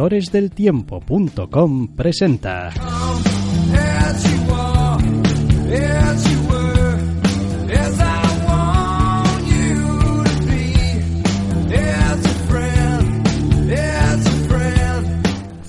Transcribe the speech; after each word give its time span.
Doctoresdeltiempo.com 0.00 1.88
presenta. 1.94 2.72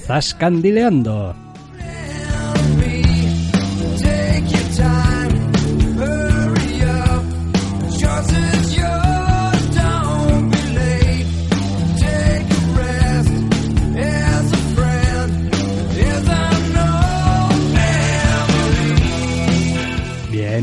Zascandileando 0.07 1.50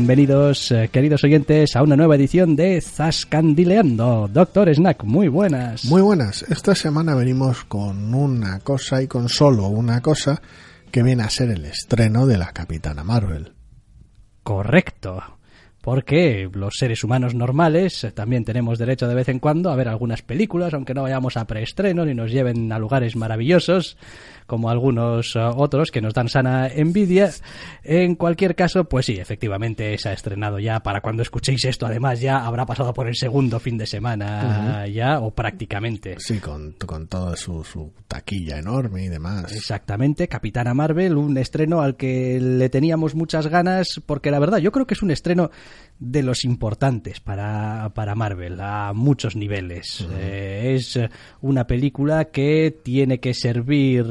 Bienvenidos, 0.09 0.71
eh, 0.71 0.89
queridos 0.91 1.23
oyentes, 1.23 1.75
a 1.75 1.83
una 1.83 1.95
nueva 1.95 2.15
edición 2.15 2.55
de 2.55 2.81
Zascandileando. 2.81 4.27
Doctor 4.27 4.73
Snack, 4.73 5.03
muy 5.03 5.27
buenas. 5.27 5.85
Muy 5.85 6.01
buenas. 6.01 6.41
Esta 6.49 6.73
semana 6.73 7.13
venimos 7.13 7.63
con 7.65 8.15
una 8.15 8.59
cosa 8.61 9.03
y 9.03 9.07
con 9.07 9.29
solo 9.29 9.67
una 9.67 10.01
cosa 10.01 10.41
que 10.91 11.03
viene 11.03 11.21
a 11.21 11.29
ser 11.29 11.51
el 11.51 11.63
estreno 11.63 12.25
de 12.25 12.39
la 12.39 12.53
Capitana 12.53 13.03
Marvel. 13.03 13.53
Correcto. 14.41 15.21
Porque 15.81 16.49
los 16.53 16.73
seres 16.77 17.03
humanos 17.03 17.33
normales 17.33 18.03
eh, 18.03 18.11
también 18.11 18.43
tenemos 18.43 18.77
derecho 18.77 19.07
de 19.07 19.15
vez 19.15 19.29
en 19.29 19.39
cuando 19.39 19.71
a 19.71 19.75
ver 19.75 19.87
algunas 19.87 20.21
películas, 20.21 20.73
aunque 20.73 20.93
no 20.93 21.03
vayamos 21.03 21.37
a 21.37 21.45
preestreno 21.45 22.05
ni 22.05 22.13
nos 22.13 22.31
lleven 22.31 22.71
a 22.71 22.79
lugares 22.79 23.15
maravillosos 23.15 23.97
como 24.49 24.69
algunos 24.69 25.35
uh, 25.35 25.51
otros 25.55 25.91
que 25.91 26.01
nos 26.01 26.13
dan 26.13 26.27
sana 26.27 26.67
envidia. 26.67 27.29
En 27.83 28.15
cualquier 28.15 28.55
caso, 28.55 28.85
pues 28.85 29.05
sí, 29.05 29.13
efectivamente 29.13 29.97
se 29.97 30.09
ha 30.09 30.13
estrenado 30.13 30.59
ya. 30.59 30.81
Para 30.81 31.01
cuando 31.01 31.21
escuchéis 31.21 31.63
esto, 31.65 31.85
además, 31.85 32.19
ya 32.19 32.45
habrá 32.45 32.65
pasado 32.65 32.93
por 32.93 33.07
el 33.07 33.15
segundo 33.15 33.59
fin 33.59 33.77
de 33.77 33.85
semana 33.85 34.87
ya, 34.87 35.19
o 35.19 35.31
prácticamente. 35.31 36.15
Sí, 36.17 36.39
con, 36.39 36.71
con 36.73 37.07
toda 37.07 37.37
su, 37.37 37.63
su 37.63 37.93
taquilla 38.07 38.57
enorme 38.57 39.05
y 39.05 39.07
demás. 39.07 39.53
Exactamente, 39.53 40.27
Capitana 40.27 40.73
Marvel, 40.73 41.15
un 41.15 41.37
estreno 41.37 41.81
al 41.81 41.95
que 41.95 42.39
le 42.41 42.69
teníamos 42.69 43.13
muchas 43.13 43.47
ganas, 43.47 44.01
porque 44.05 44.31
la 44.31 44.39
verdad, 44.39 44.57
yo 44.57 44.71
creo 44.71 44.87
que 44.87 44.95
es 44.95 45.03
un 45.03 45.11
estreno 45.11 45.51
de 45.99 46.23
los 46.23 46.45
importantes 46.45 47.19
para, 47.19 47.91
para 47.93 48.15
Marvel 48.15 48.59
a 48.61 48.93
muchos 48.93 49.35
niveles. 49.35 50.07
Eh, 50.17 50.73
es 50.75 50.97
una 51.41 51.67
película 51.67 52.25
que 52.25 52.73
tiene 52.83 53.19
que 53.19 53.33
servir, 53.33 54.05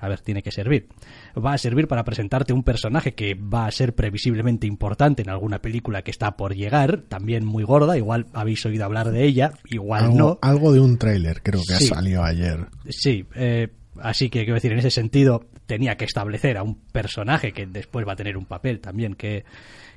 a 0.00 0.08
ver, 0.08 0.20
tiene 0.20 0.42
que 0.42 0.50
servir. 0.50 0.88
Va 1.36 1.52
a 1.52 1.58
servir 1.58 1.86
para 1.86 2.04
presentarte 2.04 2.54
un 2.54 2.62
personaje 2.62 3.12
que 3.14 3.34
va 3.34 3.66
a 3.66 3.70
ser 3.72 3.94
previsiblemente 3.94 4.66
importante 4.66 5.20
en 5.22 5.28
alguna 5.28 5.60
película 5.60 6.00
que 6.02 6.10
está 6.12 6.36
por 6.36 6.54
llegar, 6.54 7.02
también 7.08 7.44
muy 7.44 7.64
gorda, 7.64 7.96
igual 7.98 8.26
habéis 8.32 8.64
oído 8.64 8.86
hablar 8.86 9.10
de 9.10 9.24
ella, 9.24 9.52
igual 9.68 10.04
algo, 10.04 10.16
no. 10.16 10.38
Algo 10.40 10.72
de 10.72 10.80
un 10.80 10.96
tráiler 10.96 11.42
creo 11.42 11.60
que 11.68 11.74
Sí. 11.74 11.86
salió 11.88 12.24
ayer. 12.24 12.68
Sí, 12.88 13.26
eh, 13.34 13.68
así 14.00 14.30
que 14.30 14.40
quiero 14.44 14.54
decir, 14.54 14.72
en 14.72 14.78
ese 14.78 14.90
sentido 14.90 15.44
tenía 15.66 15.96
que 15.96 16.06
establecer 16.06 16.56
a 16.56 16.62
un 16.62 16.76
personaje 16.76 17.52
que 17.52 17.66
después 17.66 18.06
va 18.08 18.12
a 18.12 18.16
tener 18.16 18.36
un 18.38 18.46
papel 18.46 18.80
también 18.80 19.14
que, 19.14 19.44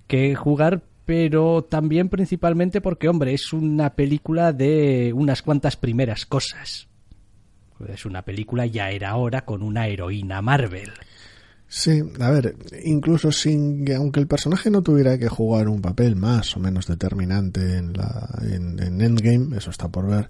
que 0.07 0.35
jugar, 0.35 0.81
pero 1.07 1.63
también 1.63 2.09
principalmente 2.09 2.81
porque, 2.81 3.07
hombre, 3.07 3.33
es 3.33 3.53
una 3.53 3.95
película 3.95 4.51
de 4.51 5.13
unas 5.15 5.41
cuantas 5.41 5.77
primeras 5.77 6.25
cosas. 6.25 6.89
Es 7.87 8.05
una 8.05 8.23
película 8.23 8.65
ya 8.65 8.91
era 8.91 9.15
hora 9.15 9.45
con 9.45 9.63
una 9.63 9.87
heroína 9.87 10.41
Marvel. 10.41 10.91
Sí, 11.69 12.03
a 12.19 12.29
ver, 12.29 12.57
incluso 12.83 13.31
sin 13.31 13.85
que, 13.85 13.95
aunque 13.95 14.19
el 14.19 14.27
personaje 14.27 14.69
no 14.69 14.81
tuviera 14.81 15.17
que 15.17 15.29
jugar 15.29 15.69
un 15.69 15.81
papel 15.81 16.17
más 16.17 16.57
o 16.57 16.59
menos 16.59 16.87
determinante 16.87 17.77
en, 17.77 17.93
la, 17.93 18.27
en, 18.41 18.77
en 18.83 18.99
Endgame, 18.99 19.55
eso 19.55 19.69
está 19.69 19.87
por 19.87 20.07
ver, 20.07 20.29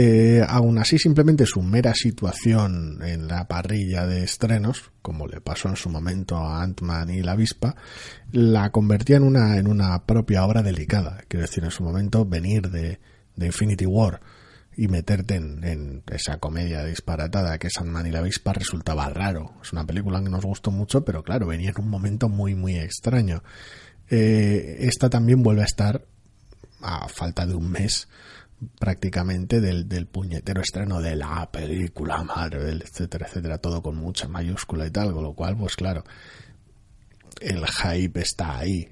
eh, 0.00 0.44
aún 0.46 0.78
así 0.78 0.96
simplemente 0.96 1.44
su 1.44 1.60
mera 1.60 1.92
situación 1.92 3.00
en 3.02 3.26
la 3.26 3.48
parrilla 3.48 4.06
de 4.06 4.22
estrenos, 4.22 4.92
como 5.02 5.26
le 5.26 5.40
pasó 5.40 5.68
en 5.68 5.74
su 5.74 5.90
momento 5.90 6.36
a 6.36 6.62
Ant-Man 6.62 7.10
y 7.10 7.20
la 7.20 7.32
avispa, 7.32 7.74
la 8.30 8.70
convertía 8.70 9.16
en 9.16 9.24
una, 9.24 9.56
en 9.56 9.66
una 9.66 10.04
propia 10.06 10.44
obra 10.44 10.62
delicada. 10.62 11.24
Quiero 11.26 11.44
decir, 11.44 11.64
en 11.64 11.72
su 11.72 11.82
momento 11.82 12.24
venir 12.24 12.70
de, 12.70 13.00
de 13.34 13.46
Infinity 13.46 13.86
War 13.86 14.20
y 14.76 14.86
meterte 14.86 15.34
en, 15.34 15.64
en 15.64 16.04
esa 16.12 16.36
comedia 16.36 16.84
disparatada 16.84 17.58
que 17.58 17.66
es 17.66 17.76
Ant-Man 17.76 18.06
y 18.06 18.12
la 18.12 18.20
avispa 18.20 18.52
resultaba 18.52 19.08
raro. 19.08 19.54
Es 19.60 19.72
una 19.72 19.84
película 19.84 20.22
que 20.22 20.30
nos 20.30 20.44
gustó 20.44 20.70
mucho, 20.70 21.04
pero 21.04 21.24
claro, 21.24 21.48
venía 21.48 21.70
en 21.70 21.82
un 21.82 21.90
momento 21.90 22.28
muy, 22.28 22.54
muy 22.54 22.76
extraño. 22.76 23.42
Eh, 24.08 24.76
esta 24.78 25.10
también 25.10 25.42
vuelve 25.42 25.62
a 25.62 25.64
estar 25.64 26.04
a 26.80 27.08
falta 27.08 27.44
de 27.46 27.56
un 27.56 27.68
mes 27.68 28.06
prácticamente 28.78 29.60
del, 29.60 29.88
del 29.88 30.06
puñetero 30.06 30.60
estreno 30.60 31.00
de 31.00 31.16
la 31.16 31.50
película 31.50 32.22
Marvel, 32.24 32.82
etcétera, 32.82 33.26
etcétera, 33.26 33.58
todo 33.58 33.82
con 33.82 33.96
mucha 33.96 34.28
mayúscula 34.28 34.86
y 34.86 34.90
tal, 34.90 35.12
con 35.12 35.22
lo 35.22 35.32
cual, 35.32 35.56
pues 35.56 35.76
claro, 35.76 36.04
el 37.40 37.64
hype 37.66 38.20
está 38.20 38.58
ahí. 38.58 38.88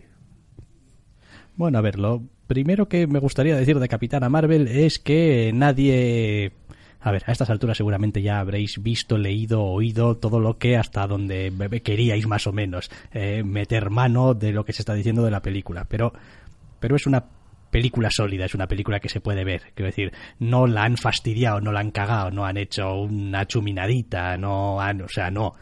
Bueno, 1.57 1.79
a 1.79 1.81
ver, 1.81 1.99
lo 1.99 2.23
primero 2.47 2.89
que 2.89 3.07
me 3.07 3.19
gustaría 3.19 3.57
decir 3.57 3.79
de 3.79 3.89
Capitana 3.89 4.29
Marvel 4.29 4.69
es 4.69 4.99
que 4.99 5.51
nadie... 5.55 6.53
A 7.01 7.13
ver, 7.13 7.23
a 7.27 7.33
estas 7.33 7.51
alturas 7.51 7.77
seguramente 7.77 8.21
ya 8.21 8.41
habréis 8.41 8.83
visto, 8.83 9.17
leído, 9.17 9.63
oído 9.63 10.17
todo 10.17 10.41
lo 10.41 10.59
que 10.59 10.77
hasta 10.77 11.07
donde 11.07 11.53
queríais 11.85 12.27
más 12.27 12.49
o 12.49 12.53
menos 12.53 12.91
eh, 13.13 13.45
meter 13.45 13.91
mano 13.91 14.35
de 14.35 14.51
lo 14.51 14.65
que 14.65 14.73
se 14.73 14.83
está 14.83 14.93
diciendo 14.95 15.25
de 15.25 15.31
la 15.31 15.41
película. 15.41 15.85
Pero, 15.85 16.13
pero 16.81 16.97
es 16.97 17.07
una 17.07 17.25
película 17.77 18.09
sólida, 18.11 18.47
es 18.47 18.55
una 18.55 18.67
película 18.67 19.01
que 19.01 19.09
se 19.11 19.21
puede 19.21 19.45
ver. 19.45 19.61
Quiero 19.75 19.87
decir, 19.89 20.13
no 20.39 20.67
la 20.67 20.85
han 20.85 20.97
fastidiado, 20.97 21.61
no 21.61 21.73
la 21.73 21.81
han 21.81 21.91
cagado, 21.91 22.31
no 22.31 22.47
han 22.47 22.57
hecho 22.57 22.95
una 23.03 23.47
chuminadita, 23.47 24.39
no 24.39 24.81
han, 24.81 25.03
o 25.03 25.09
sea, 25.09 25.31
no. 25.31 25.53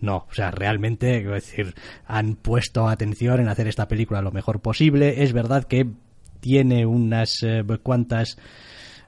No, 0.00 0.26
o 0.28 0.34
sea, 0.34 0.50
realmente, 0.50 1.20
quiero 1.20 1.34
decir, 1.34 1.74
han 2.06 2.34
puesto 2.34 2.88
atención 2.88 3.40
en 3.40 3.48
hacer 3.48 3.68
esta 3.68 3.86
película 3.88 4.20
lo 4.20 4.32
mejor 4.32 4.60
posible. 4.60 5.22
Es 5.22 5.32
verdad 5.32 5.64
que 5.64 5.86
tiene 6.40 6.84
unas 6.84 7.42
eh, 7.42 7.62
cuantas, 7.82 8.36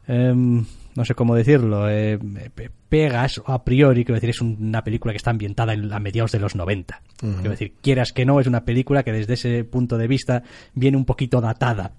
em, 0.07 0.65
no 0.95 1.05
sé 1.05 1.15
cómo 1.15 1.35
decirlo, 1.35 1.91
eh, 1.91 2.19
pe- 2.55 2.71
pegas 2.89 3.41
a 3.47 3.65
priori, 3.65 4.05
quiero 4.05 4.17
decir, 4.17 4.31
es 4.31 4.41
una 4.41 4.85
película 4.85 5.13
que 5.13 5.19
está 5.19 5.31
ambientada 5.31 5.73
en, 5.73 5.93
a 5.93 5.99
mediados 5.99 6.33
de 6.33 6.39
los 6.39 6.55
90. 6.55 7.01
Quiero 7.19 7.51
decir, 7.51 7.75
quieras 7.81 8.13
que 8.13 8.25
no, 8.25 8.39
es 8.41 8.47
una 8.47 8.65
película 8.65 9.03
que 9.03 9.13
desde 9.13 9.35
ese 9.35 9.65
punto 9.65 9.97
de 9.97 10.07
vista 10.07 10.43
viene 10.75 10.97
un 10.97 11.05
poquito 11.05 11.41
datada. 11.41 11.93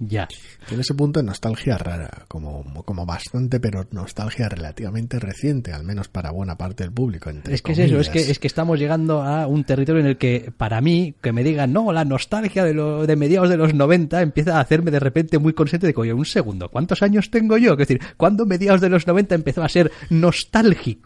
Ya. 0.00 0.26
Tiene 0.66 0.80
ese 0.80 0.94
punto 0.94 1.20
de 1.20 1.26
nostalgia 1.26 1.78
rara, 1.78 2.24
como, 2.26 2.64
como 2.84 3.06
bastante, 3.06 3.60
pero 3.60 3.86
nostalgia 3.92 4.48
relativamente 4.48 5.20
reciente, 5.20 5.72
al 5.72 5.84
menos 5.84 6.08
para 6.08 6.32
buena 6.32 6.56
parte 6.58 6.82
del 6.82 6.92
público. 6.92 7.30
entre 7.30 7.54
Es 7.54 7.62
que 7.62 7.72
es 7.72 7.78
eso, 7.78 8.00
es 8.00 8.08
que, 8.08 8.18
es 8.18 8.38
que 8.40 8.48
estamos 8.48 8.80
llegando 8.80 9.22
a 9.22 9.46
un 9.46 9.62
territorio 9.62 10.00
en 10.00 10.08
el 10.08 10.16
que, 10.16 10.52
para 10.56 10.80
mí, 10.80 11.14
que 11.20 11.32
me 11.32 11.44
digan, 11.44 11.72
no, 11.72 11.92
la 11.92 12.04
nostalgia 12.04 12.64
de, 12.64 12.74
lo, 12.74 13.06
de 13.06 13.14
mediados 13.14 13.48
de 13.48 13.56
los 13.56 13.74
90 13.74 14.22
empieza 14.22 14.56
a 14.56 14.60
hacerme 14.60 14.90
de 14.90 14.98
repente 14.98 15.38
muy 15.38 15.52
consciente 15.52 15.86
de 15.86 15.94
que, 15.94 16.00
oye, 16.00 16.12
un 16.12 16.24
segundo, 16.24 16.68
¿cuántos 16.68 17.02
años 17.02 17.30
tengo 17.30 17.56
yo? 17.56 17.72
Es 17.72 17.78
decir, 17.78 18.00
¿cuándo 18.16 18.44
mediados 18.44 18.80
de 18.80 18.88
los 18.88 19.06
90 19.06 19.34
empezó 19.36 19.62
a 19.62 19.68
ser 19.68 19.92
nostálgico? 20.10 20.41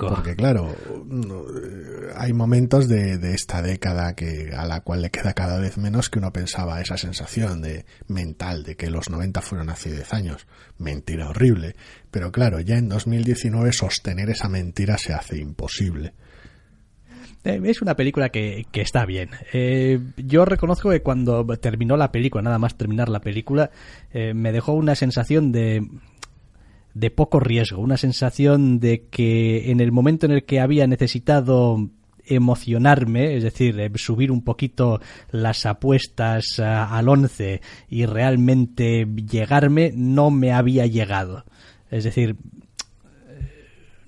Porque 0.09 0.37
claro, 0.37 0.71
eh, 0.71 2.13
hay 2.17 2.33
momentos 2.33 2.89
de, 2.89 3.19
de 3.19 3.35
esta 3.35 3.63
década 3.63 4.15
que 4.15 4.53
a 4.57 4.67
la 4.67 4.81
cual 4.81 5.03
le 5.03 5.11
queda 5.11 5.33
cada 5.33 5.59
vez 5.59 5.79
menos 5.79 6.09
que 6.09 6.19
uno 6.19 6.33
pensaba 6.33 6.81
esa 6.81 6.97
sensación 6.97 7.63
de 7.63 7.85
mental 8.09 8.63
de 8.63 8.77
que 8.77 8.91
los 8.91 9.11
90 9.11 9.41
fueron 9.43 9.71
hace 9.71 9.93
10 9.93 10.13
años. 10.15 10.47
Mentira 10.79 11.29
horrible. 11.29 11.77
Pero 12.11 12.33
claro, 12.33 12.61
ya 12.61 12.77
en 12.77 12.89
2019 12.89 13.73
sostener 13.73 14.31
esa 14.31 14.49
mentira 14.49 14.99
se 14.99 15.13
hace 15.13 15.39
imposible. 15.39 16.15
Eh, 17.47 17.61
es 17.65 17.81
una 17.81 17.95
película 17.95 18.31
que, 18.31 18.67
que 18.73 18.81
está 18.81 19.07
bien. 19.07 19.31
Eh, 19.53 20.01
yo 20.17 20.45
reconozco 20.45 20.91
que 20.91 21.03
cuando 21.03 21.47
terminó 21.59 21.97
la 21.97 22.11
película, 22.11 22.43
nada 22.43 22.59
más 22.59 22.77
terminar 22.77 23.09
la 23.09 23.21
película, 23.21 23.71
eh, 24.13 24.35
me 24.35 24.51
dejó 24.51 24.73
una 24.73 24.97
sensación 24.97 25.53
de 25.53 25.87
de 26.99 27.11
poco 27.11 27.41
riesgo, 27.41 27.83
una 27.83 27.99
sensación 27.99 28.81
de 28.81 29.05
que 29.11 29.71
en 29.71 29.81
el 29.81 29.93
momento 29.93 30.25
en 30.25 30.33
el 30.33 30.45
que 30.45 30.61
había 30.61 30.87
necesitado 30.87 31.91
emocionarme, 32.25 33.37
es 33.37 33.43
decir, 33.43 33.79
eh, 33.79 33.91
subir 33.97 34.33
un 34.33 34.43
poquito 34.43 35.01
las 35.31 35.67
apuestas 35.67 36.59
a- 36.59 36.97
al 36.97 37.09
11 37.11 37.61
y 37.91 38.07
realmente 38.07 39.07
llegarme, 39.31 39.93
no 39.95 40.31
me 40.31 40.53
había 40.53 40.87
llegado. 40.87 41.45
Es 41.91 42.05
decir, 42.05 42.37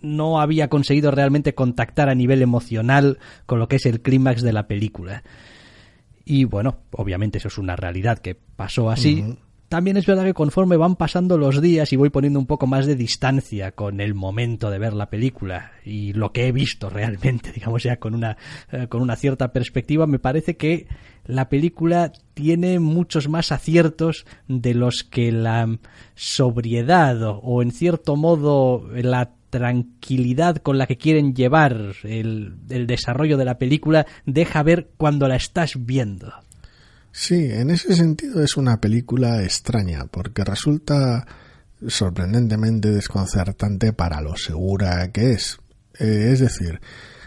no 0.01 0.41
había 0.41 0.69
conseguido 0.69 1.11
realmente 1.11 1.55
contactar 1.55 2.09
a 2.09 2.15
nivel 2.15 2.41
emocional 2.41 3.19
con 3.45 3.59
lo 3.59 3.69
que 3.69 3.77
es 3.77 3.85
el 3.87 4.01
clímax 4.01 4.43
de 4.43 4.53
la 4.55 4.67
película. 4.67 5.23
Y 6.25 6.45
bueno, 6.45 6.79
obviamente 6.93 7.39
eso 7.39 7.49
es 7.49 7.59
una 7.59 7.77
realidad 7.77 8.19
que 8.19 8.35
pasó 8.35 8.91
así. 8.91 9.23
También 9.69 9.99
es 9.99 10.07
verdad 10.07 10.25
que 10.25 10.33
conforme 10.33 10.79
van 10.79 10.97
pasando 10.97 11.37
los 11.37 11.61
días 11.61 11.93
y 11.93 11.97
voy 11.97 12.09
poniendo 12.09 12.39
un 12.39 12.47
poco 12.47 12.67
más 12.67 12.87
de 12.87 12.97
distancia 12.97 13.73
con 13.73 14.01
el 14.01 14.15
momento 14.15 14.71
de 14.71 14.79
ver 14.79 14.95
la 14.95 15.11
película 15.11 15.73
y 15.85 16.15
lo 16.15 16.33
que 16.33 16.47
he 16.47 16.53
visto 16.53 16.89
realmente, 16.89 17.53
digamos 17.55 17.83
ya 17.83 17.99
con 17.99 18.15
una, 18.15 18.39
eh, 18.73 18.87
con 18.89 19.03
una 19.03 19.15
cierta 19.17 19.53
perspectiva, 19.53 20.07
me 20.07 20.19
parece 20.19 20.57
que 20.57 20.87
la 21.27 21.51
película 21.51 22.13
tiene 22.33 22.79
muchos 22.79 23.29
más 23.29 23.53
aciertos 23.53 24.25
de 24.47 24.73
los 24.73 25.05
que 25.05 25.33
la 25.33 25.79
sobriedad 26.15 27.19
o, 27.23 27.61
en 27.61 27.71
cierto 27.71 28.17
modo 28.17 28.89
la 28.95 29.33
tranquilidad 29.51 30.57
con 30.57 30.79
la 30.79 30.87
que 30.87 30.97
quieren 30.97 31.35
llevar 31.35 31.93
el, 32.05 32.55
el 32.71 32.87
desarrollo 32.87 33.37
de 33.37 33.45
la 33.45 33.59
película 33.59 34.07
deja 34.25 34.63
ver 34.63 34.89
cuando 34.97 35.29
la 35.29 35.37
estás 35.37 35.85
viendo. 35.85 36.33
Sí, 37.21 37.51
en 37.51 37.71
ese 37.71 37.97
sentido 37.97 38.45
es 38.45 38.57
una 38.57 38.81
película 38.81 39.43
extraña, 39.43 40.07
porque 40.07 40.45
resulta 40.45 41.27
sorprendentemente 41.85 42.93
desconcertante 42.93 43.93
para 43.93 44.21
lo 44.21 44.37
segura 44.37 45.11
que 45.11 45.33
es. 45.33 45.59
Eh, 45.99 46.31
es 46.33 46.39
decir, 46.39 46.81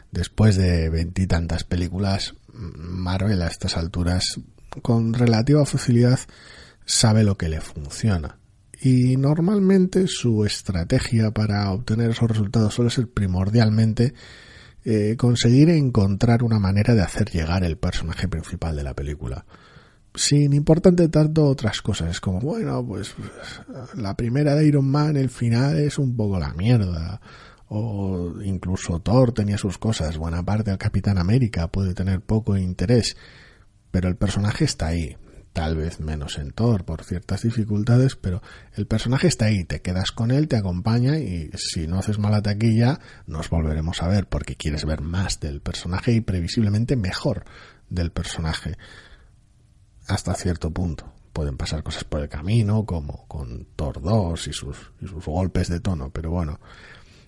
después 0.10 0.56
de 0.56 0.90
veintitantas 0.90 1.66
películas, 1.66 2.36
Marvel 2.54 3.42
a 3.42 3.48
estas 3.48 3.76
alturas, 3.76 4.40
con 4.82 5.14
relativa 5.14 5.66
facilidad, 5.66 6.22
sabe 6.86 7.26
lo 7.26 7.38
que 7.38 7.50
le 7.50 7.60
funciona. 7.60 8.40
Y 8.82 9.18
normalmente 9.18 10.08
su 10.08 10.46
estrategia 10.46 11.32
para 11.32 11.70
obtener 11.70 12.12
esos 12.12 12.30
resultados 12.30 12.74
suele 12.74 12.92
ser 12.92 13.10
primordialmente 13.10 14.14
eh, 14.86 15.18
conseguir 15.18 15.70
encontrar 15.70 16.44
una 16.44 16.60
manera 16.60 16.96
de 16.96 17.02
hacer 17.02 17.30
llegar 17.30 17.66
el 17.66 17.78
personaje 17.78 18.30
principal 18.30 18.78
de 18.78 18.84
la 18.84 18.94
película 18.94 19.46
sin 20.13 20.54
importante 20.54 21.08
tanto 21.10 21.46
otras 21.46 21.81
cosas. 21.81 22.12
Es 22.12 22.22
como, 22.22 22.40
bueno, 22.40 22.86
pues 22.86 23.16
la 23.96 24.16
primera 24.16 24.56
de 24.56 24.68
Iron 24.68 24.90
Man, 24.90 25.16
el 25.18 25.30
final 25.30 25.78
es 25.80 25.98
un 25.98 26.16
poco 26.16 26.40
la 26.40 26.54
mierda. 26.54 27.22
O 27.69 28.34
incluso 28.44 29.00
Thor 29.00 29.31
tenía 29.31 29.58
sus 29.58 29.78
cosas. 29.78 30.18
Buena 30.18 30.44
parte 30.44 30.72
del 30.72 30.78
Capitán 30.78 31.18
América 31.18 31.69
puede 31.69 31.94
tener 31.94 32.19
poco 32.19 32.58
interés. 32.58 33.16
Pero 33.92 34.10
el 34.10 34.18
personaje 34.18 34.66
está 34.66 34.88
ahí. 34.88 35.16
Tal 35.54 35.75
vez 35.75 36.00
menos 36.00 36.38
en 36.38 36.52
Thor 36.52 36.86
por 36.86 37.04
ciertas 37.04 37.44
dificultades, 37.44 38.16
pero 38.16 38.42
el 38.75 38.88
personaje 38.88 39.28
está 39.28 39.46
ahí. 39.46 39.64
Te 39.66 39.81
quedas 39.81 40.12
con 40.12 40.31
él, 40.31 40.48
te 40.48 40.56
acompaña 40.56 41.18
y 41.18 41.50
si 41.56 41.88
no 41.88 42.00
haces 42.00 42.19
mala 42.19 42.42
taquilla, 42.42 43.00
nos 43.28 43.50
volveremos 43.50 44.02
a 44.02 44.07
ver 44.07 44.28
porque 44.28 44.56
quieres 44.56 44.86
ver 44.86 45.02
más 45.02 45.42
del 45.42 45.60
personaje 45.60 46.14
y 46.14 46.22
previsiblemente 46.22 46.96
mejor 46.96 47.44
del 47.90 48.12
personaje 48.12 48.78
hasta 50.07 50.33
cierto 50.33 50.71
punto. 50.71 51.12
Pueden 51.33 51.57
pasar 51.57 51.83
cosas 51.83 52.03
por 52.03 52.21
el 52.21 52.30
camino, 52.30 52.86
como 52.86 53.25
con 53.27 53.68
Thor 53.75 54.01
2 54.01 54.48
y 54.48 54.53
sus, 54.53 54.77
y 55.01 55.07
sus 55.07 55.25
golpes 55.25 55.69
de 55.69 55.80
tono, 55.80 56.09
pero 56.12 56.31
bueno. 56.31 56.59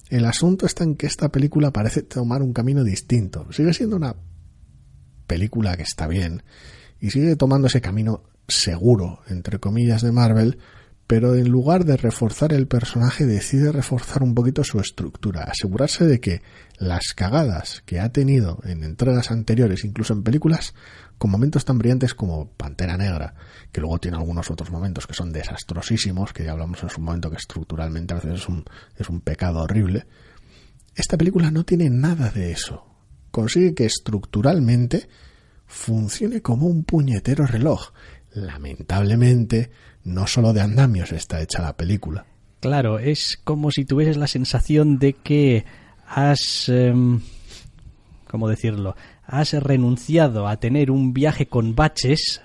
El 0.09 0.25
asunto 0.25 0.65
está 0.65 0.83
en 0.83 0.95
que 0.95 1.07
esta 1.07 1.29
película 1.29 1.71
parece 1.71 2.03
tomar 2.03 2.41
un 2.41 2.53
camino 2.53 2.83
distinto. 2.83 3.47
Sigue 3.51 3.73
siendo 3.73 3.95
una 3.95 4.15
película 5.25 5.75
que 5.77 5.83
está 5.83 6.07
bien 6.07 6.43
y 6.99 7.11
sigue 7.11 7.35
tomando 7.35 7.67
ese 7.67 7.81
camino 7.81 8.23
seguro, 8.47 9.21
entre 9.27 9.59
comillas, 9.59 10.01
de 10.01 10.11
Marvel, 10.11 10.59
pero 11.13 11.36
en 11.36 11.48
lugar 11.48 11.86
de 11.86 11.95
reforzar 11.95 12.54
el 12.54 12.65
personaje 12.65 13.27
decide 13.27 13.71
reforzar 13.71 14.24
un 14.24 14.33
poquito 14.33 14.63
su 14.63 14.80
estructura, 14.80 15.44
asegurarse 15.44 16.06
de 16.06 16.19
que 16.19 16.42
las 16.80 17.13
cagadas 17.13 17.83
que 17.86 18.00
ha 18.00 18.12
tenido 18.12 18.60
en 18.63 18.83
entregas 18.83 19.30
anteriores, 19.30 19.86
incluso 19.86 20.13
en 20.13 20.24
películas, 20.24 20.74
con 21.19 21.30
momentos 21.30 21.65
tan 21.65 21.77
brillantes 21.77 22.15
como 22.15 22.50
Pantera 22.54 22.98
Negra, 22.98 23.36
que 23.71 23.80
luego 23.80 24.00
tiene 24.00 24.18
algunos 24.18 24.50
otros 24.50 24.71
momentos 24.71 25.06
que 25.06 25.13
son 25.13 25.31
desastrosísimos, 25.31 26.33
que 26.33 26.45
ya 26.45 26.54
hablamos 26.54 26.81
en 26.81 26.89
su 26.89 27.00
momento 27.00 27.30
que 27.30 27.38
estructuralmente 27.38 28.15
a 28.15 28.18
veces 28.18 28.42
es 28.42 28.50
un, 28.50 28.65
es 28.98 29.07
un 29.07 29.21
pecado 29.21 29.60
horrible, 29.60 30.07
esta 30.95 31.15
película 31.15 31.51
no 31.51 31.63
tiene 31.63 31.92
nada 31.92 32.31
de 32.31 32.51
eso. 32.51 32.88
Consigue 33.30 33.75
que 33.75 33.86
estructuralmente 33.86 35.07
funcione 35.68 36.42
como 36.42 36.65
un 36.65 36.83
puñetero 36.83 37.45
reloj. 37.45 37.92
Lamentablemente, 38.31 39.69
no 40.03 40.27
solo 40.27 40.53
de 40.53 40.61
andamios 40.61 41.11
está 41.11 41.41
hecha 41.41 41.61
la 41.61 41.75
película. 41.75 42.25
Claro, 42.59 43.00
es 43.00 43.39
como 43.44 43.71
si 43.71 43.85
tuvieses 43.85 44.17
la 44.17 44.27
sensación 44.27 45.00
de 45.00 45.13
que 45.13 45.65
has... 46.07 46.69
Eh, 46.69 46.94
¿Cómo 48.27 48.50
decirlo? 48.50 48.95
Has 49.25 49.53
renunciado 49.53 50.47
a 50.47 50.57
tener 50.57 50.89
un 50.89 51.13
viaje 51.13 51.45
con 51.47 51.75
baches 51.75 52.41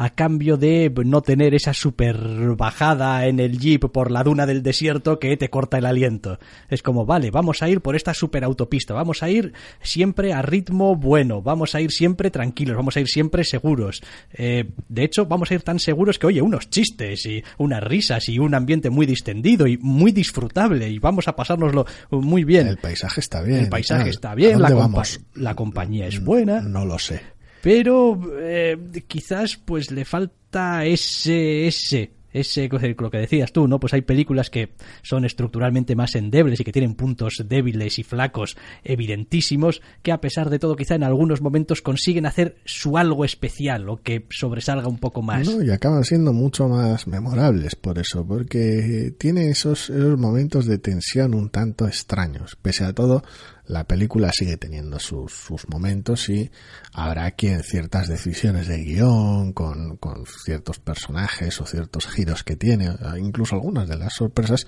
a 0.00 0.08
cambio 0.08 0.56
de 0.56 0.90
no 1.04 1.20
tener 1.20 1.54
esa 1.54 1.74
super 1.74 2.16
bajada 2.56 3.26
en 3.26 3.38
el 3.38 3.58
jeep 3.58 3.84
por 3.92 4.10
la 4.10 4.22
duna 4.22 4.46
del 4.46 4.62
desierto 4.62 5.18
que 5.18 5.36
te 5.36 5.50
corta 5.50 5.76
el 5.76 5.84
aliento. 5.84 6.38
Es 6.70 6.82
como, 6.82 7.04
vale, 7.04 7.30
vamos 7.30 7.62
a 7.62 7.68
ir 7.68 7.82
por 7.82 7.96
esta 7.96 8.14
super 8.14 8.42
autopista, 8.42 8.94
vamos 8.94 9.22
a 9.22 9.28
ir 9.28 9.52
siempre 9.82 10.32
a 10.32 10.40
ritmo 10.40 10.96
bueno, 10.96 11.42
vamos 11.42 11.74
a 11.74 11.82
ir 11.82 11.92
siempre 11.92 12.30
tranquilos, 12.30 12.76
vamos 12.76 12.96
a 12.96 13.00
ir 13.00 13.08
siempre 13.08 13.44
seguros. 13.44 14.00
Eh, 14.32 14.70
de 14.88 15.04
hecho, 15.04 15.26
vamos 15.26 15.50
a 15.50 15.54
ir 15.54 15.62
tan 15.64 15.78
seguros 15.78 16.18
que, 16.18 16.28
oye, 16.28 16.40
unos 16.40 16.70
chistes 16.70 17.26
y 17.26 17.44
unas 17.58 17.84
risas 17.84 18.26
y 18.30 18.38
un 18.38 18.54
ambiente 18.54 18.88
muy 18.88 19.04
distendido 19.04 19.66
y 19.66 19.76
muy 19.76 20.12
disfrutable 20.12 20.88
y 20.88 20.98
vamos 20.98 21.28
a 21.28 21.36
pasárnoslo 21.36 21.84
muy 22.10 22.44
bien. 22.44 22.68
El 22.68 22.78
paisaje 22.78 23.20
está 23.20 23.42
bien. 23.42 23.58
El 23.58 23.68
paisaje 23.68 24.08
está 24.08 24.34
bien, 24.34 24.62
la, 24.62 24.68
compa 24.68 24.80
vamos? 24.80 25.20
la 25.34 25.54
compañía 25.54 26.06
es 26.06 26.24
buena. 26.24 26.62
No 26.62 26.86
lo 26.86 26.98
sé 26.98 27.20
pero 27.62 28.20
eh, 28.38 28.76
quizás 29.06 29.56
pues 29.56 29.90
le 29.90 30.04
falta 30.04 30.84
ese 30.84 31.66
ese 31.66 32.10
ese 32.32 32.68
lo 32.98 33.10
que 33.10 33.18
decías 33.18 33.52
tú, 33.52 33.66
¿no? 33.66 33.80
Pues 33.80 33.92
hay 33.92 34.02
películas 34.02 34.50
que 34.50 34.70
son 35.02 35.24
estructuralmente 35.24 35.96
más 35.96 36.14
endebles 36.14 36.60
y 36.60 36.64
que 36.64 36.72
tienen 36.72 36.94
puntos 36.94 37.44
débiles 37.48 37.98
y 37.98 38.02
flacos 38.02 38.56
evidentísimos, 38.84 39.82
que 40.02 40.12
a 40.12 40.20
pesar 40.20 40.50
de 40.50 40.58
todo 40.58 40.76
quizá 40.76 40.94
en 40.94 41.02
algunos 41.02 41.40
momentos 41.40 41.82
consiguen 41.82 42.26
hacer 42.26 42.56
su 42.64 42.96
algo 42.96 43.24
especial 43.24 43.88
o 43.88 44.00
que 44.02 44.26
sobresalga 44.30 44.88
un 44.88 44.98
poco 44.98 45.22
más. 45.22 45.48
No, 45.48 45.62
y 45.62 45.70
acaban 45.70 46.04
siendo 46.04 46.32
mucho 46.32 46.68
más 46.68 47.06
memorables 47.06 47.74
por 47.74 47.98
eso, 47.98 48.24
porque 48.24 49.12
tiene 49.18 49.50
esos, 49.50 49.90
esos 49.90 50.18
momentos 50.18 50.66
de 50.66 50.78
tensión 50.78 51.34
un 51.34 51.50
tanto 51.50 51.86
extraños. 51.86 52.56
Pese 52.62 52.84
a 52.84 52.92
todo, 52.92 53.22
la 53.70 53.84
película 53.84 54.30
sigue 54.32 54.56
teniendo 54.56 54.98
sus, 54.98 55.32
sus, 55.32 55.68
momentos 55.68 56.28
y 56.28 56.50
habrá 56.92 57.30
quien 57.30 57.62
ciertas 57.62 58.08
decisiones 58.08 58.66
de 58.66 58.82
guion, 58.82 59.52
con, 59.52 59.96
con, 59.96 60.24
ciertos 60.26 60.80
personajes 60.80 61.60
o 61.60 61.66
ciertos 61.66 62.08
giros 62.08 62.42
que 62.42 62.56
tiene, 62.56 62.90
incluso 63.18 63.54
algunas 63.54 63.88
de 63.88 63.96
las 63.96 64.14
sorpresas, 64.14 64.66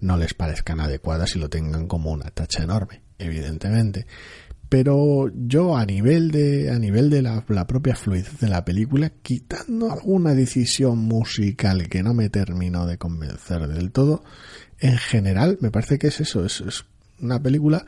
no 0.00 0.16
les 0.16 0.34
parezcan 0.34 0.80
adecuadas 0.80 1.34
y 1.34 1.40
lo 1.40 1.50
tengan 1.50 1.88
como 1.88 2.12
una 2.12 2.30
tacha 2.30 2.62
enorme, 2.62 3.02
evidentemente. 3.18 4.06
Pero 4.68 5.30
yo 5.34 5.76
a 5.76 5.84
nivel 5.84 6.30
de, 6.30 6.70
a 6.70 6.78
nivel 6.78 7.10
de 7.10 7.22
la, 7.22 7.44
la 7.48 7.66
propia 7.66 7.96
fluidez 7.96 8.38
de 8.38 8.48
la 8.48 8.64
película, 8.64 9.10
quitando 9.22 9.90
alguna 9.90 10.32
decisión 10.34 10.98
musical 10.98 11.88
que 11.88 12.02
no 12.02 12.14
me 12.14 12.30
terminó 12.30 12.86
de 12.86 12.98
convencer 12.98 13.66
del 13.66 13.90
todo, 13.90 14.22
en 14.78 14.96
general 14.96 15.58
me 15.60 15.72
parece 15.72 15.98
que 15.98 16.06
es 16.06 16.20
eso, 16.20 16.44
es, 16.44 16.60
es 16.60 16.84
una 17.20 17.42
película 17.42 17.84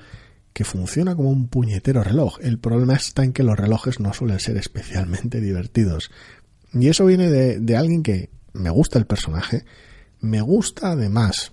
que 0.57 0.65
funciona 0.65 1.15
como 1.15 1.29
un 1.29 1.49
puñetero 1.49 2.03
reloj. 2.03 2.39
El 2.41 2.59
problema 2.59 2.95
está 2.95 3.23
en 3.23 3.35
que 3.35 3.43
los 3.43 3.59
relojes 3.59 4.01
no 4.01 4.15
suelen 4.15 4.41
ser 4.41 4.57
especialmente 4.57 5.39
divertidos. 5.39 6.11
Y 6.73 6.89
eso 6.89 7.05
viene 7.05 7.29
de, 7.29 7.77
alguien 7.77 8.03
que 8.03 8.31
me 8.55 8.71
gusta 8.71 8.99
el 8.99 9.05
personaje, 9.05 9.67
me 10.19 10.41
gusta 10.41 10.93
además, 10.93 11.53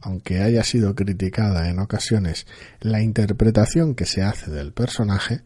aunque 0.00 0.40
haya 0.40 0.64
sido 0.64 0.96
criticada 0.96 1.70
en 1.70 1.78
ocasiones, 1.78 2.48
la 2.80 3.02
interpretación 3.02 3.94
que 3.94 4.04
se 4.04 4.24
hace 4.24 4.50
del 4.50 4.72
personaje, 4.72 5.42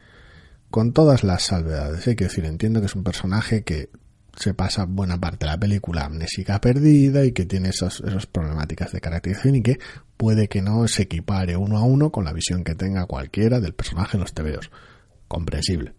con 0.71 0.95
todas 0.95 1.25
las 1.25 1.43
salvedades. 1.43 2.07
Hay 2.07 2.17
que 2.17 2.25
decir, 2.25 2.47
entiendo 2.47 2.81
que 2.81 2.87
es 2.87 2.95
un 2.95 3.05
personaje 3.05 3.65
que 3.65 3.91
se 4.37 4.55
pasa 4.55 4.87
buena 4.87 5.21
parte 5.21 5.45
de 5.47 5.53
la 5.53 5.59
película 5.59 6.05
amnésica 6.05 6.61
perdida 6.61 7.25
y 7.25 7.33
que 7.33 7.45
tiene 7.45 7.69
esas, 7.69 8.03
problemáticas 8.33 8.93
de 8.93 9.01
caracterización 9.01 9.57
y 9.57 9.63
que 9.63 9.79
puede 10.17 10.49
que 10.49 10.63
no 10.63 10.89
se 10.89 11.03
equipare 11.03 11.57
uno 11.57 11.79
a 11.79 11.83
uno 11.83 12.11
con 12.11 12.25
la 12.25 12.33
visión 12.33 12.65
que 12.65 12.75
tenga 12.75 13.07
cualquiera 13.07 13.61
del 13.61 13.75
personaje 13.75 14.17
en 14.17 14.23
los 14.23 14.33
TVOs. 14.33 14.71
Comprensible. 15.29 15.95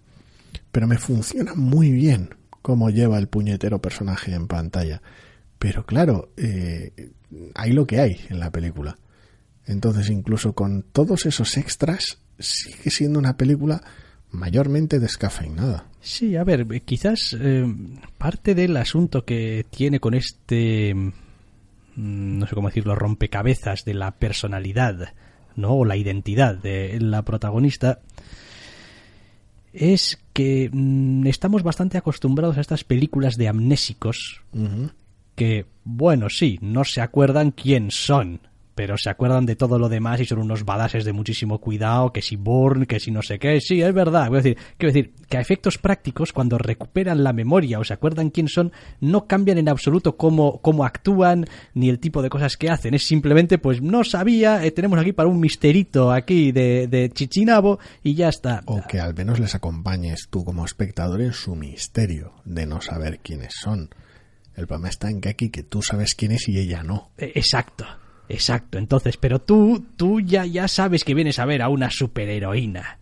Pero 0.72 0.88
me 0.88 0.98
funciona 0.98 1.54
muy 1.56 1.92
bien 1.92 2.36
cómo 2.62 2.90
lleva 2.90 3.18
el 3.18 3.28
puñetero 3.28 3.82
personaje 3.82 4.34
en 4.34 4.48
pantalla. 4.48 5.02
Pero 5.60 5.86
claro, 5.86 6.32
eh, 6.38 7.12
hay 7.56 7.72
lo 7.72 7.86
que 7.86 8.00
hay 8.00 8.20
en 8.30 8.40
la 8.40 8.52
película. 8.52 8.98
Entonces, 9.66 10.10
incluso 10.10 10.54
con 10.54 10.84
todos 10.84 11.26
esos 11.26 11.58
extras, 11.58 12.20
sigue 12.40 12.90
siendo 12.90 13.20
una 13.20 13.38
película 13.38 13.82
mayormente 14.32 15.00
descafeinada. 15.00 15.86
Sí, 16.06 16.36
a 16.36 16.44
ver, 16.44 16.68
quizás 16.84 17.34
eh, 17.40 17.66
parte 18.18 18.56
del 18.56 18.76
asunto 18.76 19.24
que 19.24 19.66
tiene 19.70 20.02
con 20.02 20.14
este, 20.14 20.94
mm, 20.94 21.12
no 21.96 22.46
sé 22.46 22.56
cómo 22.56 22.68
decirlo, 22.68 22.94
rompecabezas 22.94 23.86
de 23.86 23.94
la 23.94 24.12
personalidad, 24.12 25.14
¿no? 25.56 25.70
O 25.76 25.86
la 25.86 25.96
identidad 25.96 26.56
de 26.56 27.00
la 27.00 27.22
protagonista, 27.22 28.00
es 29.72 30.22
que 30.34 30.70
mm, 30.74 31.26
estamos 31.28 31.64
bastante 31.64 31.98
acostumbrados 31.98 32.58
a 32.58 32.62
estas 32.62 32.84
películas 32.84 33.38
de 33.38 33.48
amnésicos 33.48 34.42
que, 35.36 35.68
bueno, 35.86 36.30
sí, 36.30 36.60
no 36.62 36.84
se 36.84 37.00
acuerdan 37.00 37.52
quién 37.52 37.92
son, 37.92 38.42
pero 38.76 38.98
se 38.98 39.10
acuerdan 39.10 39.46
de 39.46 39.56
todo 39.56 39.78
lo 39.78 39.90
demás 39.90 40.20
y 40.20 40.26
son 40.26 40.40
unos 40.40 40.66
badases 40.66 41.06
de 41.06 41.14
muchísimo 41.14 41.60
cuidado, 41.60 42.12
que 42.12 42.22
si 42.22 42.36
Bourne, 42.36 42.86
que 42.86 43.00
si 43.00 43.12
no 43.12 43.22
sé 43.22 43.40
qué, 43.40 43.60
sí, 43.62 43.82
es 43.82 43.94
verdad, 43.94 44.28
quiero 44.28 44.38
decir, 44.38 44.58
quiero 44.78 44.94
decir 44.94 45.14
que 45.30 45.38
a 45.38 45.42
efectos 45.42 45.78
prácticos, 45.78 46.34
cuando 46.34 46.58
recuperan 46.58 47.24
la 47.24 47.34
memoria 47.34 47.80
o 47.80 47.84
se 47.84 47.94
acuerdan 47.94 48.30
quién 48.30 48.48
son, 48.48 48.72
no 49.00 49.28
cambian 49.28 49.58
en 49.58 49.70
absoluto 49.70 50.18
cómo, 50.18 50.60
cómo 50.62 50.86
actúan 50.86 51.46
ni 51.74 51.90
el 51.90 52.00
tipo 52.00 52.22
de 52.22 52.30
cosas 52.30 52.58
que 52.58 52.70
hacen, 52.70 52.94
es 52.94 53.04
simplemente, 53.04 53.58
pues 53.58 53.82
no 53.82 54.04
sabía, 54.04 54.66
eh, 54.66 54.72
tenemos 54.72 55.00
aquí 55.00 55.14
para 55.14 55.30
un 55.30 55.40
misterito 55.40 56.12
aquí 56.12 56.52
de, 56.52 56.88
de 56.88 57.10
Chichinabo 57.10 57.80
y 58.02 58.16
ya 58.16 58.30
está. 58.30 58.62
O 58.66 58.82
que 58.88 59.00
al 59.00 59.14
menos 59.14 59.40
les 59.40 59.56
acompañes 59.56 60.28
tú 60.30 60.44
como 60.44 60.66
espectador 60.66 61.22
en 61.22 61.34
su 61.34 61.56
misterio 61.56 62.34
de 62.46 62.66
no 62.66 62.82
saber 62.82 63.20
quiénes 63.20 63.54
son. 63.62 63.90
El 64.56 64.68
problema 64.68 64.90
está 64.90 65.10
en 65.10 65.20
que 65.20 65.30
aquí 65.30 65.50
que 65.50 65.64
tú 65.64 65.82
sabes 65.82 66.14
quién 66.16 66.32
es 66.32 66.48
y 66.48 66.60
ella 66.60 66.84
no. 66.84 67.10
Eh, 67.18 67.32
Exacto. 67.36 67.86
Exacto, 68.34 68.80
entonces, 68.80 69.16
pero 69.18 69.40
tú, 69.40 69.86
tú 69.96 70.20
ya, 70.20 70.44
ya 70.48 70.68
sabes 70.68 71.04
que 71.04 71.14
vienes 71.14 71.38
a 71.38 71.46
ver 71.46 71.62
a 71.62 71.70
una 71.70 71.92
superheroína. 71.92 72.98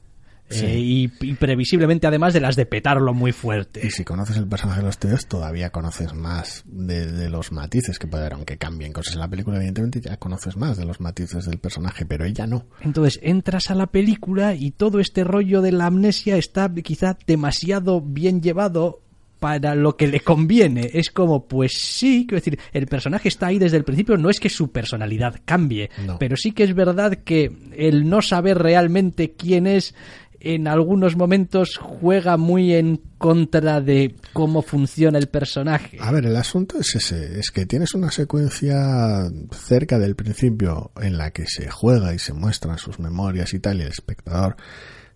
Sí. 0.50 0.66
Eh, 0.66 0.80
y, 0.80 1.12
y 1.22 1.34
previsiblemente 1.36 2.08
además 2.08 2.34
de 2.34 2.42
las 2.42 2.58
de 2.58 2.66
petarlo 2.66 3.14
muy 3.14 3.32
fuerte. 3.32 3.80
Y 3.88 3.92
si 3.92 4.04
conoces 4.04 4.36
el 4.36 4.48
personaje 4.48 4.82
de 4.82 4.86
los 4.88 4.98
tíos, 4.98 5.26
todavía 5.28 5.70
conoces 5.70 6.14
más 6.14 6.64
de, 6.66 7.08
de 7.10 7.30
los 7.30 7.54
matices 7.54 7.98
que 7.98 8.08
puede 8.08 8.24
haber, 8.24 8.34
aunque 8.34 8.58
cambien 8.58 8.92
cosas 8.92 9.14
en 9.14 9.22
la 9.22 9.30
película, 9.30 9.56
evidentemente 9.56 10.02
ya 10.02 10.18
conoces 10.18 10.58
más 10.58 10.76
de 10.76 10.84
los 10.84 11.00
matices 11.00 11.46
del 11.46 11.60
personaje, 11.60 12.06
pero 12.06 12.26
ella 12.26 12.46
no. 12.46 12.66
Entonces 12.82 13.18
entras 13.24 13.72
a 13.72 13.76
la 13.76 13.88
película 13.88 14.54
y 14.54 14.72
todo 14.72 15.00
este 15.00 15.24
rollo 15.24 15.62
de 15.62 15.72
la 15.72 15.86
amnesia 15.86 16.36
está 16.36 16.70
quizá 16.74 17.18
demasiado 17.26 18.02
bien 18.02 18.42
llevado 18.42 19.00
para 19.42 19.74
lo 19.74 19.98
que 19.98 20.06
le 20.08 20.20
conviene. 20.20 20.92
Es 20.94 21.10
como, 21.10 21.48
pues 21.48 21.72
sí, 21.74 22.26
quiero 22.28 22.40
decir, 22.40 22.60
el 22.74 22.86
personaje 22.86 23.28
está 23.28 23.48
ahí 23.48 23.58
desde 23.58 23.78
el 23.78 23.84
principio, 23.84 24.16
no 24.16 24.30
es 24.30 24.40
que 24.40 24.50
su 24.50 24.72
personalidad 24.72 25.42
cambie, 25.46 25.90
No. 26.06 26.20
pero 26.20 26.38
sí 26.38 26.52
que 26.52 26.62
es 26.64 26.76
verdad 26.76 27.16
que 27.26 27.52
el 27.76 28.08
no 28.08 28.22
saber 28.22 28.60
realmente 28.60 29.34
quién 29.34 29.66
es 29.66 29.96
en 30.40 30.68
algunos 30.68 31.16
momentos 31.16 31.78
juega 31.78 32.38
muy 32.38 32.74
en 32.74 33.02
contra 33.18 33.82
de 33.82 34.16
cómo 34.34 34.62
funciona 34.62 35.18
el 35.18 35.28
personaje. 35.28 35.98
A 36.00 36.12
ver, 36.12 36.26
el 36.28 36.36
asunto 36.36 36.78
es 36.80 36.96
ese, 36.96 37.40
es 37.40 37.50
que 37.50 37.66
tienes 37.66 37.94
una 37.96 38.12
secuencia 38.12 39.28
cerca 39.52 39.98
del 39.98 40.16
principio 40.16 40.92
en 41.02 41.18
la 41.18 41.32
que 41.32 41.46
se 41.48 41.70
juega 41.70 42.14
y 42.14 42.20
se 42.20 42.34
muestran 42.34 42.78
sus 42.78 43.00
memorias 43.00 43.54
y 43.56 43.60
tal, 43.60 43.80
y 43.80 43.82
el 43.84 43.88
espectador 43.90 44.56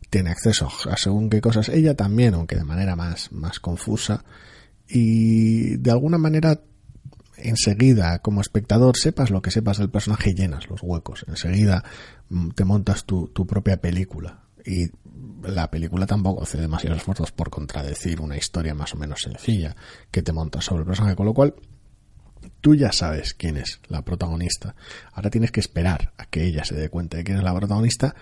tiene 0.09 0.31
acceso 0.31 0.69
a 0.89 0.97
según 0.97 1.29
qué 1.29 1.41
cosas, 1.41 1.69
ella 1.69 1.95
también, 1.95 2.33
aunque 2.33 2.55
de 2.55 2.63
manera 2.63 2.95
más, 2.95 3.31
más 3.31 3.59
confusa, 3.59 4.23
y 4.87 5.77
de 5.77 5.91
alguna 5.91 6.17
manera 6.17 6.61
enseguida, 7.37 8.19
como 8.19 8.41
espectador, 8.41 8.97
sepas 8.97 9.29
lo 9.29 9.41
que 9.41 9.51
sepas 9.51 9.77
del 9.77 9.89
personaje, 9.89 10.33
llenas 10.33 10.69
los 10.69 10.81
huecos. 10.81 11.25
Enseguida 11.27 11.83
mm, 12.29 12.49
te 12.49 12.65
montas 12.65 13.05
tu, 13.05 13.27
tu 13.27 13.45
propia 13.45 13.77
película. 13.77 14.43
Y 14.65 14.89
la 15.43 15.69
película 15.69 16.07
tampoco 16.07 16.43
hace 16.43 16.59
demasiados 16.59 16.99
esfuerzos 16.99 17.31
por 17.31 17.49
contradecir 17.49 18.19
una 18.19 18.37
historia 18.37 18.73
más 18.73 18.93
o 18.93 18.97
menos 18.97 19.21
sencilla 19.21 19.75
que 20.11 20.23
te 20.23 20.33
montas 20.33 20.65
sobre 20.65 20.81
el 20.81 20.87
personaje, 20.87 21.15
con 21.15 21.25
lo 21.25 21.33
cual 21.33 21.55
tú 22.61 22.75
ya 22.75 22.91
sabes 22.91 23.33
quién 23.33 23.57
es 23.57 23.79
la 23.87 24.03
protagonista. 24.03 24.75
Ahora 25.13 25.29
tienes 25.29 25.51
que 25.51 25.59
esperar 25.59 26.13
a 26.17 26.25
que 26.25 26.45
ella 26.45 26.63
se 26.63 26.75
dé 26.75 26.89
cuenta 26.89 27.17
de 27.17 27.23
quién 27.23 27.37
es 27.37 27.43
la 27.43 27.55
protagonista 27.55 28.15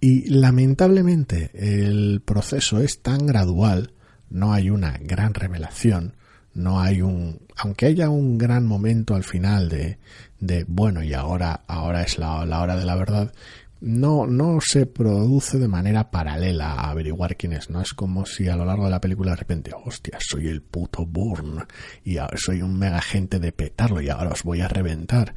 y 0.00 0.28
lamentablemente 0.28 1.50
el 1.54 2.20
proceso 2.24 2.80
es 2.80 3.00
tan 3.00 3.26
gradual, 3.26 3.92
no 4.30 4.52
hay 4.52 4.70
una 4.70 4.98
gran 4.98 5.34
revelación, 5.34 6.14
no 6.54 6.80
hay 6.80 7.02
un, 7.02 7.40
aunque 7.56 7.86
haya 7.86 8.08
un 8.08 8.38
gran 8.38 8.66
momento 8.66 9.14
al 9.14 9.24
final 9.24 9.68
de, 9.68 9.98
de 10.40 10.64
bueno 10.66 11.02
y 11.02 11.12
ahora, 11.14 11.62
ahora 11.66 12.02
es 12.02 12.18
la, 12.18 12.40
hora 12.40 12.76
de 12.76 12.84
la 12.84 12.96
verdad, 12.96 13.32
no, 13.80 14.26
no 14.26 14.58
se 14.60 14.86
produce 14.86 15.58
de 15.58 15.68
manera 15.68 16.10
paralela 16.10 16.72
a 16.72 16.90
averiguar 16.90 17.36
quién 17.36 17.52
es, 17.52 17.68
no 17.68 17.80
es 17.80 17.92
como 17.92 18.24
si 18.24 18.48
a 18.48 18.56
lo 18.56 18.64
largo 18.64 18.84
de 18.84 18.90
la 18.90 19.00
película 19.00 19.32
de 19.32 19.36
repente, 19.36 19.70
hostia, 19.84 20.18
soy 20.20 20.48
el 20.48 20.62
puto 20.62 21.04
Bourne 21.04 21.64
y 22.04 22.16
soy 22.36 22.62
un 22.62 22.78
mega 22.78 22.98
agente 22.98 23.38
de 23.38 23.52
petarlo 23.52 24.00
y 24.00 24.08
ahora 24.08 24.30
os 24.30 24.42
voy 24.42 24.60
a 24.60 24.68
reventar. 24.68 25.34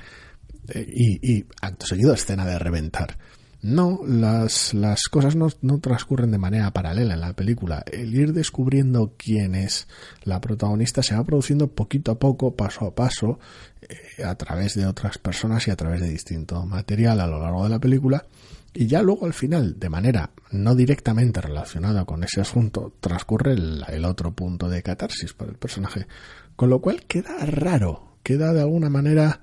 Eh, 0.69 0.87
y, 0.87 1.31
y 1.31 1.45
acto 1.61 1.85
seguido 1.85 2.13
escena 2.13 2.45
de 2.45 2.59
reventar. 2.59 3.17
No, 3.61 3.99
las, 4.07 4.73
las 4.73 5.09
cosas 5.09 5.35
no, 5.35 5.49
no 5.61 5.79
transcurren 5.79 6.31
de 6.31 6.37
manera 6.37 6.71
paralela 6.71 7.15
en 7.15 7.19
la 7.19 7.33
película. 7.33 7.83
El 7.91 8.15
ir 8.15 8.31
descubriendo 8.31 9.15
quién 9.17 9.53
es 9.53 9.87
la 10.23 10.39
protagonista 10.39 11.03
se 11.03 11.15
va 11.15 11.25
produciendo 11.25 11.67
poquito 11.67 12.11
a 12.11 12.19
poco, 12.19 12.55
paso 12.55 12.85
a 12.85 12.95
paso, 12.95 13.39
eh, 13.81 14.23
a 14.23 14.35
través 14.35 14.75
de 14.75 14.85
otras 14.85 15.17
personas 15.17 15.67
y 15.67 15.71
a 15.71 15.75
través 15.75 15.99
de 15.99 16.09
distinto 16.09 16.65
material 16.65 17.19
a 17.19 17.27
lo 17.27 17.39
largo 17.39 17.65
de 17.65 17.69
la 17.69 17.79
película. 17.79 18.25
Y 18.73 18.87
ya 18.87 19.01
luego 19.01 19.25
al 19.25 19.33
final, 19.33 19.77
de 19.77 19.89
manera 19.89 20.31
no 20.51 20.73
directamente 20.73 21.41
relacionada 21.41 22.05
con 22.05 22.23
ese 22.23 22.39
asunto, 22.39 22.93
transcurre 23.01 23.53
el, 23.53 23.83
el 23.89 24.05
otro 24.05 24.31
punto 24.31 24.69
de 24.69 24.83
catarsis 24.83 25.33
para 25.33 25.51
el 25.51 25.57
personaje. 25.57 26.07
Con 26.55 26.69
lo 26.69 26.79
cual 26.79 27.03
queda 27.07 27.45
raro, 27.45 28.15
queda 28.23 28.53
de 28.53 28.61
alguna 28.61 28.89
manera, 28.89 29.41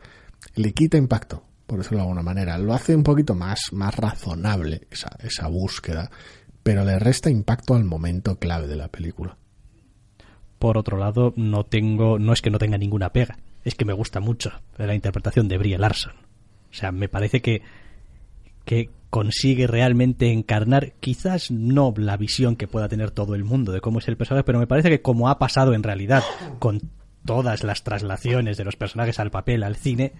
le 0.55 0.73
quita 0.73 0.97
impacto 0.97 1.43
por 1.67 1.79
decirlo 1.79 1.99
de 1.99 2.03
alguna 2.03 2.23
manera. 2.23 2.59
Lo 2.59 2.73
hace 2.75 2.95
un 2.95 3.03
poquito 3.03 3.35
más, 3.35 3.73
más 3.73 3.95
razonable 3.97 4.87
esa, 4.91 5.11
esa 5.21 5.49
búsqueda, 5.49 6.11
pero 6.63 6.85
le 6.85 6.99
resta 6.99 7.31
impacto 7.31 7.75
al 7.75 7.85
momento 7.85 8.39
clave 8.39 8.67
de 8.67 8.77
la 8.77 8.89
película. 8.89 9.37
Por 10.59 10.79
otro 10.79 10.97
lado, 10.97 11.35
no 11.37 11.65
tengo, 11.65 12.19
no 12.19 12.33
es 12.33 12.41
que 12.41 12.51
no 12.51 12.59
tenga 12.59 12.79
ninguna 12.79 13.13
pega, 13.13 13.39
es 13.65 13.75
que 13.75 13.85
me 13.85 13.93
gusta 13.93 14.21
mucho 14.21 14.53
la 14.79 14.95
interpretación 14.95 15.49
de 15.49 15.59
Brie 15.59 15.79
Larson. 15.79 16.13
O 16.71 16.75
sea, 16.75 16.93
me 16.93 17.09
parece 17.09 17.43
que, 17.43 17.63
que 18.65 18.91
consigue 19.11 19.67
realmente 19.67 20.33
encarnar, 20.33 20.93
quizás 21.01 21.51
no 21.51 21.93
la 21.97 22.17
visión 22.17 22.57
que 22.57 22.69
pueda 22.69 22.89
tener 22.89 23.11
todo 23.11 23.35
el 23.35 23.45
mundo 23.45 23.73
de 23.73 23.81
cómo 23.81 23.99
es 23.99 24.09
el 24.09 24.17
personaje, 24.17 24.45
pero 24.45 24.59
me 24.59 24.67
parece 24.67 24.91
que 24.91 25.03
como 25.03 25.29
ha 25.29 25.39
pasado 25.39 25.75
en 25.75 25.83
realidad 25.83 26.23
con 26.59 26.91
todas 27.25 27.65
las 27.65 27.83
traslaciones 27.83 28.57
de 28.57 28.65
los 28.65 28.77
personajes 28.77 29.19
al 29.19 29.31
papel, 29.31 29.63
al 29.63 29.77
cine, 29.77 30.13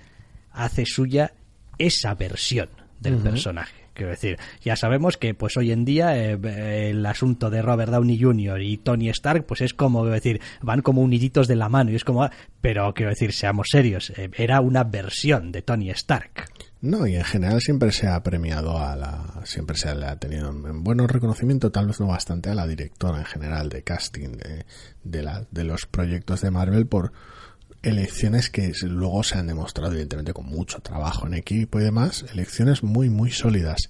hace 0.57 0.85
suya 0.87 1.33
esa 1.79 2.15
versión 2.15 2.69
del 3.01 3.15
uh 3.15 3.19
-huh. 3.19 3.23
personaje. 3.23 3.87
Quiero 3.97 4.11
decir, 4.11 4.39
ya 4.63 4.77
sabemos 4.77 5.17
que 5.17 5.33
pues 5.33 5.57
hoy 5.57 5.73
en 5.73 5.87
día 5.87 6.19
eh, 6.19 6.91
el 6.91 7.07
asunto 7.07 7.49
de 7.49 7.63
Robert 7.63 7.91
Downey 7.91 8.21
Jr. 8.21 8.61
y 8.61 8.77
Tony 8.77 9.09
Stark 9.09 9.47
pues 9.47 9.63
es 9.63 9.73
como 9.73 10.05
decir, 10.05 10.41
van 10.61 10.83
como 10.83 11.01
uniditos 11.01 11.49
de 11.49 11.57
la 11.57 11.71
mano 11.71 11.91
y 11.91 11.95
es 11.95 12.05
como 12.05 12.29
pero 12.61 12.93
quiero 12.93 13.11
decir, 13.11 13.33
seamos 13.33 13.69
serios, 13.71 14.11
eh, 14.11 14.31
era 14.37 14.61
una 14.61 14.85
versión 14.85 15.51
de 15.51 15.63
Tony 15.63 15.89
Stark. 15.91 16.51
No, 16.83 17.07
y 17.07 17.17
en 17.17 17.25
general 17.25 17.63
siempre 17.63 17.91
se 17.91 18.07
ha 18.07 18.23
premiado 18.23 18.79
a 18.79 18.95
la. 18.97 19.41
Siempre 19.45 19.77
se 19.77 19.95
le 19.95 20.07
ha 20.07 20.17
tenido 20.17 20.51
en 20.51 20.85
buen 20.85 20.99
reconocimiento, 21.09 21.73
tal 21.73 21.87
vez 21.87 21.99
no 22.01 22.07
bastante, 22.07 22.51
a 22.51 22.55
la 22.55 22.67
directora 22.67 23.19
en 23.19 23.25
general 23.25 23.71
de 23.71 23.83
casting 23.83 24.33
de, 24.33 24.67
de, 25.03 25.23
la, 25.23 25.47
de 25.51 25.65
los 25.65 25.87
proyectos 25.87 26.43
de 26.43 26.51
Marvel 26.51 26.87
por 26.87 27.13
elecciones 27.83 28.51
que 28.51 28.73
luego 28.83 29.23
se 29.23 29.39
han 29.39 29.47
demostrado, 29.47 29.93
evidentemente, 29.93 30.33
con 30.33 30.47
mucho 30.47 30.81
trabajo 30.81 31.27
en 31.27 31.35
equipo 31.35 31.81
y 31.81 31.85
demás, 31.85 32.25
elecciones 32.33 32.83
muy, 32.83 33.11
muy 33.11 33.31
sólidas. 33.31 33.89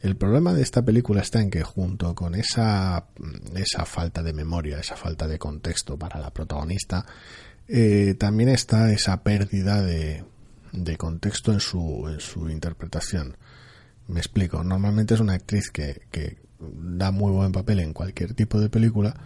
El 0.00 0.16
problema 0.16 0.52
de 0.52 0.62
esta 0.62 0.84
película 0.84 1.22
está 1.22 1.40
en 1.40 1.50
que 1.50 1.62
junto 1.62 2.14
con 2.14 2.34
esa, 2.34 3.06
esa 3.54 3.84
falta 3.86 4.22
de 4.22 4.34
memoria, 4.34 4.78
esa 4.78 4.96
falta 4.96 5.26
de 5.26 5.38
contexto 5.38 5.98
para 5.98 6.20
la 6.20 6.30
protagonista, 6.30 7.06
eh, 7.68 8.14
también 8.18 8.50
está 8.50 8.92
esa 8.92 9.22
pérdida 9.22 9.80
de, 9.82 10.24
de 10.72 10.96
contexto 10.96 11.52
en 11.52 11.60
su, 11.60 12.08
en 12.08 12.20
su 12.20 12.50
interpretación. 12.50 13.36
Me 14.06 14.20
explico, 14.20 14.62
normalmente 14.62 15.14
es 15.14 15.20
una 15.20 15.34
actriz 15.34 15.70
que, 15.70 16.02
que 16.10 16.36
da 16.60 17.10
muy 17.10 17.32
buen 17.32 17.52
papel 17.52 17.80
en 17.80 17.94
cualquier 17.94 18.34
tipo 18.34 18.60
de 18.60 18.68
película, 18.68 19.16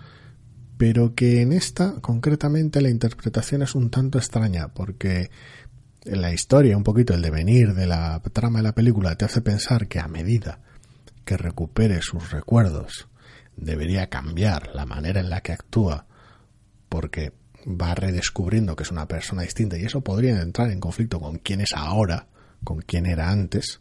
pero 0.78 1.14
que 1.14 1.42
en 1.42 1.52
esta 1.52 2.00
concretamente 2.00 2.80
la 2.80 2.88
interpretación 2.88 3.62
es 3.62 3.74
un 3.74 3.90
tanto 3.90 4.16
extraña 4.18 4.68
porque 4.68 5.30
la 6.04 6.32
historia, 6.32 6.76
un 6.76 6.84
poquito 6.84 7.12
el 7.12 7.20
devenir 7.20 7.74
de 7.74 7.86
la 7.86 8.22
trama 8.32 8.60
de 8.60 8.62
la 8.62 8.74
película 8.74 9.16
te 9.16 9.24
hace 9.24 9.42
pensar 9.42 9.88
que 9.88 9.98
a 9.98 10.06
medida 10.06 10.60
que 11.24 11.36
recupere 11.36 12.00
sus 12.00 12.30
recuerdos 12.30 13.08
debería 13.56 14.08
cambiar 14.08 14.74
la 14.74 14.86
manera 14.86 15.20
en 15.20 15.30
la 15.30 15.40
que 15.40 15.52
actúa 15.52 16.06
porque 16.88 17.32
va 17.66 17.94
redescubriendo 17.96 18.76
que 18.76 18.84
es 18.84 18.92
una 18.92 19.08
persona 19.08 19.42
distinta 19.42 19.76
y 19.76 19.84
eso 19.84 20.00
podría 20.00 20.40
entrar 20.40 20.70
en 20.70 20.78
conflicto 20.78 21.20
con 21.20 21.38
quién 21.38 21.60
es 21.60 21.72
ahora, 21.74 22.28
con 22.62 22.80
quién 22.82 23.04
era 23.04 23.30
antes. 23.30 23.80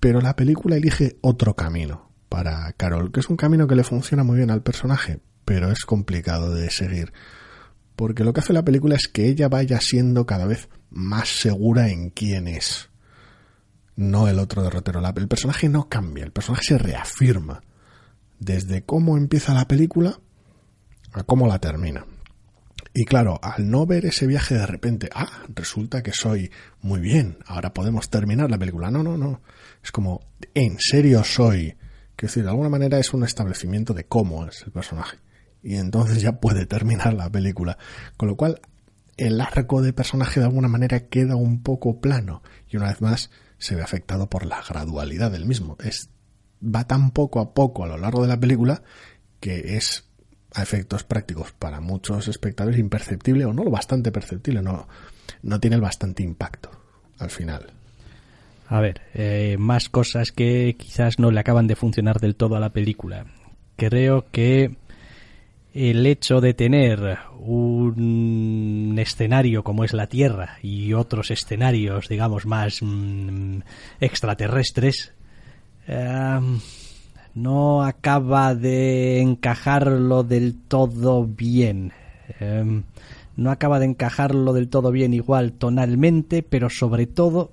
Pero 0.00 0.22
la 0.22 0.34
película 0.34 0.76
elige 0.76 1.18
otro 1.20 1.54
camino 1.54 2.10
para 2.30 2.72
Carol, 2.72 3.12
que 3.12 3.20
es 3.20 3.28
un 3.28 3.36
camino 3.36 3.68
que 3.68 3.76
le 3.76 3.84
funciona 3.84 4.24
muy 4.24 4.38
bien 4.38 4.50
al 4.50 4.62
personaje, 4.62 5.20
pero 5.46 5.70
es 5.70 5.86
complicado 5.86 6.52
de 6.52 6.70
seguir. 6.70 7.14
Porque 7.94 8.24
lo 8.24 8.34
que 8.34 8.40
hace 8.40 8.52
la 8.52 8.64
película 8.64 8.96
es 8.96 9.08
que 9.08 9.28
ella 9.28 9.48
vaya 9.48 9.80
siendo 9.80 10.26
cada 10.26 10.44
vez 10.44 10.68
más 10.90 11.28
segura 11.28 11.88
en 11.88 12.10
quién 12.10 12.48
es. 12.48 12.90
No 13.94 14.28
el 14.28 14.38
otro 14.38 14.62
derrotero. 14.62 15.00
El 15.16 15.28
personaje 15.28 15.70
no 15.70 15.88
cambia, 15.88 16.24
el 16.24 16.32
personaje 16.32 16.64
se 16.64 16.78
reafirma. 16.78 17.62
Desde 18.38 18.82
cómo 18.82 19.16
empieza 19.16 19.54
la 19.54 19.66
película 19.66 20.20
a 21.12 21.22
cómo 21.22 21.46
la 21.46 21.58
termina. 21.58 22.04
Y 22.92 23.04
claro, 23.04 23.38
al 23.42 23.70
no 23.70 23.86
ver 23.86 24.04
ese 24.04 24.26
viaje 24.26 24.54
de 24.54 24.66
repente, 24.66 25.08
ah, 25.14 25.44
resulta 25.54 26.02
que 26.02 26.12
soy 26.12 26.50
muy 26.82 27.00
bien, 27.00 27.38
ahora 27.46 27.72
podemos 27.72 28.10
terminar 28.10 28.50
la 28.50 28.58
película. 28.58 28.90
No, 28.90 29.02
no, 29.02 29.16
no. 29.16 29.40
Es 29.82 29.92
como, 29.92 30.26
en 30.54 30.78
serio 30.80 31.22
soy. 31.22 31.76
Que 32.16 32.26
decir, 32.26 32.42
de 32.42 32.50
alguna 32.50 32.70
manera 32.70 32.98
es 32.98 33.14
un 33.14 33.24
establecimiento 33.24 33.94
de 33.94 34.06
cómo 34.06 34.46
es 34.46 34.62
el 34.62 34.72
personaje. 34.72 35.18
Y 35.66 35.78
entonces 35.78 36.22
ya 36.22 36.38
puede 36.38 36.64
terminar 36.64 37.12
la 37.12 37.28
película. 37.28 37.76
Con 38.16 38.28
lo 38.28 38.36
cual, 38.36 38.60
el 39.16 39.40
arco 39.40 39.82
de 39.82 39.92
personaje 39.92 40.38
de 40.38 40.46
alguna 40.46 40.68
manera 40.68 41.08
queda 41.08 41.34
un 41.34 41.64
poco 41.64 42.00
plano. 42.00 42.44
Y 42.70 42.76
una 42.76 42.86
vez 42.86 43.00
más, 43.00 43.30
se 43.58 43.74
ve 43.74 43.82
afectado 43.82 44.30
por 44.30 44.46
la 44.46 44.62
gradualidad 44.62 45.32
del 45.32 45.44
mismo. 45.44 45.76
Es, 45.82 46.08
va 46.62 46.84
tan 46.84 47.10
poco 47.10 47.40
a 47.40 47.52
poco 47.52 47.82
a 47.82 47.88
lo 47.88 47.98
largo 47.98 48.22
de 48.22 48.28
la 48.28 48.38
película 48.38 48.84
que 49.40 49.76
es 49.76 50.04
a 50.54 50.62
efectos 50.62 51.02
prácticos 51.02 51.50
para 51.50 51.80
muchos 51.80 52.28
espectadores 52.28 52.78
imperceptible 52.78 53.44
o 53.44 53.52
no 53.52 53.64
lo 53.64 53.70
bastante 53.72 54.12
perceptible, 54.12 54.62
no, 54.62 54.86
no 55.42 55.58
tiene 55.58 55.74
el 55.74 55.82
bastante 55.82 56.22
impacto 56.22 56.70
al 57.18 57.30
final. 57.30 57.72
A 58.68 58.80
ver, 58.80 59.00
eh, 59.14 59.56
más 59.58 59.88
cosas 59.88 60.30
que 60.30 60.76
quizás 60.78 61.18
no 61.18 61.32
le 61.32 61.40
acaban 61.40 61.66
de 61.66 61.74
funcionar 61.74 62.20
del 62.20 62.36
todo 62.36 62.54
a 62.54 62.60
la 62.60 62.72
película. 62.72 63.26
Creo 63.76 64.26
que 64.30 64.76
el 65.76 66.06
hecho 66.06 66.40
de 66.40 66.54
tener 66.54 67.18
un 67.38 68.96
escenario 68.98 69.62
como 69.62 69.84
es 69.84 69.92
la 69.92 70.06
Tierra 70.06 70.56
y 70.62 70.94
otros 70.94 71.30
escenarios, 71.30 72.08
digamos, 72.08 72.46
más 72.46 72.80
mm, 72.80 73.58
extraterrestres, 74.00 75.12
eh, 75.86 76.40
no 77.34 77.82
acaba 77.82 78.54
de 78.54 79.20
encajarlo 79.20 80.22
del 80.22 80.56
todo 80.66 81.26
bien. 81.26 81.92
Em, 82.40 82.84
no 83.36 83.50
acaba 83.50 83.78
de 83.78 83.84
encajarlo 83.84 84.54
del 84.54 84.68
todo 84.68 84.90
bien 84.92 85.12
igual 85.12 85.52
tonalmente, 85.52 86.42
pero 86.42 86.70
sobre 86.70 87.06
todo 87.06 87.52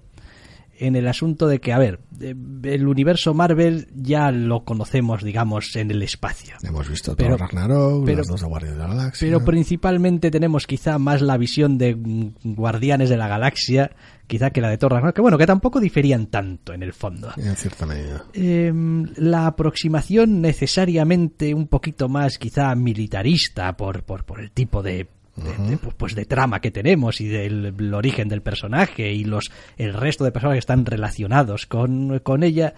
en 0.77 0.95
el 0.95 1.07
asunto 1.07 1.47
de 1.47 1.59
que, 1.59 1.71
a 1.71 1.77
ver, 1.77 1.99
el 2.19 2.87
universo 2.87 3.33
Marvel 3.33 3.87
ya 3.95 4.31
lo 4.31 4.63
conocemos, 4.63 5.23
digamos, 5.23 5.75
en 5.75 5.91
el 5.91 6.01
espacio. 6.01 6.55
Hemos 6.63 6.89
visto 6.89 7.15
pero, 7.15 7.37
Ragnarok, 7.37 8.05
pero, 8.05 8.17
los 8.19 8.27
dos 8.27 8.41
de 8.41 8.47
Guardianes 8.47 8.77
de 8.77 8.83
la 8.83 8.93
Galaxia. 8.93 9.27
Pero 9.27 9.45
principalmente 9.45 10.31
tenemos 10.31 10.65
quizá 10.65 10.97
más 10.97 11.21
la 11.21 11.37
visión 11.37 11.77
de 11.77 11.95
Guardianes 12.43 13.09
de 13.09 13.17
la 13.17 13.27
Galaxia, 13.27 13.91
quizá 14.27 14.49
que 14.49 14.61
la 14.61 14.69
de 14.69 14.77
Thor 14.77 14.93
Ragnarok, 14.93 15.15
que 15.15 15.21
bueno, 15.21 15.37
que 15.37 15.45
tampoco 15.45 15.79
diferían 15.79 16.27
tanto 16.27 16.73
en 16.73 16.83
el 16.83 16.93
fondo. 16.93 17.31
En 17.37 17.55
cierta 17.55 17.85
medida. 17.85 18.25
Em, 18.33 19.07
la 19.17 19.47
aproximación 19.47 20.41
necesariamente 20.41 21.53
un 21.53 21.67
poquito 21.67 22.09
más 22.09 22.37
quizá 22.37 22.73
militarista 22.75 23.77
por, 23.77 24.03
por, 24.03 24.25
por 24.25 24.39
el 24.39 24.51
tipo 24.51 24.81
de 24.81 25.07
de, 25.35 25.77
pues, 25.77 25.95
pues, 25.95 26.15
de 26.15 26.25
trama 26.25 26.61
que 26.61 26.71
tenemos 26.71 27.19
y 27.19 27.27
del 27.27 27.93
origen 27.93 28.29
del 28.29 28.41
personaje 28.41 29.11
y 29.11 29.23
los 29.23 29.51
el 29.77 29.93
resto 29.93 30.23
de 30.23 30.31
personas 30.31 30.55
que 30.55 30.59
están 30.59 30.85
relacionados 30.85 31.65
con, 31.65 32.19
con 32.19 32.43
ella 32.43 32.75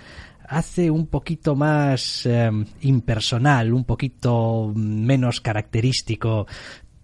hace 0.47 0.89
un 0.91 1.07
poquito 1.07 1.55
más 1.55 2.25
em, 2.25 2.65
impersonal, 2.81 3.73
un 3.73 3.83
poquito 3.83 4.71
menos 4.75 5.41
característico 5.41 6.47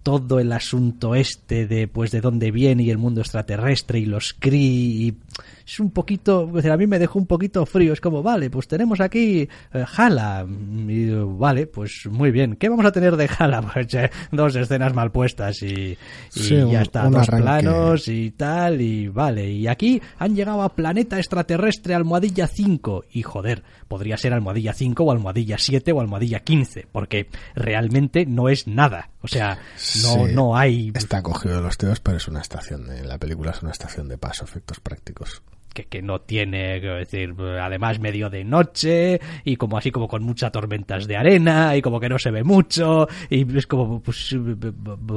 todo 0.02 0.40
el 0.40 0.52
asunto 0.52 1.14
este 1.14 1.66
de 1.66 1.86
pues 1.86 2.10
de 2.10 2.20
dónde 2.20 2.50
viene 2.50 2.82
y 2.82 2.90
el 2.90 2.98
mundo 2.98 3.20
extraterrestre 3.20 4.00
y 4.00 4.06
los 4.06 4.32
Kree 4.32 4.58
y 4.58 5.18
es 5.66 5.80
un 5.80 5.90
poquito, 5.90 6.50
a 6.70 6.76
mí 6.76 6.86
me 6.86 6.98
dejó 6.98 7.18
un 7.18 7.26
poquito 7.26 7.64
frío, 7.66 7.92
es 7.92 8.00
como, 8.00 8.22
vale, 8.22 8.50
pues 8.50 8.68
tenemos 8.68 9.00
aquí 9.00 9.48
eh, 9.72 9.84
Jala, 9.86 10.46
y 10.48 11.10
vale, 11.10 11.66
pues 11.66 12.06
muy 12.10 12.30
bien, 12.30 12.56
¿qué 12.56 12.68
vamos 12.68 12.86
a 12.86 12.92
tener 12.92 13.16
de 13.16 13.28
Jala? 13.28 13.62
Pues 13.72 13.94
eh, 13.94 14.10
dos 14.30 14.54
escenas 14.56 14.92
mal 14.92 15.12
puestas 15.12 15.62
y, 15.62 15.96
ya 16.34 16.82
está, 16.82 17.08
dos 17.08 17.26
planos 17.26 18.06
y 18.08 18.32
tal, 18.32 18.80
y 18.80 19.08
vale, 19.08 19.50
y 19.50 19.66
aquí 19.66 20.00
han 20.18 20.34
llegado 20.34 20.62
a 20.62 20.74
planeta 20.74 21.18
extraterrestre 21.18 21.94
almohadilla 21.94 22.46
5, 22.46 23.04
y 23.12 23.22
joder, 23.22 23.62
podría 23.88 24.16
ser 24.16 24.32
almohadilla 24.34 24.74
5 24.74 25.02
o 25.02 25.12
almohadilla 25.12 25.58
7 25.58 25.92
o 25.92 26.00
almohadilla 26.00 26.40
15, 26.40 26.88
porque 26.90 27.28
realmente 27.54 28.26
no 28.26 28.48
es 28.48 28.66
nada, 28.66 29.10
o 29.20 29.28
sea, 29.28 29.58
no, 30.02 30.28
no 30.28 30.56
hay... 30.56 30.92
Está 30.94 31.22
cogido 31.22 31.56
de 31.56 31.62
los 31.62 31.78
teos, 31.78 32.00
pero 32.00 32.16
es 32.16 32.28
una 32.28 32.40
estación, 32.40 32.86
de, 32.86 33.04
la 33.04 33.18
película 33.18 33.52
es 33.52 33.62
una 33.62 33.70
estación 33.70 34.08
de 34.08 34.18
paso, 34.18 34.44
efectos 34.44 34.80
prácticos 34.80 35.42
que, 35.72 35.84
que 35.84 36.02
no 36.02 36.20
tiene, 36.20 36.80
decir, 36.80 37.34
además 37.60 37.98
medio 37.98 38.30
de 38.30 38.44
noche 38.44 39.20
y 39.44 39.56
como 39.56 39.78
así 39.78 39.90
como 39.90 40.08
con 40.08 40.22
muchas 40.22 40.52
tormentas 40.52 41.06
de 41.06 41.16
arena 41.16 41.76
y 41.76 41.82
como 41.82 42.00
que 42.00 42.08
no 42.08 42.18
se 42.18 42.30
ve 42.30 42.44
mucho 42.44 43.08
y 43.30 43.56
es 43.56 43.66
como, 43.66 44.02
pues 44.02 44.34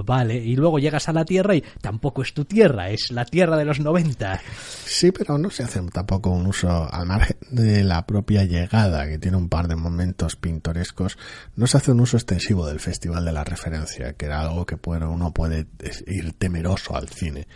vale, 0.06 0.36
y 0.36 0.56
luego 0.56 0.80
llegas 0.80 1.10
a 1.10 1.14
la 1.14 1.26
Tierra 1.26 1.56
y 1.56 1.64
tampoco 1.82 2.22
es 2.22 2.34
tu 2.34 2.46
Tierra, 2.46 2.90
es 2.90 3.12
la 3.12 3.26
Tierra 3.26 3.58
de 3.58 3.66
los 3.66 3.80
90. 3.80 4.42
Sí, 4.86 5.12
pero 5.12 5.38
no 5.38 5.50
se 5.50 5.64
hace 5.64 5.82
tampoco 5.92 6.30
un 6.30 6.48
uso, 6.48 6.88
al 6.92 7.06
margen 7.06 7.38
de 7.50 7.84
la 7.84 8.06
propia 8.06 8.44
llegada, 8.44 9.08
que 9.08 9.20
tiene 9.20 9.38
un 9.38 9.50
par 9.50 9.68
de 9.68 9.76
momentos 9.76 10.36
pintorescos, 10.36 11.18
no 11.56 11.68
se 11.68 11.78
hace 11.78 11.92
un 11.92 12.00
uso 12.00 12.18
extensivo 12.18 12.66
del 12.68 12.80
Festival 12.80 13.26
de 13.26 13.32
la 13.32 13.44
Referencia, 13.44 14.14
que 14.14 14.26
era 14.26 14.42
algo 14.42 14.66
que 14.66 14.76
bueno, 14.82 15.12
uno 15.12 15.34
puede 15.34 15.68
ir 16.08 16.34
temeroso 16.34 16.96
al 16.96 17.10
cine 17.10 17.48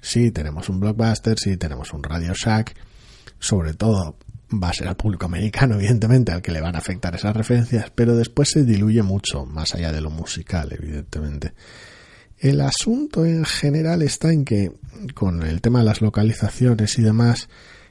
sí 0.00 0.30
tenemos 0.30 0.68
un 0.68 0.80
blockbuster, 0.80 1.38
sí 1.38 1.56
tenemos 1.56 1.92
un 1.92 2.02
Radio 2.02 2.32
Shack, 2.34 2.74
sobre 3.38 3.74
todo 3.74 4.16
va 4.50 4.70
a 4.70 4.72
ser 4.72 4.88
al 4.88 4.96
público 4.96 5.26
americano, 5.26 5.74
evidentemente, 5.78 6.32
al 6.32 6.42
que 6.42 6.52
le 6.52 6.60
van 6.60 6.74
a 6.74 6.78
afectar 6.78 7.14
esas 7.14 7.36
referencias, 7.36 7.90
pero 7.94 8.16
después 8.16 8.50
se 8.50 8.64
diluye 8.64 9.02
mucho, 9.02 9.44
más 9.46 9.74
allá 9.74 9.92
de 9.92 10.00
lo 10.00 10.10
musical, 10.10 10.72
evidentemente. 10.72 11.54
El 12.38 12.60
asunto 12.60 13.24
en 13.26 13.44
general 13.44 14.02
está 14.02 14.32
en 14.32 14.44
que, 14.44 14.72
con 15.14 15.42
el 15.42 15.60
tema 15.60 15.80
de 15.80 15.86
las 15.86 16.00
localizaciones 16.00 16.96
y 16.98 17.02
demás, 17.02 17.48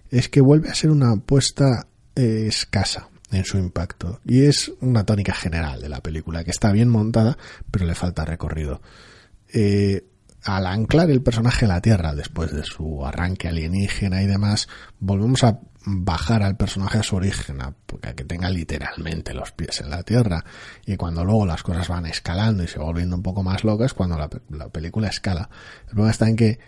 es 0.09 0.29
que 0.29 0.39
vuelve 0.39 0.69
a 0.69 0.75
ser 0.75 0.89
una 0.89 1.11
apuesta 1.11 1.87
eh, 2.15 2.45
escasa 2.47 3.09
en 3.31 3.43
su 3.43 3.57
impacto. 3.57 4.21
Y 4.25 4.43
es 4.43 4.71
una 4.79 5.05
tónica 5.05 5.33
general 5.33 5.81
de 5.81 5.89
la 5.89 6.01
película, 6.01 6.45
que 6.45 6.51
está 6.51 6.71
bien 6.71 6.87
montada, 6.87 7.37
pero 7.71 7.85
le 7.85 7.93
falta 7.93 8.23
recorrido. 8.23 8.81
Eh, 9.53 10.05
al 10.43 10.65
anclar 10.65 11.09
el 11.09 11.21
personaje 11.21 11.65
en 11.65 11.69
la 11.69 11.81
Tierra 11.81 12.15
después 12.15 12.53
de 12.53 12.63
su 12.63 13.05
arranque 13.05 13.47
alienígena 13.47 14.21
y 14.21 14.27
demás, 14.27 14.67
volvemos 14.99 15.43
a 15.43 15.59
bajar 15.85 16.43
al 16.43 16.57
personaje 16.57 16.99
a 16.99 17.03
su 17.03 17.15
origen, 17.15 17.61
a 17.61 17.73
que 18.13 18.25
tenga 18.25 18.49
literalmente 18.49 19.33
los 19.33 19.51
pies 19.51 19.81
en 19.81 19.89
la 19.89 20.03
Tierra. 20.03 20.43
Y 20.85 20.97
cuando 20.97 21.23
luego 21.23 21.45
las 21.45 21.63
cosas 21.63 21.87
van 21.87 22.05
escalando 22.05 22.63
y 22.63 22.67
se 22.67 22.79
va 22.79 22.85
volviendo 22.85 23.15
un 23.15 23.23
poco 23.23 23.43
más 23.43 23.63
locas, 23.63 23.93
cuando 23.93 24.17
la, 24.17 24.69
película 24.69 25.07
escala. 25.07 25.49
El 25.87 25.91
problema 25.91 26.11
está 26.11 26.27
en 26.27 26.35
que 26.35 26.59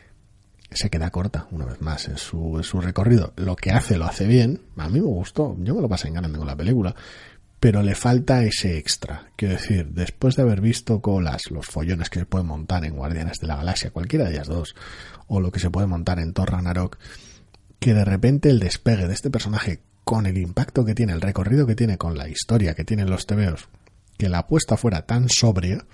se 0.72 0.90
queda 0.90 1.10
corta 1.10 1.48
una 1.52 1.66
vez 1.66 1.82
más 1.82 2.08
en 2.08 2.18
su, 2.18 2.58
en 2.58 2.64
su 2.64 2.80
recorrido. 2.80 3.34
Lo 3.36 3.56
que 3.56 3.72
hace 3.72 3.98
lo 3.98 4.06
hace 4.06 4.26
bien. 4.26 4.62
A 4.78 4.88
mí 4.88 5.00
me 5.00 5.08
gustó. 5.08 5.56
Yo 5.60 5.76
me 5.76 5.82
lo 5.82 5.90
pasé 5.90 6.08
en 6.08 6.14
ganas 6.14 6.32
con 6.32 6.48
la 6.48 6.56
película 6.56 6.96
pero 7.60 7.84
le 7.84 7.96
falta 7.96 8.44
ese 8.44 8.78
extra. 8.78 9.32
Quiero 9.36 9.56
decir, 9.56 9.88
después 9.88 10.36
de 10.36 10.44
haber 10.44 10.62
visto 10.62 11.02
colas, 11.02 11.52
los 11.52 11.66
follones 11.66 12.10
que 12.10 12.20
se 12.20 12.26
pueden 12.26 12.48
montar 12.48 12.86
en 12.86 12.96
Guardianes 12.96 13.40
de 13.40 13.48
la 13.48 13.58
Galaxia, 13.58 13.92
cualquiera 13.92 14.26
de 14.26 14.32
ellas 14.32 14.48
dos, 14.48 14.76
o 15.28 15.42
lo 15.42 15.52
que 15.52 15.60
se 15.60 15.70
puede 15.70 15.88
montar 15.88 16.20
en 16.20 16.34
Thor 16.34 16.52
Ragnarok, 16.52 16.98
que 17.80 17.94
de 17.94 18.06
repente 18.06 18.50
el 18.50 18.60
despegue 18.60 19.08
de 19.08 19.14
este 19.14 19.30
personaje 19.30 19.82
con 20.04 20.26
el 20.26 20.38
impacto 20.38 20.86
que 20.86 20.96
tiene, 20.96 21.14
el 21.14 21.22
recorrido 21.22 21.68
que 21.68 21.76
tiene, 21.76 21.98
con 21.98 22.18
la 22.18 22.30
historia 22.30 22.74
que 22.76 22.86
tienen 22.86 23.10
los 23.10 23.26
tebeos, 23.26 23.68
que 24.18 24.30
la 24.30 24.40
apuesta 24.40 24.78
fuera 24.78 25.06
tan 25.06 25.30
sobria, 25.30 25.86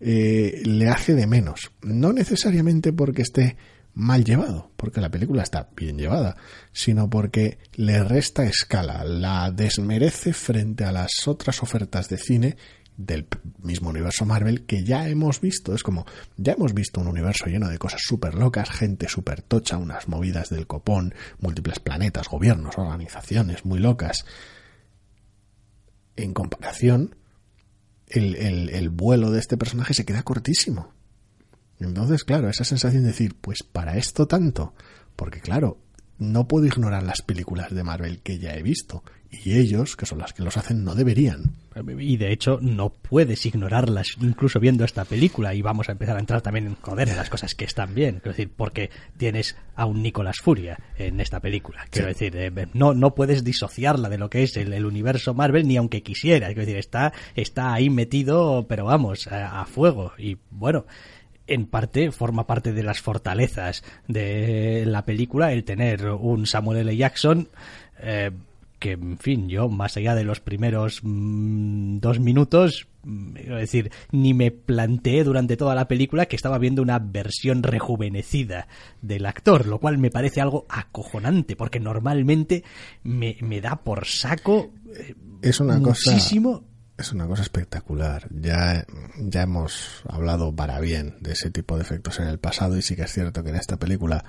eh, 0.00 0.62
le 0.64 0.88
hace 0.88 1.14
de 1.14 1.26
menos. 1.26 1.72
No 1.82 2.12
necesariamente 2.12 2.92
porque 2.92 3.22
esté 3.22 3.56
mal 3.98 4.24
llevado, 4.24 4.70
porque 4.76 5.00
la 5.00 5.10
película 5.10 5.42
está 5.42 5.68
bien 5.76 5.98
llevada, 5.98 6.36
sino 6.72 7.10
porque 7.10 7.58
le 7.74 8.04
resta 8.04 8.44
escala, 8.44 9.02
la 9.04 9.50
desmerece 9.50 10.32
frente 10.32 10.84
a 10.84 10.92
las 10.92 11.26
otras 11.26 11.64
ofertas 11.64 12.08
de 12.08 12.16
cine 12.16 12.56
del 12.96 13.26
mismo 13.58 13.90
universo 13.90 14.24
Marvel 14.24 14.66
que 14.66 14.84
ya 14.84 15.08
hemos 15.08 15.40
visto. 15.40 15.74
Es 15.74 15.82
como, 15.82 16.06
ya 16.36 16.52
hemos 16.52 16.74
visto 16.74 17.00
un 17.00 17.08
universo 17.08 17.46
lleno 17.46 17.68
de 17.68 17.78
cosas 17.78 18.00
súper 18.04 18.34
locas, 18.34 18.70
gente 18.70 19.08
súper 19.08 19.42
tocha, 19.42 19.78
unas 19.78 20.06
movidas 20.06 20.48
del 20.48 20.68
copón, 20.68 21.12
múltiples 21.40 21.80
planetas, 21.80 22.28
gobiernos, 22.28 22.78
organizaciones 22.78 23.64
muy 23.64 23.80
locas. 23.80 24.24
En 26.14 26.34
comparación, 26.34 27.16
el, 28.06 28.36
el, 28.36 28.68
el 28.70 28.90
vuelo 28.90 29.32
de 29.32 29.40
este 29.40 29.56
personaje 29.56 29.92
se 29.92 30.04
queda 30.04 30.22
cortísimo. 30.22 30.97
Entonces, 31.80 32.24
claro, 32.24 32.48
esa 32.48 32.64
sensación 32.64 33.02
de 33.02 33.08
decir, 33.08 33.36
pues 33.40 33.62
para 33.62 33.96
esto 33.96 34.26
tanto, 34.26 34.74
porque 35.16 35.40
claro, 35.40 35.78
no 36.18 36.48
puedo 36.48 36.66
ignorar 36.66 37.02
las 37.02 37.22
películas 37.22 37.72
de 37.72 37.84
Marvel 37.84 38.20
que 38.20 38.38
ya 38.38 38.54
he 38.54 38.62
visto. 38.62 39.04
Y 39.30 39.58
ellos, 39.58 39.94
que 39.94 40.06
son 40.06 40.18
las 40.18 40.32
que 40.32 40.42
los 40.42 40.56
hacen, 40.56 40.84
no 40.84 40.94
deberían. 40.94 41.52
Y 41.98 42.16
de 42.16 42.32
hecho, 42.32 42.58
no 42.62 42.88
puedes 42.90 43.44
ignorarlas, 43.44 44.16
incluso 44.20 44.58
viendo 44.58 44.84
esta 44.84 45.04
película. 45.04 45.54
Y 45.54 45.60
vamos 45.60 45.88
a 45.88 45.92
empezar 45.92 46.16
a 46.16 46.20
entrar 46.20 46.40
también 46.40 46.66
en 46.66 46.76
joder 46.76 47.10
en 47.10 47.16
las 47.16 47.28
cosas 47.28 47.54
que 47.54 47.66
están 47.66 47.94
bien. 47.94 48.16
Quiero 48.16 48.30
decir, 48.30 48.50
porque 48.56 48.90
tienes 49.18 49.54
a 49.76 49.84
un 49.84 50.02
Nicolas 50.02 50.38
Furia 50.38 50.78
en 50.96 51.20
esta 51.20 51.40
película. 51.40 51.84
Quiero 51.90 52.08
decir, 52.08 52.34
eh, 52.36 52.68
no, 52.72 52.94
no 52.94 53.14
puedes 53.14 53.44
disociarla 53.44 54.08
de 54.08 54.16
lo 54.16 54.30
que 54.30 54.44
es 54.44 54.56
el, 54.56 54.86
universo 54.86 55.34
Marvel, 55.34 55.68
ni 55.68 55.76
aunque 55.76 56.02
quisieras. 56.02 56.48
Quiero 56.48 56.62
decir, 56.62 56.78
está, 56.78 57.12
está 57.34 57.74
ahí 57.74 57.90
metido, 57.90 58.66
pero 58.66 58.86
vamos, 58.86 59.28
a 59.28 59.64
fuego. 59.66 60.12
Y 60.16 60.38
bueno 60.50 60.86
en 61.48 61.66
parte 61.66 62.10
forma 62.12 62.46
parte 62.46 62.72
de 62.72 62.82
las 62.82 63.00
fortalezas 63.00 63.82
de 64.06 64.84
la 64.86 65.04
película 65.04 65.52
el 65.52 65.64
tener 65.64 66.06
un 66.06 66.46
Samuel 66.46 66.78
L. 66.78 66.96
Jackson 66.96 67.48
eh, 68.00 68.30
que, 68.78 68.92
en 68.92 69.18
fin, 69.18 69.48
yo 69.48 69.68
más 69.68 69.96
allá 69.96 70.14
de 70.14 70.24
los 70.24 70.40
primeros 70.40 71.00
mm, 71.02 71.98
dos 71.98 72.20
minutos, 72.20 72.86
mm, 73.02 73.36
es 73.36 73.46
decir, 73.48 73.90
ni 74.12 74.34
me 74.34 74.50
planteé 74.50 75.24
durante 75.24 75.56
toda 75.56 75.74
la 75.74 75.88
película 75.88 76.26
que 76.26 76.36
estaba 76.36 76.58
viendo 76.58 76.82
una 76.82 76.98
versión 76.98 77.62
rejuvenecida 77.62 78.68
del 79.02 79.26
actor, 79.26 79.66
lo 79.66 79.78
cual 79.78 79.98
me 79.98 80.10
parece 80.10 80.40
algo 80.40 80.66
acojonante, 80.68 81.56
porque 81.56 81.80
normalmente 81.80 82.62
me, 83.02 83.36
me 83.40 83.60
da 83.60 83.76
por 83.76 84.06
saco 84.06 84.70
eh, 84.94 85.14
es 85.42 85.60
una 85.60 85.78
muchísimo 85.78 86.64
es 86.98 87.12
una 87.12 87.26
cosa 87.26 87.42
espectacular. 87.42 88.28
Ya, 88.30 88.84
ya 89.18 89.42
hemos 89.42 90.02
hablado 90.08 90.54
para 90.54 90.80
bien 90.80 91.16
de 91.20 91.32
ese 91.32 91.50
tipo 91.50 91.76
de 91.76 91.82
efectos 91.82 92.18
en 92.20 92.26
el 92.26 92.38
pasado 92.38 92.76
y 92.76 92.82
sí 92.82 92.96
que 92.96 93.02
es 93.02 93.12
cierto 93.12 93.42
que 93.42 93.50
en 93.50 93.56
esta 93.56 93.76
película 93.76 94.24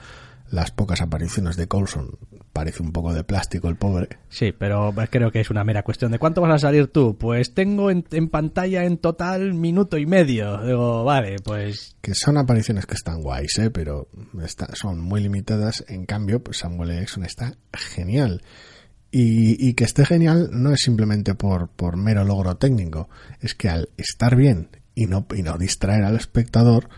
las 0.51 0.71
pocas 0.71 1.01
apariciones 1.01 1.57
de 1.57 1.67
Coulson 1.67 2.17
parece 2.53 2.81
un 2.81 2.91
poco 2.91 3.13
de 3.13 3.23
plástico 3.23 3.69
el 3.69 3.75
pobre. 3.75 4.09
Sí, 4.29 4.51
pero 4.51 4.93
creo 5.09 5.31
que 5.31 5.39
es 5.39 5.49
una 5.49 5.63
mera 5.63 5.83
cuestión 5.83 6.11
de 6.11 6.19
cuánto 6.19 6.41
vas 6.41 6.53
a 6.53 6.57
salir 6.67 6.87
tú. 6.87 7.17
Pues 7.17 7.53
tengo 7.53 7.91
en, 7.91 8.03
pantalla 8.29 8.83
en 8.83 8.97
total 8.97 9.53
minuto 9.53 9.97
y 9.97 10.05
medio. 10.05 10.57
Digo, 10.63 11.03
vale, 11.03 11.37
pues... 11.43 11.95
Que 12.01 12.15
son 12.15 12.37
apariciones 12.37 12.85
que 12.85 12.95
están 12.95 13.21
guays, 13.21 13.57
¿eh? 13.59 13.69
pero 13.69 14.09
son 14.73 14.99
muy 14.99 15.21
limitadas. 15.21 15.85
En 15.87 16.05
cambio, 16.05 16.43
pues 16.43 16.57
Samuel 16.57 16.99
Jackson 16.99 17.25
está 17.25 17.53
genial. 17.73 18.41
Y, 19.11 19.73
que 19.73 19.85
esté 19.85 20.05
genial 20.05 20.49
no 20.51 20.71
es 20.71 20.81
simplemente 20.81 21.33
por, 21.33 21.69
por 21.69 21.97
mero 21.97 22.23
logro 22.23 22.57
técnico, 22.57 23.09
es 23.41 23.55
que 23.55 23.67
al 23.67 23.89
estar 23.97 24.35
bien 24.35 24.69
y 24.93 25.07
no, 25.07 25.25
y 25.35 25.41
no 25.41 25.57
distraer 25.57 26.03
al 26.03 26.15
espectador, 26.15 26.89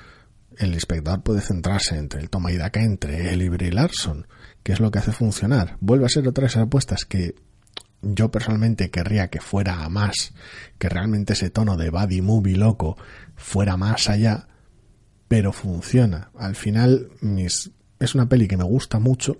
el 0.57 0.73
espectador 0.73 1.23
puede 1.23 1.41
centrarse 1.41 1.97
entre 1.97 2.19
el 2.19 2.29
toma 2.29 2.51
y 2.51 2.57
daca 2.57 2.81
entre 2.81 3.33
él 3.33 3.41
y 3.41 3.49
Brie 3.49 3.71
Larson, 3.71 4.27
que 4.61 4.73
es 4.73 4.81
lo 4.81 4.91
que 4.91 4.99
hace 4.99 5.13
funcionar. 5.13 5.77
Vuelve 5.79 6.05
a 6.05 6.09
ser 6.09 6.27
otra 6.27 6.41
de 6.41 6.47
esas 6.47 6.63
apuestas 6.63 7.05
que 7.05 7.35
yo 8.01 8.31
personalmente 8.31 8.89
querría 8.89 9.29
que 9.29 9.39
fuera 9.39 9.83
a 9.83 9.89
más, 9.89 10.33
que 10.77 10.89
realmente 10.89 11.33
ese 11.33 11.49
tono 11.49 11.77
de 11.77 11.89
buddy 11.89 12.21
movie 12.21 12.57
loco 12.57 12.97
fuera 13.35 13.77
más 13.77 14.09
allá, 14.09 14.47
pero 15.27 15.53
funciona. 15.53 16.31
Al 16.35 16.55
final 16.55 17.09
mis, 17.21 17.71
es 17.99 18.15
una 18.15 18.27
peli 18.27 18.47
que 18.47 18.57
me 18.57 18.63
gusta 18.63 18.99
mucho, 18.99 19.39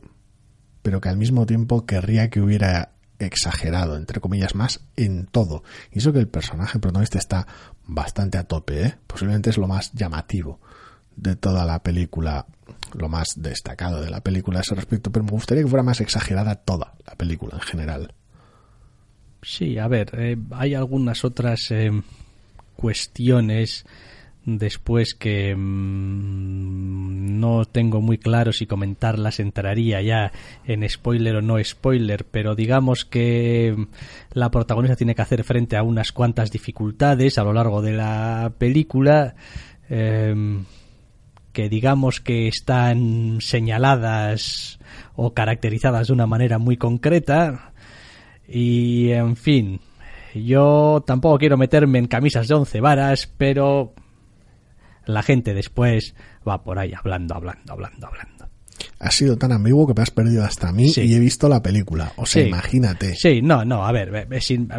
pero 0.82 1.02
que 1.02 1.10
al 1.10 1.18
mismo 1.18 1.46
tiempo 1.46 1.86
querría 1.86 2.30
que 2.30 2.42
hubiera 2.42 2.92
exagerado, 3.20 3.98
entre 3.98 4.20
comillas, 4.20 4.56
más 4.56 4.82
en 4.96 5.28
todo. 5.28 5.64
Y 5.92 6.00
eso 6.00 6.14
que 6.14 6.20
el 6.20 6.28
personaje 6.28 6.80
protagonista 6.80 7.20
está 7.20 7.48
bastante 7.86 8.38
a 8.38 8.44
tope, 8.44 8.84
¿eh? 8.86 8.96
Posiblemente 9.08 9.50
es 9.50 9.58
lo 9.58 9.68
más 9.68 9.92
llamativo 9.94 10.60
de 11.16 11.36
toda 11.36 11.66
la 11.66 11.84
película, 11.84 12.46
lo 12.94 13.10
más 13.10 13.34
destacado 13.36 14.02
de 14.02 14.10
la 14.10 14.22
película 14.22 14.60
a 14.60 14.62
ese 14.62 14.76
respecto, 14.76 15.12
pero 15.12 15.26
me 15.26 15.32
gustaría 15.32 15.64
que 15.64 15.70
fuera 15.70 15.84
más 15.84 16.02
exagerada 16.02 16.56
toda 16.56 16.94
la 17.06 17.16
película 17.16 17.56
en 17.56 17.62
general. 17.62 18.14
Sí, 19.44 19.78
a 19.78 19.88
ver, 19.88 20.12
eh, 20.18 20.38
hay 20.52 20.76
algunas 20.76 21.26
otras 21.26 21.72
eh, 21.72 21.92
cuestiones 22.76 23.86
después 24.46 25.14
que 25.14 25.56
mm, 25.56 27.40
no 27.40 27.66
tengo 27.66 28.02
muy 28.02 28.18
claro 28.18 28.52
si 28.52 28.66
comentarlas 28.66 29.40
entraría 29.40 30.02
ya 30.02 30.32
en 30.66 30.88
spoiler 30.90 31.38
o 31.38 31.42
no 31.42 31.64
spoiler, 31.64 32.26
pero 32.26 32.56
digamos 32.56 33.06
que 33.06 33.76
la 34.34 34.50
protagonista 34.50 34.96
tiene 34.96 35.16
que 35.16 35.22
hacer 35.22 35.44
frente 35.44 35.78
a 35.78 35.84
unas 35.84 36.12
cuantas 36.12 36.52
dificultades 36.52 37.38
a 37.38 37.44
lo 37.44 37.54
largo 37.54 37.82
de 37.82 37.94
la 37.94 38.52
película. 38.58 39.36
Em, 39.90 40.66
que 41.52 41.68
digamos 41.68 42.22
que 42.22 42.48
están 42.48 43.40
señaladas 43.42 44.80
o 45.16 45.34
caracterizadas 45.34 46.08
de 46.08 46.14
una 46.14 46.28
manera 46.28 46.58
muy 46.60 46.78
concreta 46.78 47.74
y 48.48 49.12
en 49.12 49.36
fin 49.36 49.82
yo 50.34 51.04
tampoco 51.06 51.38
quiero 51.40 51.58
meterme 51.58 52.00
en 52.00 52.08
camisas 52.08 52.48
de 52.48 52.56
once 52.56 52.80
varas 52.80 53.30
pero 53.38 53.94
la 55.06 55.24
gente 55.24 55.54
después 55.54 56.16
va 56.48 56.64
por 56.64 56.80
ahí 56.80 56.94
hablando, 56.94 57.36
hablando, 57.36 57.74
hablando, 57.74 58.08
hablando. 58.08 58.42
Ha 59.00 59.10
sido 59.10 59.36
tan 59.38 59.52
ambiguo 59.52 59.88
que 59.88 59.94
me 59.96 60.04
has 60.04 60.12
perdido 60.12 60.44
hasta 60.44 60.70
a 60.70 60.72
mí 60.72 60.92
y 60.96 61.14
he 61.16 61.20
visto 61.20 61.50
la 61.50 61.62
película. 61.62 62.14
O 62.18 62.26
sea, 62.26 62.46
imagínate. 62.46 63.16
Sí, 63.16 63.42
no, 63.42 63.66
no, 63.66 63.86
a 63.86 63.92
ver, 63.92 64.28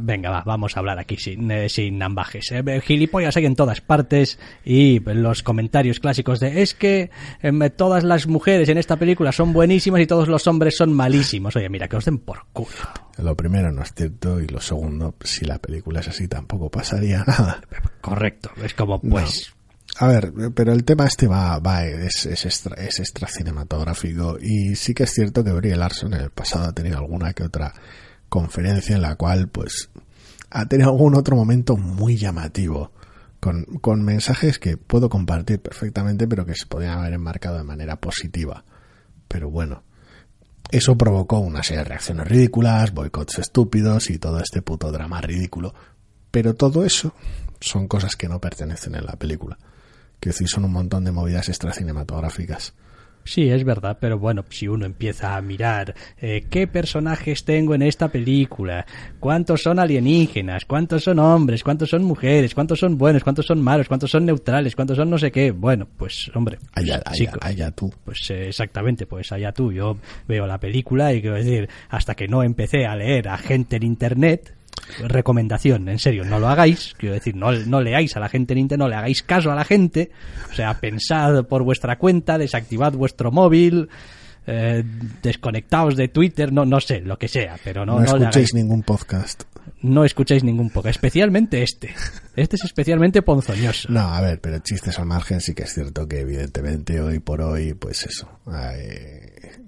venga, 0.02 0.30
va, 0.30 0.42
vamos 0.44 0.76
a 0.76 0.80
hablar 0.80 0.98
aquí 0.98 1.16
sin, 1.16 1.50
eh, 1.50 1.68
sin 1.68 2.00
ambajes. 2.02 2.52
Eh, 2.52 2.80
gilipollas 2.80 3.36
hay 3.36 3.46
en 3.46 3.56
todas 3.56 3.80
partes 3.80 4.38
y 4.64 5.00
los 5.00 5.42
comentarios 5.42 5.98
clásicos 5.98 6.38
de 6.38 6.62
es 6.62 6.74
que 6.74 7.10
em, 7.40 7.60
todas 7.76 8.04
las 8.04 8.28
mujeres 8.28 8.68
en 8.68 8.78
esta 8.78 8.96
película 8.96 9.32
son 9.32 9.52
buenísimas 9.52 10.00
y 10.00 10.06
todos 10.06 10.28
los 10.28 10.46
hombres 10.46 10.76
son 10.76 10.92
malísimos. 10.92 11.56
Oye, 11.56 11.68
mira, 11.68 11.88
que 11.88 11.96
os 11.96 12.04
den 12.04 12.18
por 12.18 12.44
culo. 12.52 12.68
Lo 13.18 13.36
primero 13.36 13.72
no 13.72 13.82
es 13.82 13.92
cierto 13.92 14.40
y 14.40 14.46
lo 14.46 14.60
segundo, 14.60 15.16
si 15.22 15.44
la 15.44 15.58
película 15.58 16.00
es 16.00 16.08
así 16.08 16.28
tampoco 16.28 16.70
pasaría 16.70 17.24
nada. 17.26 17.60
Correcto, 18.00 18.50
es 18.62 18.74
como 18.74 19.00
pues... 19.00 19.52
A 19.98 20.06
ver, 20.06 20.32
pero 20.54 20.72
el 20.72 20.84
tema 20.84 21.06
este 21.06 21.26
va, 21.26 21.58
va 21.58 21.84
es, 21.84 22.24
es, 22.24 22.46
extra, 22.46 23.28
cinematográfico 23.28 24.38
y 24.40 24.74
sí 24.74 24.94
que 24.94 25.02
es 25.02 25.10
cierto 25.10 25.44
que 25.44 25.52
Brie 25.52 25.76
Larson 25.76 26.14
en 26.14 26.22
el 26.22 26.30
pasado 26.30 26.64
ha 26.64 26.72
tenido 26.72 26.96
alguna 26.96 27.34
que 27.34 27.44
otra 27.44 27.74
conferencia 28.28 28.96
en 28.96 29.02
la 29.02 29.16
cual 29.16 29.48
pues 29.48 29.90
ha 30.50 30.64
tenido 30.66 30.90
algún 30.90 31.14
otro 31.14 31.36
momento 31.36 31.76
muy 31.76 32.16
llamativo 32.16 32.92
con, 33.38 33.64
con 33.64 34.02
mensajes 34.02 34.58
que 34.58 34.78
puedo 34.78 35.10
compartir 35.10 35.60
perfectamente 35.60 36.26
pero 36.26 36.46
que 36.46 36.54
se 36.54 36.66
podrían 36.66 36.98
haber 36.98 37.12
enmarcado 37.12 37.58
de 37.58 37.64
manera 37.64 37.96
positiva. 37.96 38.64
Pero 39.28 39.50
bueno, 39.50 39.82
eso 40.70 40.96
provocó 40.96 41.38
una 41.38 41.62
serie 41.62 41.82
de 41.82 41.90
reacciones 41.90 42.26
ridículas, 42.26 42.94
boicots 42.94 43.40
estúpidos 43.40 44.08
y 44.08 44.18
todo 44.18 44.40
este 44.40 44.62
puto 44.62 44.90
drama 44.90 45.20
ridículo. 45.20 45.74
Pero 46.30 46.54
todo 46.54 46.82
eso 46.82 47.14
son 47.60 47.88
cosas 47.88 48.16
que 48.16 48.28
no 48.28 48.40
pertenecen 48.40 48.94
en 48.94 49.04
la 49.04 49.16
película 49.16 49.58
que 50.22 50.30
decir, 50.30 50.48
son 50.48 50.64
un 50.64 50.72
montón 50.72 51.04
de 51.04 51.10
movidas 51.10 51.48
extracinematográficas. 51.48 52.72
Sí, 53.24 53.48
es 53.50 53.64
verdad, 53.64 53.98
pero 54.00 54.18
bueno, 54.18 54.44
si 54.50 54.66
uno 54.66 54.84
empieza 54.84 55.36
a 55.36 55.42
mirar 55.42 55.94
eh, 56.20 56.44
qué 56.50 56.66
personajes 56.66 57.44
tengo 57.44 57.74
en 57.74 57.82
esta 57.82 58.08
película, 58.08 58.84
cuántos 59.20 59.62
son 59.62 59.78
alienígenas, 59.78 60.64
cuántos 60.64 61.04
son 61.04 61.20
hombres, 61.20 61.62
cuántos 61.62 61.90
son 61.90 62.04
mujeres, 62.04 62.54
cuántos 62.54 62.80
son 62.80 62.98
buenos, 62.98 63.22
cuántos 63.22 63.46
son 63.46 63.62
malos, 63.62 63.86
cuántos 63.86 64.10
son 64.10 64.26
neutrales, 64.26 64.74
cuántos 64.74 64.96
son 64.96 65.10
no 65.10 65.18
sé 65.18 65.30
qué, 65.30 65.52
bueno, 65.52 65.86
pues 65.96 66.30
hombre, 66.34 66.58
pues, 66.74 66.90
allá, 66.90 67.02
allá, 67.40 67.70
tú. 67.70 67.92
Pues 68.04 68.28
eh, 68.30 68.48
exactamente, 68.48 69.06
pues 69.06 69.30
allá 69.30 69.52
tú. 69.52 69.72
Yo 69.72 69.98
veo 70.26 70.46
la 70.46 70.58
película 70.58 71.12
y 71.12 71.20
quiero 71.20 71.36
decir, 71.36 71.68
hasta 71.90 72.14
que 72.14 72.26
no 72.26 72.42
empecé 72.42 72.86
a 72.86 72.96
leer 72.96 73.28
a 73.28 73.38
gente 73.38 73.76
en 73.76 73.84
internet, 73.84 74.54
recomendación, 75.06 75.88
en 75.88 75.98
serio, 75.98 76.24
no 76.24 76.38
lo 76.38 76.48
hagáis, 76.48 76.94
quiero 76.96 77.14
decir, 77.14 77.34
no, 77.36 77.52
no 77.52 77.80
leáis 77.80 78.16
a 78.16 78.20
la 78.20 78.28
gente 78.28 78.52
en 78.52 78.58
internet, 78.58 78.84
no 78.84 78.88
le 78.88 78.96
hagáis 78.96 79.22
caso 79.22 79.50
a 79.50 79.54
la 79.54 79.64
gente, 79.64 80.10
o 80.50 80.54
sea, 80.54 80.80
pensad 80.80 81.44
por 81.44 81.62
vuestra 81.62 81.98
cuenta, 81.98 82.38
desactivad 82.38 82.92
vuestro 82.92 83.30
móvil, 83.30 83.88
eh, 84.46 84.82
desconectaos 85.22 85.96
de 85.96 86.08
Twitter, 86.08 86.52
no, 86.52 86.64
no 86.64 86.80
sé, 86.80 87.00
lo 87.00 87.18
que 87.18 87.28
sea, 87.28 87.56
pero 87.62 87.86
no, 87.86 88.00
no, 88.00 88.16
escuchéis 88.16 88.54
ningún 88.54 88.82
podcast. 88.82 89.44
No 89.82 90.04
escuchéis 90.04 90.44
ningún 90.44 90.70
podcast, 90.70 90.96
especialmente 90.96 91.62
este. 91.62 91.94
Este 92.34 92.56
es 92.56 92.64
especialmente 92.64 93.20
ponzoñoso. 93.22 93.92
No, 93.92 94.00
a 94.00 94.20
ver, 94.20 94.40
pero 94.40 94.58
chistes 94.60 94.98
al 94.98 95.06
margen 95.06 95.40
sí 95.40 95.54
que 95.54 95.64
es 95.64 95.74
cierto 95.74 96.08
que 96.08 96.20
evidentemente 96.20 97.00
hoy 97.00 97.18
por 97.18 97.42
hoy, 97.42 97.74
pues 97.74 98.06
eso, 98.06 98.28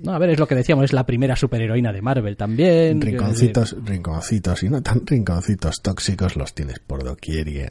No, 0.04 0.12
a 0.12 0.18
ver, 0.18 0.30
es 0.30 0.38
lo 0.38 0.46
que 0.46 0.54
decíamos, 0.54 0.84
es 0.84 0.92
la 0.92 1.06
primera 1.06 1.34
superheroína 1.34 1.90
de 1.90 2.02
Marvel 2.02 2.36
también. 2.36 3.00
Rinconcitos, 3.00 3.74
rinconcitos 3.84 4.62
y 4.62 4.68
no 4.68 4.82
tan 4.82 5.06
rinconcitos 5.06 5.80
tóxicos 5.80 6.36
los 6.36 6.54
tienes 6.54 6.78
por 6.78 7.04
doquier 7.04 7.48
y, 7.48 7.62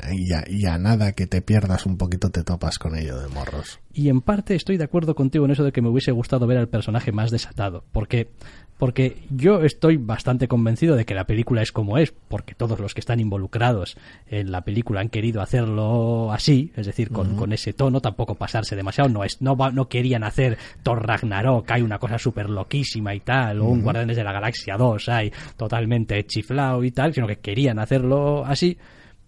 y, 0.48 0.66
a, 0.66 0.78
nada 0.80 1.12
que 1.12 1.28
te 1.28 1.44
pierdas 1.44 1.86
un 1.86 1.98
poquito 1.98 2.32
te 2.32 2.44
topas 2.44 2.80
con 2.80 2.98
ello 2.98 3.20
de 3.20 3.28
morros. 3.28 3.80
Y 3.94 4.10
en 4.10 4.22
parte 4.22 4.56
estoy 4.56 4.78
de 4.78 4.84
acuerdo 4.84 5.14
contigo 5.14 5.46
en 5.46 5.52
eso 5.52 5.64
de 5.64 5.72
que 5.72 5.84
me 5.84 5.90
hubiese 5.90 6.12
gustado 6.12 6.48
ver 6.48 6.58
al 6.58 6.70
personaje 6.70 7.12
más 7.12 7.30
desatado, 7.30 7.86
porque 7.92 8.32
porque 8.84 9.16
yo 9.30 9.62
estoy 9.62 9.96
bastante 9.96 10.50
convencido 10.50 10.98
de 10.98 11.06
que 11.06 11.16
la 11.16 11.24
película 11.24 11.62
es 11.62 11.72
como 11.72 11.98
es, 11.98 12.12
porque 12.12 12.54
todos 12.54 12.82
los 12.82 12.94
que 12.94 13.00
están 13.00 13.22
involucrados 13.22 13.96
en 14.28 14.52
la 14.52 14.66
película 14.66 15.00
han 15.00 15.08
querido 15.08 15.42
hacerlo 15.42 16.34
así, 16.34 16.74
es 16.76 16.88
decir, 16.88 17.10
con, 17.10 17.38
con 17.38 17.54
ese 17.54 17.72
tono, 17.72 18.02
tampoco 18.02 18.36
pasarse 18.36 18.76
demasiado, 18.76 19.10
no 19.10 19.24
es 19.24 19.42
no, 19.42 19.56
no 19.72 19.88
querían 19.88 20.26
hacer 20.26 20.58
Thor 20.84 21.08
Ragnarok, 21.08 21.72
hay 21.72 21.82
una 21.82 21.98
cosa 21.98 22.18
súper 22.18 22.50
loquísima 22.50 23.16
y 23.16 23.22
tal, 23.22 23.62
o 23.62 23.68
un 23.68 23.84
Guardianes 23.84 24.18
de 24.18 24.24
la 24.26 24.34
Galaxia 24.34 24.76
2, 24.76 25.08
hay 25.08 25.32
totalmente 25.56 26.22
chiflado 26.26 26.84
y 26.84 26.92
tal, 26.92 27.14
sino 27.14 27.26
que 27.26 27.38
querían 27.38 27.80
hacerlo 27.80 28.44
así, 28.46 28.78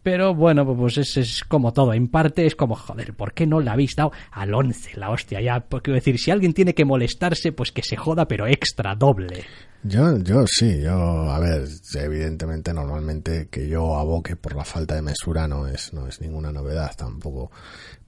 pero 0.06 0.36
bueno, 0.36 0.68
pues 0.78 1.00
es, 1.00 1.18
es, 1.18 1.44
como 1.44 1.74
todo. 1.74 1.92
En 1.92 2.10
parte 2.10 2.46
es 2.46 2.56
como, 2.56 2.76
joder, 2.76 3.16
¿por 3.16 3.34
qué 3.34 3.48
no 3.48 3.60
la 3.60 3.72
habéis 3.72 3.96
dado 3.96 4.12
al 4.34 4.54
11, 4.54 5.00
la 5.00 5.10
hostia? 5.10 5.42
Ya, 5.42 5.60
quiero 5.62 5.96
decir, 5.96 6.20
si 6.20 6.30
alguien 6.30 6.54
tiene 6.54 6.76
que 6.76 6.86
molestarse, 6.86 7.54
pues 7.54 7.72
que 7.72 7.82
se 7.82 7.96
joda, 7.96 8.28
pero 8.28 8.46
extra, 8.46 8.94
doble. 8.94 9.44
Yo, 9.82 10.16
yo 10.20 10.46
sí, 10.46 10.80
yo, 10.80 10.94
a 10.94 11.40
ver, 11.40 11.68
evidentemente 11.96 12.72
normalmente 12.72 13.48
que 13.50 13.68
yo 13.68 13.98
aboque 13.98 14.36
por 14.36 14.56
la 14.56 14.64
falta 14.64 14.94
de 14.94 15.02
mesura 15.02 15.48
no 15.48 15.68
es, 15.68 15.92
no 15.92 16.06
es 16.06 16.22
ninguna 16.22 16.52
novedad 16.52 16.92
tampoco. 16.96 17.50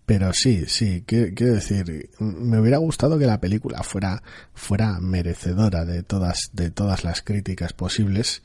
Pero 0.06 0.34
sí, 0.34 0.66
sí, 0.68 1.04
quiero, 1.04 1.56
decir, 1.56 2.12
me 2.20 2.60
hubiera 2.60 2.78
gustado 2.78 3.18
que 3.18 3.26
la 3.26 3.42
película 3.42 3.82
fuera, 3.82 4.22
fuera 4.54 5.00
merecedora 5.00 5.84
de 5.84 6.04
todas, 6.04 6.52
de 6.54 6.70
todas 6.70 7.04
las 7.04 7.24
críticas 7.24 7.74
posibles 7.74 8.44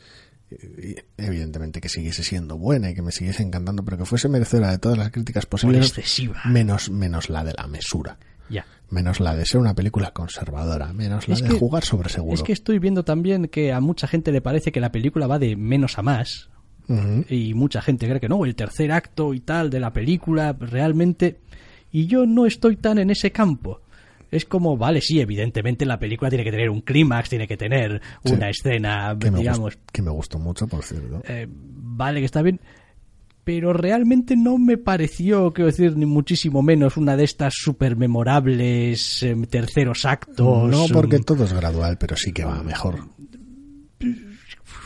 evidentemente 1.17 1.81
que 1.81 1.89
siguiese 1.89 2.23
siendo 2.23 2.59
buena 2.59 2.91
y 2.91 2.95
que 2.95 3.03
me 3.03 3.13
siguiese 3.13 3.43
encantando, 3.43 3.85
pero 3.85 3.99
que 3.99 4.05
fuese 4.05 4.29
merecedora 4.29 4.71
de 4.71 4.79
todas 4.79 4.99
las 4.99 5.11
críticas 5.11 5.47
posibles, 5.47 5.95
menos 6.45 6.91
menos 6.91 7.31
la 7.31 7.45
de 7.45 7.55
la 7.57 7.67
mesura. 7.67 8.19
Ya. 8.49 8.67
Menos 8.91 9.21
la 9.21 9.35
de 9.35 9.47
ser 9.47 9.61
una 9.61 9.75
película 9.75 10.11
conservadora, 10.11 10.93
menos 10.93 11.29
la 11.29 11.37
de 11.37 11.59
jugar 11.59 11.85
sobre 11.85 12.11
seguro. 12.11 12.35
Es 12.35 12.43
que 12.43 12.53
estoy 12.53 12.79
viendo 12.79 13.05
también 13.05 13.49
que 13.49 13.73
a 13.73 13.81
mucha 13.81 14.07
gente 14.07 14.33
le 14.33 14.43
parece 14.43 14.73
que 14.73 14.81
la 14.81 14.93
película 14.93 15.27
va 15.27 15.39
de 15.39 15.57
menos 15.57 15.99
a 15.99 16.03
más. 16.03 16.51
Y 17.29 17.55
mucha 17.55 17.81
gente 17.81 18.07
cree 18.07 18.21
que 18.21 18.29
no, 18.29 18.45
el 18.45 18.55
tercer 18.55 18.93
acto 18.93 19.33
y 19.33 19.41
tal 19.41 19.71
de 19.71 19.81
la 19.81 19.93
película 19.93 20.55
realmente... 20.59 21.41
Y 21.91 22.07
yo 22.07 22.27
no 22.27 22.45
estoy 22.47 22.77
tan 22.77 22.99
en 22.99 23.11
ese 23.11 23.33
campo 23.33 23.83
es 24.33 24.47
como, 24.47 24.79
vale, 24.79 25.03
sí, 25.03 25.21
evidentemente 25.21 25.85
la 25.85 25.99
película 25.99 26.31
tiene 26.31 26.43
que 26.43 26.51
tener 26.51 26.71
un 26.71 26.81
clímax, 26.81 27.29
tiene 27.29 27.47
que 27.47 27.59
tener 27.59 28.01
una 28.25 28.49
escena, 28.49 29.15
que 29.21 29.31
digamos. 29.31 29.77
Me 29.77 29.83
que 29.93 30.03
me 30.03 30.11
gustó 30.11 30.39
mucho, 30.39 30.67
por 30.67 30.83
cierto. 30.83 31.23
Eh, 31.29 31.47
vale, 31.49 32.21
que 32.21 32.27
está 32.27 32.41
bien. 32.41 32.59
Pero 33.45 33.73
realmente 33.75 34.35
no 34.37 34.57
me 34.57 34.79
pareció, 34.79 35.53
quiero 35.53 35.71
decir, 35.71 35.97
ni 35.97 36.07
muchísimo 36.07 36.63
menos 36.63 36.97
una 36.97 37.17
de 37.17 37.25
estas 37.25 37.53
super 37.57 37.97
memorables 37.97 39.23
em, 39.23 39.45
terceros 39.45 40.07
actos. 40.07 40.71
No, 40.71 40.87
porque 40.93 41.17
em, 41.17 41.25
todo 41.25 41.45
es 41.45 41.53
gradual, 41.53 41.99
pero 41.99 42.17
sí 42.17 42.33
que 42.33 42.45
va 42.45 42.63
mejor 42.63 43.01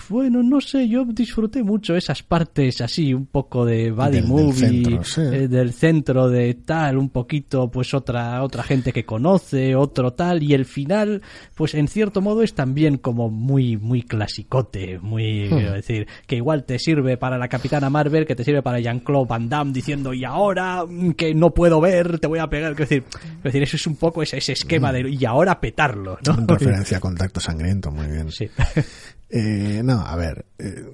bueno, 0.09 0.43
no 0.43 0.61
sé, 0.61 0.89
yo 0.89 1.05
disfruté 1.05 1.63
mucho 1.63 1.97
esas 1.97 2.23
partes 2.23 2.81
así, 2.81 3.15
un 3.15 3.27
poco 3.27 3.65
de 3.65 3.91
body 3.91 4.23
movie, 4.23 5.01
eh, 5.17 5.49
del 5.49 5.73
centro, 5.73 6.29
de 6.29 6.55
tal, 6.55 6.99
un 6.99 7.11
poquito, 7.11 7.71
pues 7.71 7.95
otra, 7.95 8.43
otra 8.43 8.63
gente 8.63 8.93
que 8.93 9.05
conoce, 9.05 9.75
otro 9.75 10.13
tal, 10.13 10.43
y 10.43 10.55
el 10.55 10.65
final, 10.65 11.23
pues 11.55 11.75
en 11.75 11.89
cierto 11.89 12.21
modo 12.21 12.43
es 12.43 12.55
también 12.55 12.99
como 12.99 13.31
muy, 13.31 13.77
muy 13.77 14.03
clasicote, 14.03 14.99
muy, 14.99 15.49
hmm. 15.49 15.73
decir, 15.75 16.07
que 16.27 16.37
igual 16.37 16.65
te 16.65 16.79
sirve 16.79 17.17
para 17.17 17.39
la 17.39 17.49
Capitana 17.49 17.91
Marvel, 17.91 18.27
que 18.27 18.37
te 18.37 18.45
sirve 18.45 18.63
para 18.63 18.81
Jean-Claude 18.81 19.29
Van 19.29 19.49
Damme 19.49 19.73
diciendo, 19.73 20.13
y 20.13 20.25
ahora 20.25 20.85
mm, 20.87 21.13
que 21.13 21.35
no 21.35 21.53
puedo 21.55 21.81
ver, 21.81 22.19
te 22.19 22.27
voy 22.27 22.39
a 22.39 22.49
pegar, 22.49 22.75
quiero 22.75 22.89
decir, 22.89 23.05
decir 23.43 23.63
eso 23.63 23.77
es 23.77 23.87
un 23.87 23.97
poco 23.97 24.23
ese, 24.23 24.39
ese 24.39 24.53
esquema 24.53 24.93
de, 24.93 25.11
y 25.11 25.25
ahora 25.25 25.61
petarlo, 25.61 26.19
¿no? 26.27 26.35
En 26.35 26.49
referencia 26.49 26.99
a 26.99 27.01
contacto 27.01 27.41
sangriento, 27.41 27.91
muy 27.91 28.07
bien. 28.07 28.31
Sí. 28.31 28.49
Eh, 29.29 29.81
no, 29.83 29.96
a 30.01 30.17
ver. 30.17 30.47
Eh, 30.59 30.85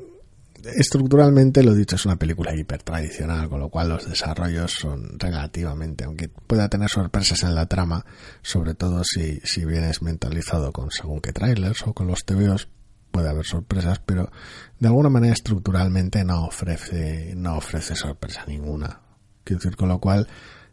estructuralmente, 0.77 1.63
lo 1.63 1.75
dicho, 1.75 1.97
es 1.97 2.07
una 2.07 2.17
película 2.17 2.55
hiper 2.55 2.83
tradicional, 2.83 3.49
con 3.49 3.61
lo 3.61 3.69
cual 3.69 3.89
los 3.89 4.09
desarrollos 4.09 4.73
son 4.73 5.19
relativamente, 5.19 6.05
aunque 6.05 6.29
pueda 6.29 6.69
tener 6.69 6.89
sorpresas 6.89 7.43
en 7.43 7.55
la 7.55 7.67
trama, 7.67 8.05
sobre 8.43 8.75
todo 8.75 9.03
si, 9.05 9.41
si 9.45 9.65
vienes 9.65 10.03
mentalizado 10.03 10.73
con 10.73 10.91
según 10.91 11.21
qué 11.21 11.33
trailers 11.33 11.83
o 11.87 11.95
con 11.95 12.07
los 12.07 12.25
TVOs, 12.25 12.69
puede 13.11 13.29
haber 13.29 13.45
sorpresas, 13.45 13.99
pero 13.99 14.31
de 14.79 14.89
alguna 14.89 15.11
manera 15.11 15.35
estructuralmente 15.35 16.25
no 16.25 16.47
ofrece, 16.47 17.35
no 17.37 17.57
ofrece 17.57 17.95
sorpresa 17.97 18.45
ninguna. 18.47 19.01
Quiero 19.45 19.59
decir, 19.61 19.77
con 19.77 19.89
lo 19.89 19.99
cual, 19.99 20.29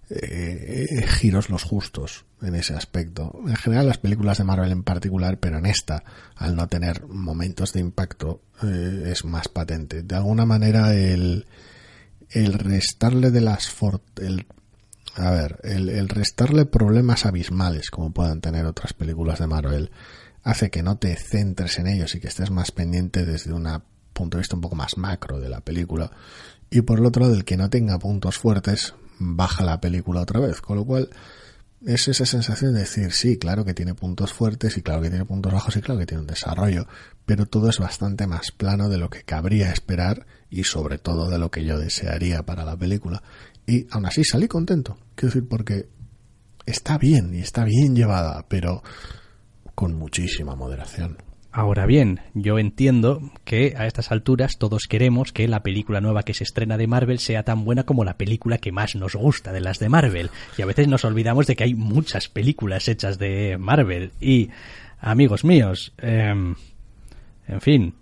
eh, 0.09 1.05
giros 1.07 1.49
los 1.49 1.63
justos 1.63 2.25
en 2.41 2.55
ese 2.55 2.73
aspecto. 2.73 3.31
En 3.45 3.55
general 3.55 3.87
las 3.87 3.97
películas 3.97 4.37
de 4.37 4.43
Marvel 4.43 4.71
en 4.71 4.83
particular, 4.83 5.37
pero 5.39 5.57
en 5.57 5.65
esta, 5.65 6.03
al 6.35 6.55
no 6.55 6.67
tener 6.67 7.05
momentos 7.07 7.73
de 7.73 7.81
impacto, 7.81 8.41
eh, 8.63 9.09
es 9.11 9.25
más 9.25 9.47
patente. 9.47 10.03
De 10.03 10.15
alguna 10.15 10.45
manera 10.45 10.93
el, 10.93 11.45
el 12.29 12.53
restarle 12.53 13.31
de 13.31 13.41
las 13.41 13.75
el, 14.17 14.45
a 15.15 15.31
ver, 15.31 15.59
el, 15.63 15.89
el 15.89 16.09
restarle 16.09 16.65
problemas 16.65 17.25
abismales 17.25 17.89
como 17.89 18.11
puedan 18.11 18.41
tener 18.41 18.65
otras 18.65 18.93
películas 18.93 19.39
de 19.39 19.47
Marvel 19.47 19.91
hace 20.43 20.69
que 20.69 20.83
no 20.83 20.97
te 20.97 21.15
centres 21.15 21.79
en 21.79 21.87
ellos 21.87 22.15
y 22.15 22.19
que 22.19 22.27
estés 22.27 22.49
más 22.51 22.71
pendiente 22.71 23.25
desde 23.25 23.53
un 23.53 23.67
punto 24.13 24.37
de 24.37 24.41
vista 24.41 24.55
un 24.55 24.61
poco 24.61 24.75
más 24.75 24.97
macro 24.97 25.39
de 25.39 25.49
la 25.49 25.61
película 25.61 26.11
y 26.69 26.81
por 26.81 26.99
el 26.99 27.05
otro 27.05 27.23
lado 27.23 27.35
el 27.35 27.45
que 27.45 27.57
no 27.57 27.69
tenga 27.69 27.99
puntos 27.99 28.37
fuertes 28.37 28.93
baja 29.19 29.63
la 29.63 29.81
película 29.81 30.21
otra 30.21 30.39
vez, 30.39 30.61
con 30.61 30.77
lo 30.77 30.85
cual 30.85 31.09
es 31.85 32.07
esa 32.07 32.25
sensación 32.25 32.73
de 32.73 32.81
decir, 32.81 33.11
sí, 33.11 33.37
claro 33.37 33.63
que 33.63 33.73
tiene 33.73 33.93
puntos 33.93 34.33
fuertes 34.33 34.77
y 34.77 34.81
claro 34.81 35.01
que 35.01 35.09
tiene 35.09 35.25
puntos 35.25 35.53
bajos 35.53 35.75
y 35.77 35.81
claro 35.81 35.99
que 35.99 36.05
tiene 36.05 36.21
un 36.21 36.27
desarrollo, 36.27 36.87
pero 37.25 37.45
todo 37.45 37.69
es 37.69 37.79
bastante 37.79 38.27
más 38.27 38.51
plano 38.51 38.89
de 38.89 38.97
lo 38.97 39.09
que 39.09 39.23
cabría 39.23 39.71
esperar 39.71 40.25
y 40.49 40.63
sobre 40.63 40.97
todo 40.97 41.29
de 41.29 41.39
lo 41.39 41.51
que 41.51 41.63
yo 41.63 41.77
desearía 41.79 42.43
para 42.43 42.65
la 42.65 42.75
película. 42.75 43.23
Y 43.65 43.87
aún 43.91 44.05
así 44.05 44.23
salí 44.23 44.47
contento, 44.47 44.97
quiero 45.15 45.33
decir, 45.33 45.47
porque 45.47 45.87
está 46.65 46.97
bien 46.97 47.33
y 47.33 47.39
está 47.39 47.63
bien 47.63 47.95
llevada, 47.95 48.45
pero 48.49 48.83
con 49.75 49.93
muchísima 49.93 50.55
moderación. 50.55 51.28
Ahora 51.51 51.87
bien, 51.87 52.19
yo 52.35 52.59
entiendo 52.59 53.21
que 53.43 53.73
a 53.75 53.87
estas 53.87 54.11
alturas 54.11 54.59
todos 54.59 54.83
queremos 54.87 55.31
que 55.33 55.47
la 55.47 55.63
película 55.63 55.99
nueva 55.99 56.21
que 56.21 56.35
se 56.35 56.43
estrena 56.43 56.77
de 56.77 56.85
Marvel 56.85 57.17
sea 57.17 57.43
tan 57.43 57.65
buena 57.65 57.85
como 57.85 58.05
la 58.05 58.17
película 58.17 58.59
que 58.59 58.71
más 58.71 58.95
nos 58.95 59.15
gusta 59.15 59.51
de 59.51 59.59
las 59.59 59.79
de 59.79 59.89
Marvel. 59.89 60.29
Y 60.59 60.61
a 60.61 60.67
veces 60.67 60.87
nos 60.87 61.05
olvidamos 61.05 61.47
de 61.47 61.55
que 61.55 61.63
hay 61.63 61.73
muchas 61.73 62.29
películas 62.29 62.87
hechas 62.87 63.17
de 63.17 63.57
Marvel. 63.57 64.11
Y, 64.21 64.51
amigos 64.99 65.43
míos, 65.43 65.91
em, 65.97 66.53
en 67.47 67.61
fin, 67.61 67.95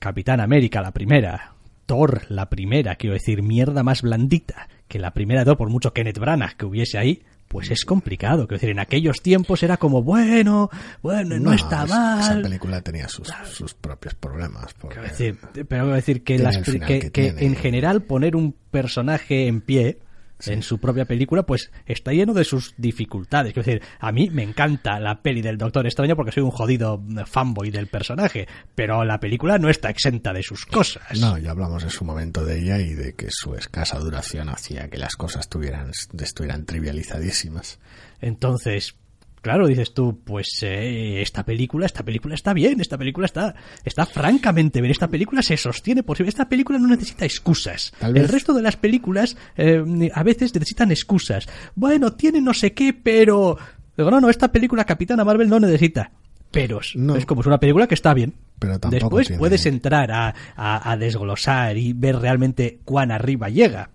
Capitán 0.00 0.40
América 0.40 0.82
la 0.82 0.90
primera, 0.90 1.54
Thor 1.86 2.22
la 2.28 2.50
primera, 2.50 2.96
quiero 2.96 3.14
decir, 3.14 3.40
mierda 3.42 3.84
más 3.84 4.02
blandita 4.02 4.68
que 4.88 4.98
la 4.98 5.12
primera 5.12 5.44
de 5.44 5.54
por 5.54 5.70
mucho 5.70 5.92
Kenneth 5.92 6.18
Branagh 6.18 6.56
que 6.56 6.66
hubiese 6.66 6.98
ahí, 6.98 7.22
pues 7.52 7.70
es 7.70 7.84
complicado. 7.84 8.48
Quiero 8.48 8.56
decir, 8.56 8.70
en 8.70 8.78
aquellos 8.78 9.20
tiempos 9.20 9.62
era 9.62 9.76
como, 9.76 10.02
bueno, 10.02 10.70
bueno, 11.02 11.38
no, 11.38 11.52
está 11.52 11.84
mal. 11.84 12.20
Esa 12.22 12.42
película 12.42 12.80
tenía 12.80 13.08
sus, 13.08 13.28
sus 13.44 13.74
propios 13.74 14.14
problemas. 14.14 14.74
Quiero 14.88 15.02
decir, 15.02 15.38
pero 15.52 15.66
quiero 15.66 15.92
decir 15.92 16.24
que, 16.24 16.38
las, 16.38 16.56
que 16.56 17.34
en 17.36 17.54
general 17.54 18.04
poner 18.04 18.36
un 18.36 18.54
personaje 18.70 19.48
en 19.48 19.60
pie 19.60 19.98
en 20.46 20.62
su 20.62 20.78
propia 20.78 21.04
película, 21.04 21.44
pues 21.44 21.70
está 21.86 22.12
lleno 22.12 22.34
de 22.34 22.44
sus 22.44 22.74
dificultades. 22.76 23.52
Quiero 23.52 23.66
decir, 23.66 23.82
a 23.98 24.12
mí 24.12 24.30
me 24.30 24.42
encanta 24.42 24.98
la 25.00 25.22
peli 25.22 25.42
del 25.42 25.58
Doctor 25.58 25.86
Extraño 25.86 26.16
porque 26.16 26.32
soy 26.32 26.42
un 26.42 26.50
jodido 26.50 27.02
fanboy 27.26 27.70
del 27.70 27.86
personaje, 27.86 28.46
pero 28.74 29.04
la 29.04 29.20
película 29.20 29.58
no 29.58 29.68
está 29.68 29.90
exenta 29.90 30.32
de 30.32 30.42
sus 30.42 30.66
cosas. 30.66 31.20
No, 31.20 31.38
ya 31.38 31.50
hablamos 31.50 31.82
en 31.82 31.90
su 31.90 32.04
momento 32.04 32.44
de 32.44 32.60
ella 32.60 32.78
y 32.78 32.94
de 32.94 33.14
que 33.14 33.28
su 33.30 33.54
escasa 33.54 33.98
duración 33.98 34.48
hacía 34.48 34.88
que 34.88 34.98
las 34.98 35.16
cosas 35.16 35.42
estuvieran, 35.42 35.90
estuvieran 36.18 36.64
trivializadísimas. 36.64 37.78
Entonces, 38.20 38.94
Claro, 39.42 39.66
dices 39.66 39.92
tú, 39.92 40.20
pues 40.24 40.62
eh, 40.62 41.20
esta 41.20 41.44
película, 41.44 41.84
esta 41.84 42.04
película 42.04 42.36
está 42.36 42.54
bien, 42.54 42.80
esta 42.80 42.96
película 42.96 43.26
está, 43.26 43.56
está 43.84 44.06
francamente 44.06 44.80
bien, 44.80 44.92
esta 44.92 45.08
película 45.08 45.42
se 45.42 45.56
sostiene 45.56 46.04
por 46.04 46.22
esta 46.22 46.48
película 46.48 46.78
no 46.78 46.86
necesita 46.86 47.24
excusas. 47.24 47.92
El 48.00 48.28
resto 48.28 48.54
de 48.54 48.62
las 48.62 48.76
películas 48.76 49.36
eh, 49.56 49.82
a 50.14 50.22
veces 50.22 50.54
necesitan 50.54 50.92
excusas. 50.92 51.48
Bueno, 51.74 52.12
tiene 52.12 52.40
no 52.40 52.54
sé 52.54 52.72
qué, 52.72 52.92
pero... 52.92 53.58
Digo, 53.96 54.12
no, 54.12 54.20
no, 54.20 54.30
esta 54.30 54.52
película 54.52 54.84
Capitana 54.84 55.24
Marvel 55.24 55.48
no 55.48 55.60
necesita 55.60 56.12
Pero 56.52 56.80
Es 56.80 57.26
como 57.26 57.40
es 57.40 57.46
una 57.46 57.58
película 57.58 57.88
que 57.88 57.94
está 57.94 58.14
bien. 58.14 58.34
Pero 58.60 58.78
Después 58.78 59.28
puedes 59.36 59.66
entrar 59.66 60.12
a, 60.12 60.34
a, 60.54 60.92
a 60.92 60.96
desglosar 60.96 61.76
y 61.76 61.92
ver 61.92 62.16
realmente 62.16 62.78
cuán 62.84 63.10
arriba 63.10 63.48
llega 63.48 63.90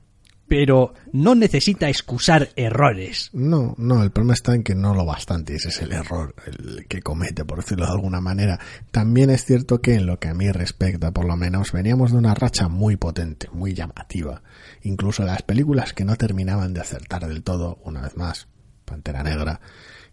pero 0.48 0.94
no 1.12 1.36
necesita 1.36 1.90
excusar 1.90 2.50
errores. 2.56 3.30
No, 3.34 3.76
no, 3.78 4.04
el 4.04 4.12
problema 4.12 4.34
está 4.34 4.56
en 4.56 4.64
que 4.64 4.76
no 4.76 4.94
lo 4.94 5.06
bastante, 5.06 5.56
ese 5.56 5.70
es 5.70 5.82
el 5.82 5.92
error 5.92 6.34
el 6.46 6.86
que 6.88 7.02
comete, 7.02 7.44
por 7.46 7.60
decirlo 7.60 7.86
de 7.86 7.92
alguna 7.92 8.22
manera. 8.22 8.60
También 8.92 9.30
es 9.30 9.46
cierto 9.46 9.82
que 9.82 9.96
en 9.96 10.06
lo 10.06 10.20
que 10.20 10.30
a 10.30 10.34
mí 10.34 10.50
respecta, 10.52 11.12
por 11.12 11.26
lo 11.26 11.36
menos, 11.36 11.72
veníamos 11.72 12.12
de 12.12 12.18
una 12.18 12.34
racha 12.34 12.70
muy 12.70 12.96
potente, 12.96 13.50
muy 13.52 13.74
llamativa. 13.74 14.42
Incluso 14.84 15.24
las 15.24 15.42
películas 15.42 15.94
que 15.94 16.06
no 16.06 16.16
terminaban 16.16 16.74
de 16.74 16.82
acertar 16.82 17.28
del 17.28 17.44
todo, 17.44 17.80
una 17.84 18.02
vez 18.02 18.16
más, 18.16 18.48
Pantera 18.86 19.24
Negra, 19.24 19.60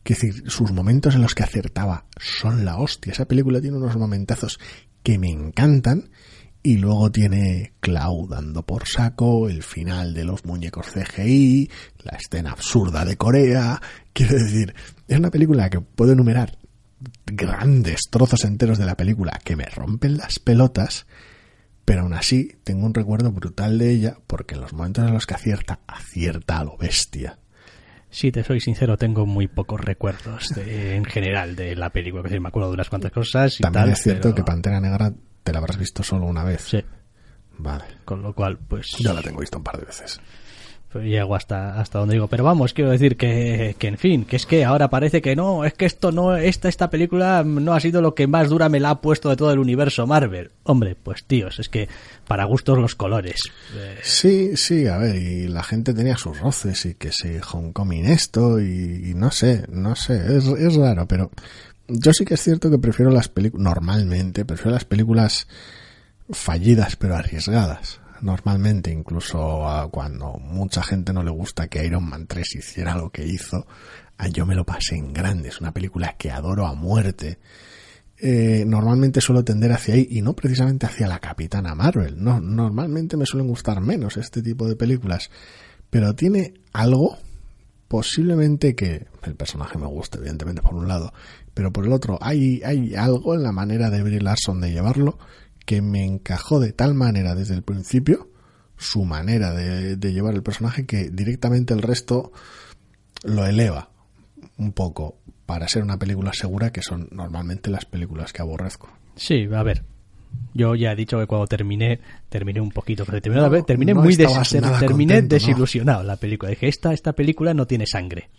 que 0.03 0.15
decir, 0.15 0.51
sus 0.51 0.73
momentos 0.73 1.15
en 1.15 1.23
los 1.23 1.35
que 1.35 1.45
acertaba 1.45 2.07
son 2.19 2.65
la 2.65 2.79
hostia. 2.79 3.13
Esa 3.13 3.27
película 3.27 3.61
tiene 3.61 3.77
unos 3.77 3.97
momentazos 3.97 4.59
que 5.03 5.19
me 5.19 5.31
encantan 5.31 6.11
y 6.67 6.79
luego 6.79 7.13
tiene 7.13 7.75
Cloud 7.81 8.31
dando 8.31 8.63
por 8.65 8.89
saco, 8.89 9.49
el 9.51 9.63
final 9.63 10.15
de 10.15 10.25
los 10.25 10.45
muñecos 10.47 10.87
CGI, 10.89 11.71
la 12.03 12.17
escena 12.17 12.53
absurda 12.53 13.05
de 13.05 13.17
Corea. 13.17 13.81
Quiero 14.15 14.35
decir, 14.39 14.75
es 15.07 15.19
una 15.19 15.31
película 15.31 15.69
que 15.71 15.81
puedo 15.81 16.13
enumerar 16.13 16.57
grandes 17.27 18.01
trozos 18.11 18.45
enteros 18.45 18.79
de 18.79 18.87
la 18.87 18.97
película 18.97 19.39
que 19.45 19.57
me 19.57 19.67
rompen 19.67 20.17
las 20.17 20.39
pelotas, 20.39 21.07
pero 21.85 22.01
aún 22.03 22.15
así 22.15 22.57
tengo 22.65 22.87
un 22.87 22.95
recuerdo 22.95 23.31
brutal 23.31 23.79
de 23.79 23.91
ella 23.91 24.17
porque 24.27 24.55
en 24.55 24.63
los 24.63 24.73
momentos 24.73 25.07
en 25.07 25.13
los 25.13 25.27
que 25.27 25.35
acierta, 25.35 25.81
acierta 25.87 26.59
a 26.61 26.65
lo 26.65 26.77
bestia. 26.79 27.39
Si 28.09 28.31
te 28.33 28.43
soy 28.45 28.61
sincero, 28.61 28.97
tengo 28.97 29.27
muy 29.27 29.49
pocos 29.49 29.81
recuerdos 29.81 30.47
en 30.57 31.05
general 31.05 31.57
de 31.57 31.75
la 31.75 31.91
película. 31.91 32.23
Que 32.29 32.39
me 32.41 32.49
acuerdo 32.49 32.69
de 32.71 32.75
unas 32.75 32.89
cuantas 32.89 33.11
cosas. 33.11 33.59
Y 33.59 33.63
También 33.63 33.85
tal, 33.87 33.93
es 33.93 34.03
cierto 34.03 34.23
pero- 34.29 34.35
que 34.37 34.45
Pantera 34.45 34.81
Negra 34.81 35.13
te 35.45 35.53
la 35.53 35.59
habrás 35.59 35.77
visto 35.79 36.03
solo 36.03 36.27
una 36.27 36.43
vez. 36.43 36.63
Sí, 36.63 36.83
Vale. 37.59 37.85
con 38.05 38.23
lo 38.23 38.33
cual, 38.35 38.59
pues. 38.59 38.97
Yo 38.99 39.13
la 39.13 39.23
tengo 39.23 39.39
vista 39.41 39.59
un 39.59 39.65
par 39.65 39.79
de 39.79 39.85
veces. 39.87 40.19
pues 40.91 41.05
llego 41.07 41.35
hasta, 41.37 41.81
hasta 41.81 41.99
donde 41.99 42.15
digo. 42.15 42.27
Pero 42.29 42.43
vamos, 42.45 42.73
quiero 42.73 42.91
decir 42.91 43.17
que, 43.17 43.75
que, 43.79 43.89
en 43.89 43.99
fin, 43.99 44.25
que 44.25 44.37
es 44.37 44.47
que 44.47 44.65
ahora 44.65 44.89
parece 44.91 45.21
que 45.23 45.35
no, 45.37 45.65
es 45.65 45.75
que 45.75 45.87
esto 45.87 46.11
no, 46.13 46.37
esta, 46.37 46.69
esta 46.69 46.89
película 46.91 47.43
no 47.45 47.75
ha 47.75 47.81
sido 47.81 48.01
lo 48.01 48.15
que 48.15 48.27
más 48.27 48.49
dura 48.49 48.69
me 48.69 48.79
la 48.81 48.91
ha 48.91 49.01
puesto 49.01 49.29
de 49.29 49.37
todo 49.37 49.53
el 49.53 49.59
universo 49.59 50.07
Marvel. 50.07 50.51
Hombre, 50.65 50.97
pues 51.01 51.25
tíos, 51.25 51.59
es 51.61 51.69
que 51.69 51.89
para 52.27 52.45
gustos 52.45 52.79
los 52.79 52.95
colores. 52.95 53.41
Eh, 53.77 53.99
Sí, 54.03 54.57
sí, 54.57 54.87
a 54.87 54.97
ver, 54.99 55.17
y 55.17 55.47
la 55.49 55.63
gente 55.65 55.95
tenía 55.95 56.17
sus 56.17 56.39
roces 56.41 56.87
y 56.87 56.95
que 56.95 57.13
si 57.13 57.39
Homecoming 57.53 58.07
esto 58.07 58.61
y, 58.61 59.11
y 59.11 59.15
no 59.15 59.31
sé, 59.31 59.65
no 59.69 59.95
sé, 59.97 60.37
es, 60.37 60.47
es 60.47 60.75
raro, 60.77 61.07
pero 61.07 61.31
yo 61.89 62.13
sí 62.13 62.25
que 62.25 62.35
es 62.35 62.43
cierto 62.43 62.71
que 62.71 62.79
prefiero 62.79 63.11
las 63.11 63.29
películas, 63.29 63.65
normalmente, 63.65 64.45
prefiero 64.45 64.73
las 64.73 64.85
películas 64.85 65.47
fallidas 66.31 66.97
pero 66.97 67.17
arriesgadas. 67.17 68.01
Normalmente, 68.21 68.91
incluso 68.91 69.89
cuando 69.91 70.39
mucha 70.39 70.83
gente 70.83 71.13
no 71.13 71.23
le 71.23 71.31
gusta 71.31 71.69
que 71.69 71.85
Iron 71.85 72.09
Man 72.09 72.27
3 72.27 72.57
hiciera 72.57 72.97
lo 72.97 73.11
que 73.11 73.27
hizo, 73.27 73.67
yo 74.33 74.47
me 74.47 74.55
lo 74.55 74.65
pasé 74.65 74.97
en 74.97 75.13
grande. 75.13 75.51
Es 75.51 75.61
una 75.61 75.73
película 75.73 76.17
que 76.17 76.31
adoro 76.31 76.67
a 76.67 76.75
muerte. 76.75 77.39
Eh, 78.17 78.65
normalmente 78.67 79.21
suelo 79.21 79.45
tender 79.45 79.73
hacia 79.73 79.95
ahí 79.95 80.07
y 80.09 80.23
no 80.23 80.35
precisamente 80.35 80.87
hacia 80.87 81.09
la 81.09 81.19
Capitana 81.19 81.75
Marvel. 81.75 82.23
No, 82.23 82.41
normalmente 82.41 83.17
me 83.17 83.27
suelen 83.27 83.49
gustar 83.49 83.81
menos 83.81 84.17
este 84.17 84.41
tipo 84.41 84.67
de 84.67 84.77
películas, 84.77 85.31
pero 85.91 86.15
tiene 86.15 86.55
algo 86.73 87.19
posiblemente 87.89 88.75
que 88.75 89.07
el 89.23 89.35
personaje 89.35 89.79
me 89.79 89.87
guste, 89.87 90.19
evidentemente 90.19 90.63
por 90.63 90.75
un 90.75 90.89
lado, 90.89 91.13
pero 91.55 91.73
por 91.73 91.87
el 91.87 91.93
otro 91.93 92.19
hay 92.21 92.61
hay 92.65 92.95
algo 92.95 93.35
en 93.35 93.43
la 93.43 93.53
manera 93.53 93.91
de 93.91 94.03
Brie 94.03 94.21
Larson 94.21 94.61
de 94.61 94.73
llevarlo 94.73 95.19
que 95.65 95.81
me 95.81 96.05
encajó 96.05 96.61
de 96.61 96.73
tal 96.73 96.95
manera 96.95 97.35
desde 97.35 97.55
el 97.55 97.63
principio 97.63 98.29
su 98.77 99.05
manera 99.05 99.53
de, 99.55 99.97
de 99.97 100.13
llevar 100.13 100.35
el 100.35 100.43
personaje 100.43 100.85
que 100.85 101.09
directamente 101.11 101.73
el 101.75 101.81
resto 101.83 102.33
lo 103.23 103.47
eleva 103.47 103.91
un 104.59 104.73
poco 104.73 105.17
para 105.47 105.69
ser 105.69 105.83
una 105.83 105.99
película 105.99 106.33
segura 106.33 106.71
que 106.73 106.83
son 106.83 107.09
normalmente 107.13 107.71
las 107.71 107.85
películas 107.85 108.33
que 108.33 108.43
aborrezco. 108.43 108.89
Sí, 109.17 109.47
a 109.55 109.63
ver. 109.63 109.85
Yo 110.53 110.75
ya 110.75 110.93
he 110.93 110.97
dicho 110.97 111.19
que 111.19 111.27
cuando 111.27 111.47
terminé, 111.47 112.01
terminé 112.29 112.61
un 112.61 112.71
poquito, 112.71 113.05
pero 113.05 113.21
terminé, 113.21 113.43
No, 113.43 113.65
terminé 113.65 113.95
no 113.95 114.03
muy 114.03 114.17
des- 114.17 114.27
terminé 114.51 114.87
contento, 114.87 115.23
¿no? 115.23 115.29
desilusionado 115.29 116.03
la 116.03 116.17
película. 116.17 116.51
Dije, 116.51 116.69
esta, 116.69 116.93
esta 116.93 117.13
película 117.13 117.55
no 117.55 117.67
tiene 117.67 117.87
sangre. 117.87 118.31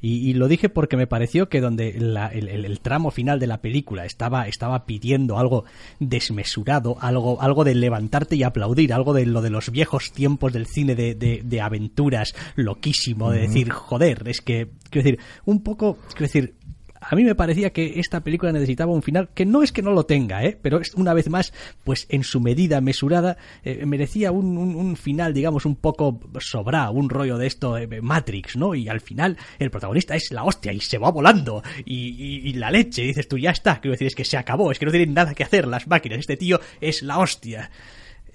Y, 0.00 0.30
y 0.30 0.34
lo 0.34 0.46
dije 0.48 0.68
porque 0.68 0.96
me 0.96 1.06
pareció 1.06 1.48
que 1.48 1.60
donde 1.60 1.94
la- 1.98 2.28
el, 2.28 2.48
el- 2.48 2.64
el 2.64 2.80
tramo 2.80 3.10
final 3.10 3.40
de 3.40 3.46
la 3.48 3.60
película 3.60 4.04
estaba, 4.04 4.46
estaba 4.46 4.86
pidiendo 4.86 5.38
algo 5.38 5.64
desmesurado, 5.98 6.96
algo, 7.00 7.40
algo 7.42 7.64
de 7.64 7.74
levantarte 7.74 8.36
y 8.36 8.42
aplaudir, 8.42 8.92
algo 8.92 9.12
de 9.12 9.26
lo 9.26 9.42
de 9.42 9.50
los 9.50 9.70
viejos 9.70 10.12
tiempos 10.12 10.52
del 10.52 10.66
cine 10.66 10.94
de, 10.94 11.14
de- 11.14 11.42
de 11.44 11.60
aventuras 11.60 12.34
loquísimo, 12.56 13.30
de 13.30 13.40
decir, 13.40 13.70
joder, 13.70 14.22
es 14.26 14.40
que, 14.40 14.68
quiero 14.90 15.04
decir, 15.04 15.20
un 15.44 15.62
poco, 15.62 15.98
quiero 16.10 16.22
decir, 16.26 16.54
a 17.00 17.14
mí 17.16 17.24
me 17.24 17.34
parecía 17.34 17.70
que 17.70 18.00
esta 18.00 18.20
película 18.20 18.52
necesitaba 18.52 18.92
un 18.92 19.02
final 19.02 19.28
que 19.34 19.46
no 19.46 19.62
es 19.62 19.72
que 19.72 19.82
no 19.82 19.92
lo 19.92 20.04
tenga, 20.04 20.44
¿eh? 20.44 20.58
pero 20.60 20.80
una 20.96 21.14
vez 21.14 21.28
más, 21.30 21.52
pues 21.84 22.06
en 22.10 22.24
su 22.24 22.40
medida 22.40 22.80
mesurada, 22.80 23.36
eh, 23.64 23.84
merecía 23.86 24.32
un, 24.32 24.56
un- 24.58 24.96
final, 24.96 25.32
digamos, 25.34 25.64
un 25.66 25.76
poco 25.76 26.20
sobrado, 26.40 26.92
un 26.92 27.08
rollo 27.10 27.38
de 27.38 27.46
esto, 27.46 27.76
eh, 27.78 27.86
Matrix, 28.02 28.56
¿no? 28.56 28.74
Y 28.74 28.88
al 28.88 29.00
final 29.00 29.36
el 29.58 29.70
protagonista 29.70 30.16
es 30.16 30.30
la 30.32 30.44
hostia 30.44 30.72
y 30.72 30.80
se 30.80 30.98
va 30.98 31.10
volando 31.10 31.62
y- 31.84 32.48
y 32.48 32.52
la 32.54 32.70
leche, 32.70 33.02
dices 33.02 33.28
tú, 33.28 33.38
ya 33.38 33.50
está, 33.50 33.80
quiero 33.80 33.92
decir, 33.92 34.08
es 34.08 34.14
que 34.14 34.24
se 34.24 34.36
acabó, 34.36 34.72
es 34.72 34.78
que 34.78 34.86
no 34.86 34.90
tienen 34.92 35.14
nada 35.14 35.34
que 35.34 35.44
hacer 35.44 35.66
las 35.68 35.86
máquinas, 35.86 36.18
este 36.20 36.36
tío 36.36 36.60
es 36.80 37.02
la 37.02 37.18
hostia. 37.18 37.70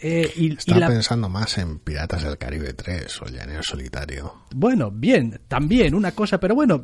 Eh, 0.06 0.30
y, 0.36 0.50
y 0.50 0.54
Estaba 0.58 0.80
la- 0.82 0.88
pensando 0.90 1.30
más 1.30 1.58
en 1.58 1.80
Piratas 1.80 2.24
del 2.24 2.38
Caribe 2.38 2.74
3 2.74 3.22
o 3.22 3.26
Llanero 3.28 3.64
Solitario. 3.64 4.34
Bueno, 4.54 4.92
bien, 4.92 5.40
también 5.48 5.96
una 5.96 6.12
cosa, 6.12 6.40
pero 6.42 6.56
bueno, 6.56 6.84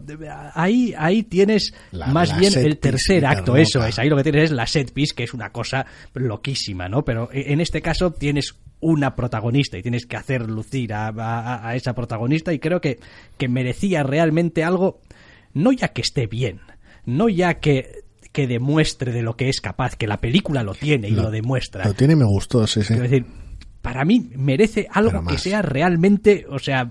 ahí, 0.53 0.93
ahí 0.97 1.23
tienes 1.23 1.73
La- 1.91 2.07
más 2.07 2.29
la 2.29 2.37
bien 2.37 2.57
el 2.57 2.79
tercer 2.79 3.25
acto, 3.25 3.57
eso 3.57 3.85
es, 3.85 3.99
ahí 3.99 4.07
lo 4.09 4.15
que 4.15 4.23
tienes 4.23 4.45
es 4.45 4.51
la 4.51 4.65
set 4.65 4.93
piece, 4.93 5.13
que 5.13 5.23
es 5.25 5.33
una 5.33 5.51
cosa 5.51 5.85
loquísima, 6.13 6.87
¿no? 6.87 7.03
Pero 7.03 7.29
e, 7.31 7.51
en 7.51 7.59
este 7.61 7.81
caso 7.81 8.11
tienes 8.11 8.55
una 8.79 9.15
protagonista 9.15 9.77
y 9.77 9.81
tienes 9.81 10.05
que 10.05 10.15
hacer 10.15 10.49
lucir 10.49 10.93
a, 10.93 11.07
a- 11.09 11.67
a 11.67 11.75
esa 11.75 11.93
protagonista 11.93 12.53
y 12.53 12.59
creo 12.59 12.79
que, 12.79 12.99
que 13.37 13.49
merecía 13.49 14.03
realmente 14.03 14.63
algo, 14.63 15.01
no 15.53 15.71
ya 15.73 15.89
que 15.89 16.01
esté 16.01 16.27
bien, 16.27 16.61
no 17.05 17.27
ya 17.27 17.55
que 17.55 18.03
que 18.39 18.47
demuestre 18.47 19.11
de 19.11 19.21
lo 19.21 19.35
que 19.35 19.49
es 19.49 19.59
capaz, 19.61 19.95
que 19.95 20.07
la 20.07 20.21
película 20.21 20.63
lo 20.63 20.73
tiene 20.73 21.09
y 21.09 21.11
lo, 21.11 21.29
demuestra. 21.31 21.85
Lo 21.85 21.93
tiene 21.93 22.13
y 22.13 22.17
me 22.17 22.25
gustó, 22.25 22.65
sí, 22.67 22.81
sí. 22.81 22.87
Quiero 22.87 23.03
decir, 23.03 23.25
para 23.81 24.05
mí 24.05 24.31
merece 24.35 24.87
algo 24.91 25.25
que 25.25 25.37
sea 25.37 25.61
realmente, 25.61 26.45
o 26.49 26.57
sea, 26.59 26.89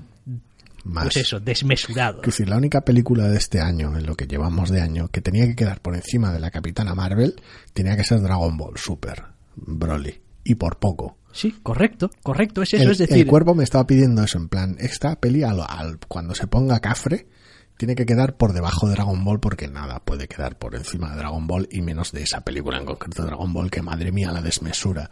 Más. 0.85 1.05
pues 1.05 1.17
eso, 1.19 1.41
desmesurado. 1.41 2.17
Quiero 2.21 2.27
decir, 2.33 2.49
la 2.49 2.57
única 2.57 2.83
película 2.83 3.29
de 3.29 3.39
este 3.39 3.61
año, 3.61 3.97
en 3.97 4.05
lo 4.07 4.15
que 4.15 4.27
llevamos 4.27 4.71
de 4.71 4.81
año, 4.81 5.09
que 5.09 5.21
tenía 5.21 5.47
que 5.47 5.57
quedar 5.57 5.81
por 5.81 5.95
encima 5.95 6.33
de 6.33 6.41
la 6.41 6.51
Capitana 6.51 6.95
Marvel, 6.95 7.41
tenía 7.73 7.97
que 7.97 8.05
ser 8.05 8.21
Dragon 8.21 8.57
Ball 8.57 8.77
Super, 8.77 9.23
Broly. 9.57 10.21
Y 10.45 10.55
por 10.55 10.79
poco. 10.79 11.17
Sí, 11.33 11.55
correcto, 11.63 12.11
correcto, 12.23 12.63
es 12.63 12.75
eso, 12.75 12.83
el, 12.85 12.91
es 12.93 12.99
decir, 12.99 13.19
el 13.19 13.27
cuerpo 13.27 13.55
me 13.55 13.63
estaba 13.65 13.87
pidiendo 13.87 14.23
eso, 14.23 14.39
en 14.39 14.49
plan, 14.49 14.77
esta 14.81 15.17
peli 15.17 15.43
al- 15.43 15.61
al- 15.69 15.99
cuando 16.09 16.35
se 16.35 16.47
ponga 16.47 16.81
cafre, 16.81 17.27
tiene 17.79 17.95
que 17.95 18.05
quedar 18.05 18.37
por 18.37 18.53
debajo 18.53 18.87
de 18.87 18.95
Dragon 18.95 19.25
Ball 19.25 19.41
porque 19.41 19.69
nada 19.69 20.01
puede 20.01 20.27
quedar 20.27 20.59
por 20.59 20.75
encima 20.75 21.11
de 21.11 21.17
Dragon 21.17 21.47
Ball 21.47 21.69
y 21.71 21.81
menos 21.81 22.13
de 22.13 22.23
esa 22.23 22.43
película 22.43 22.77
en 22.77 22.85
concreto 22.85 23.25
Dragon 23.25 23.53
Ball 23.53 23.71
que 23.71 23.83
madre 23.83 24.13
mía 24.13 24.33
la 24.33 24.43
desmesura. 24.43 25.11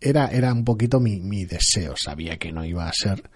Era, 0.00 0.28
era 0.28 0.52
un 0.54 0.64
poquito 0.64 1.00
mi, 1.00 1.20
mi 1.20 1.44
deseo, 1.44 1.94
sabía 1.96 2.38
que 2.38 2.52
no 2.52 2.64
iba 2.64 2.88
a 2.88 2.92
ser. 2.92 3.28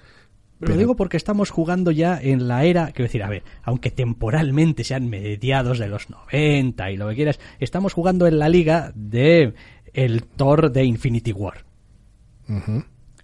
lo 0.60 0.76
digo 0.76 0.94
porque 0.94 1.16
estamos 1.16 1.50
jugando 1.50 1.90
ya 1.90 2.18
en 2.18 2.46
la 2.46 2.64
era, 2.64 2.92
quiero 2.92 3.08
decir, 3.08 3.24
a 3.24 3.28
ver, 3.28 3.42
aunque 3.64 3.90
temporalmente 3.90 4.84
sean 4.84 5.10
mediados 5.10 5.80
de 5.80 5.88
los 5.88 6.08
90 6.08 6.92
y 6.92 6.96
lo 6.96 7.08
que 7.08 7.16
quieras, 7.16 7.40
estamos 7.58 7.92
jugando 7.92 8.28
en 8.28 8.38
la 8.38 8.48
liga 8.48 8.92
de 8.94 9.52
el 9.92 10.22
Thor 10.22 10.70
de 10.70 10.84
Infinity 10.84 11.32
War. 11.32 11.64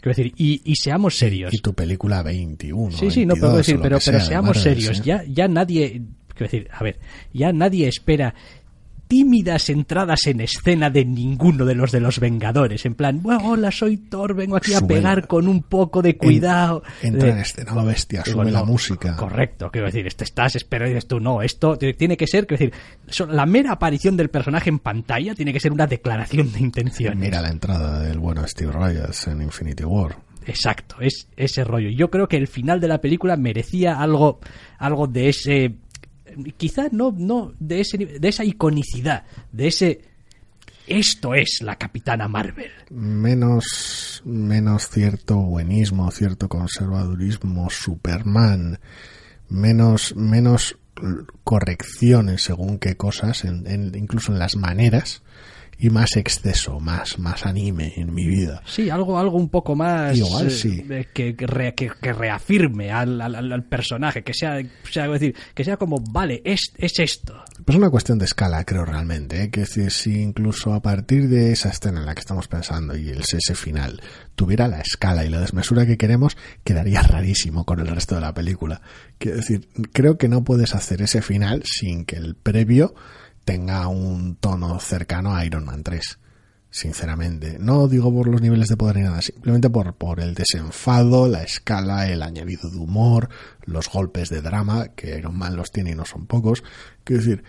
Quiero 0.01 0.17
decir, 0.17 0.33
y, 0.37 0.63
y 0.65 0.77
seamos 0.77 1.17
serios. 1.17 1.53
Y 1.53 1.59
tu 1.59 1.75
película 1.75 2.23
21. 2.23 2.97
Sí, 2.97 3.11
sí, 3.11 3.27
no 3.27 3.35
22, 3.35 3.39
puedo 3.41 3.57
decir, 3.57 3.79
pero, 3.83 3.99
que 3.99 4.05
pero 4.07 4.19
sea, 4.19 4.29
seamos 4.29 4.63
serios. 4.63 4.97
sí. 4.97 5.03
Ya, 5.05 5.23
ya 5.25 5.47
nadie, 5.47 6.03
quiero 6.29 6.51
decir, 6.51 6.69
a 6.73 6.83
ver, 6.83 6.99
ya 7.35 7.53
nadie 7.53 7.87
espera 7.89 8.35
tímidas 9.11 9.69
entradas 9.71 10.25
en 10.29 10.41
escena 10.41 10.89
de 10.89 11.05
ninguno 11.05 11.65
de 11.65 11.75
los 11.75 11.91
de 11.91 11.99
los 11.99 12.21
Vengadores. 12.21 12.87
En 12.87 12.95
plan, 12.95 13.21
bueno, 13.21 13.41
hola, 13.45 13.73
soy 13.73 13.97
Thor, 13.97 14.35
vengo 14.37 14.55
aquí 14.55 14.73
a 14.73 14.79
Sube 14.79 14.95
pegar 14.95 15.23
la- 15.23 15.27
con 15.27 15.49
un 15.49 15.65
poco 15.65 16.01
de 16.01 16.17
cuidado. 16.17 16.85
Entra 17.03 17.25
De- 17.27 17.33
en 17.33 17.39
escena 17.39 17.75
lo 17.75 17.85
bestia, 17.85 18.23
Digo, 18.25 18.43
sube 18.45 18.53
la 18.53 18.63
música. 18.63 19.17
Correcto, 19.17 19.69
quiero 19.73 19.89
decir, 19.89 20.07
esto 20.07 20.23
estás, 20.23 20.55
espero, 20.55 20.87
dices 20.87 21.09
tú, 21.09 21.19
no, 21.19 21.43
esto 21.43 21.77
tiene 21.77 22.17
que 22.17 22.29
ser, 22.29 22.47
quiero 22.47 22.65
decir, 22.67 23.27
la 23.29 23.47
mera 23.47 23.73
aparición 23.73 24.17
del 24.17 24.31
personaje 24.31 24.71
en 24.71 24.79
pantalla 24.79 25.35
tiene 25.35 25.53
que 25.53 25.59
ser 25.59 25.73
una 25.73 25.89
declaración 25.89 26.53
de 26.53 26.61
intenciones. 26.61 27.19
Mira 27.19 27.43
la 27.43 27.49
entrada 27.51 27.99
del 28.01 28.21
bueno 28.21 28.47
Steve 28.47 28.71
Rogers 28.71 29.27
en 29.27 29.43
Infinity 29.43 29.83
War. 29.83 30.17
Exacto, 30.47 30.97
es 31.01 31.27
ese 31.37 31.65
rollo. 31.65 31.91
Yo 31.91 32.11
creo 32.11 32.29
que 32.29 32.37
el 32.37 32.47
final 32.47 32.79
de 32.81 32.87
la 32.89 33.01
película 33.01 33.37
merecía 33.37 34.01
algo, 34.01 34.39
algo 34.79 35.07
de 35.09 35.29
ese, 35.29 35.75
quizá 36.57 36.89
no, 36.93 37.15
no 37.17 37.53
de 37.59 37.81
ese, 37.81 37.99
de 37.99 38.29
esa 38.29 38.45
iconicidad, 38.45 39.25
de 39.53 39.67
ese, 39.69 40.01
esto 40.87 41.35
es 41.35 41.59
la 41.63 41.77
Capitana 41.77 42.29
Marvel. 42.29 42.71
Menos 42.91 44.23
menos, 44.23 44.23
menos 44.25 44.89
cierto 44.89 45.37
buenismo, 45.37 46.11
cierto 46.11 46.49
conservadurismo, 46.49 47.71
Superman, 47.71 48.79
menos, 49.49 50.15
menos 50.17 50.77
correcciones 51.45 52.43
según 52.43 52.79
qué 52.79 52.97
cosas, 52.97 53.45
en, 53.45 53.67
en- 53.67 53.95
incluso 53.95 54.33
en 54.33 54.39
las 54.39 54.57
maneras, 54.57 55.23
y 55.81 55.89
más 55.91 56.17
exceso, 56.17 56.79
más, 56.79 57.19
más 57.19 57.47
anime 57.47 57.95
en 57.97 58.13
mi 58.13 58.27
vida. 58.27 58.63
Sí, 58.67 58.91
algo, 58.91 59.19
algo 59.19 59.37
un 59.39 59.49
poco 59.49 59.75
más 59.75 60.17
Igual 60.17 60.49
eh, 60.49 60.51
sí. 60.51 60.85
que, 61.15 61.35
que, 61.35 61.47
re- 61.47 61.75
que- 61.75 61.91
que 62.01 62.13
reafirme 62.13 62.91
al, 62.91 63.21
al- 63.21 63.35
al- 63.35 63.65
personaje, 63.65 64.23
que 64.23 64.35
sea, 64.35 64.57
decir, 65.09 65.35
que 65.55 65.65
sea 65.65 65.77
como, 65.77 65.97
vale, 66.13 66.43
es, 66.45 66.73
es 66.77 66.99
esto. 66.99 67.43
Pues 67.65 67.71
es 67.71 67.77
una 67.77 67.91
cuestión 67.91 68.19
de 68.19 68.25
escala, 68.27 68.65
creo 68.65 68.85
realmente, 68.85 69.45
¿eh? 69.45 69.51
que 69.51 69.65
si, 69.67 69.89
si 69.91 70.21
incluso 70.21 70.73
a 70.75 70.83
partir 70.83 71.29
de 71.29 71.53
esa 71.53 71.71
escena 71.71 72.01
en 72.01 72.07
la 72.07 72.15
que 72.15 72.21
estamos 72.21 72.47
pensando 72.49 72.97
y 72.97 73.09
el 73.09 73.21
ese 73.21 73.55
final 73.55 74.03
tuviera 74.35 74.69
la 74.69 74.81
escala 74.81 75.25
y 75.25 75.29
la 75.31 75.41
desmesura 75.41 75.87
que 75.87 75.97
queremos, 75.97 76.37
quedaría 76.65 77.03
rarísimo 77.03 77.65
con 77.65 77.81
el 77.81 77.87
resto 77.87 78.15
de 78.17 78.21
la 78.23 78.35
película. 78.35 78.83
Quiero 79.19 79.37
decir, 79.39 79.69
creo 79.93 80.19
que 80.19 80.29
no 80.29 80.45
puedes 80.45 80.75
hacer 80.75 81.01
ese 81.03 81.23
final 81.23 81.63
sin 81.65 82.05
que 82.05 82.17
el 82.17 82.35
previo 82.35 82.95
tenga 83.51 83.89
un 83.89 84.37
tono 84.37 84.79
cercano 84.79 85.35
a 85.35 85.45
Iron 85.45 85.65
Man 85.65 85.83
3. 85.83 86.21
Sinceramente, 86.71 87.57
no 87.59 87.89
digo 87.89 88.15
por 88.15 88.29
los 88.29 88.41
niveles 88.41 88.69
de 88.69 88.77
poder 88.77 88.99
ni 88.99 89.03
nada, 89.03 89.21
simplemente 89.23 89.69
por, 89.69 89.93
por 89.97 90.21
el 90.21 90.35
desenfado, 90.35 91.27
la 91.27 91.43
escala, 91.43 92.09
el 92.09 92.23
añadido 92.23 92.71
de 92.71 92.77
humor, 92.77 93.29
los 93.65 93.89
golpes 93.89 94.29
de 94.29 94.41
drama, 94.41 94.91
que 94.95 95.19
Iron 95.19 95.37
Man 95.37 95.57
los 95.57 95.73
tiene 95.73 95.91
y 95.91 95.95
no 95.97 96.05
son 96.05 96.29
pocos. 96.29 96.63
Quiero 97.03 97.25
decir, 97.25 97.43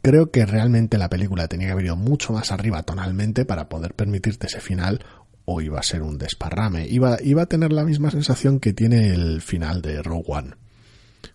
creo 0.00 0.30
que 0.30 0.46
realmente 0.46 0.96
la 0.96 1.10
película 1.10 1.46
tenía 1.46 1.66
que 1.66 1.72
haber 1.72 1.84
ido 1.84 1.96
mucho 1.96 2.32
más 2.32 2.50
arriba 2.50 2.82
tonalmente 2.82 3.44
para 3.44 3.68
poder 3.68 3.92
permitirte 3.92 4.46
ese 4.46 4.60
final 4.62 5.04
o 5.44 5.60
iba 5.60 5.78
a 5.78 5.82
ser 5.82 6.00
un 6.00 6.16
desparrame. 6.16 6.88
Iba, 6.88 7.18
iba 7.22 7.42
a 7.42 7.46
tener 7.46 7.70
la 7.70 7.84
misma 7.84 8.10
sensación 8.10 8.60
que 8.60 8.72
tiene 8.72 9.12
el 9.12 9.42
final 9.42 9.82
de 9.82 10.02
Rogue 10.02 10.24
One. 10.28 10.54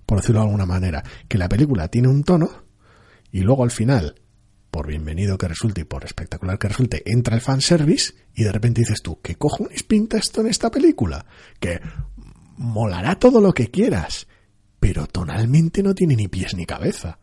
Por 0.08 0.22
decirlo 0.22 0.42
de 0.42 0.48
alguna 0.48 0.66
manera, 0.66 1.04
que 1.28 1.38
la 1.38 1.48
película 1.48 1.90
tiene 1.90 2.08
un 2.08 2.24
tono 2.24 2.66
y 3.38 3.42
luego 3.42 3.64
al 3.64 3.70
final, 3.72 4.16
por 4.72 4.88
bienvenido 4.88 5.38
que 5.38 5.48
resulte 5.48 5.82
y 5.82 5.84
por 5.84 6.04
espectacular 6.06 6.58
que 6.58 6.70
resulte, 6.70 7.04
entra 7.06 7.36
el 7.36 7.42
fanservice 7.42 8.14
y 8.34 8.44
de 8.44 8.52
repente 8.52 8.82
dices 8.82 9.02
tú, 9.04 9.20
¿qué 9.22 9.36
cojones 9.36 9.84
pinta 9.84 10.18
esto 10.18 10.42
en 10.42 10.48
esta 10.48 10.72
película? 10.72 11.26
Que 11.60 11.80
molará 12.58 13.20
todo 13.20 13.40
lo 13.40 13.54
que 13.54 13.70
quieras, 13.70 14.28
pero 14.80 15.06
tonalmente 15.06 15.84
no 15.84 15.94
tiene 15.94 16.16
ni 16.16 16.28
pies 16.28 16.56
ni 16.56 16.66
cabeza. 16.66 17.20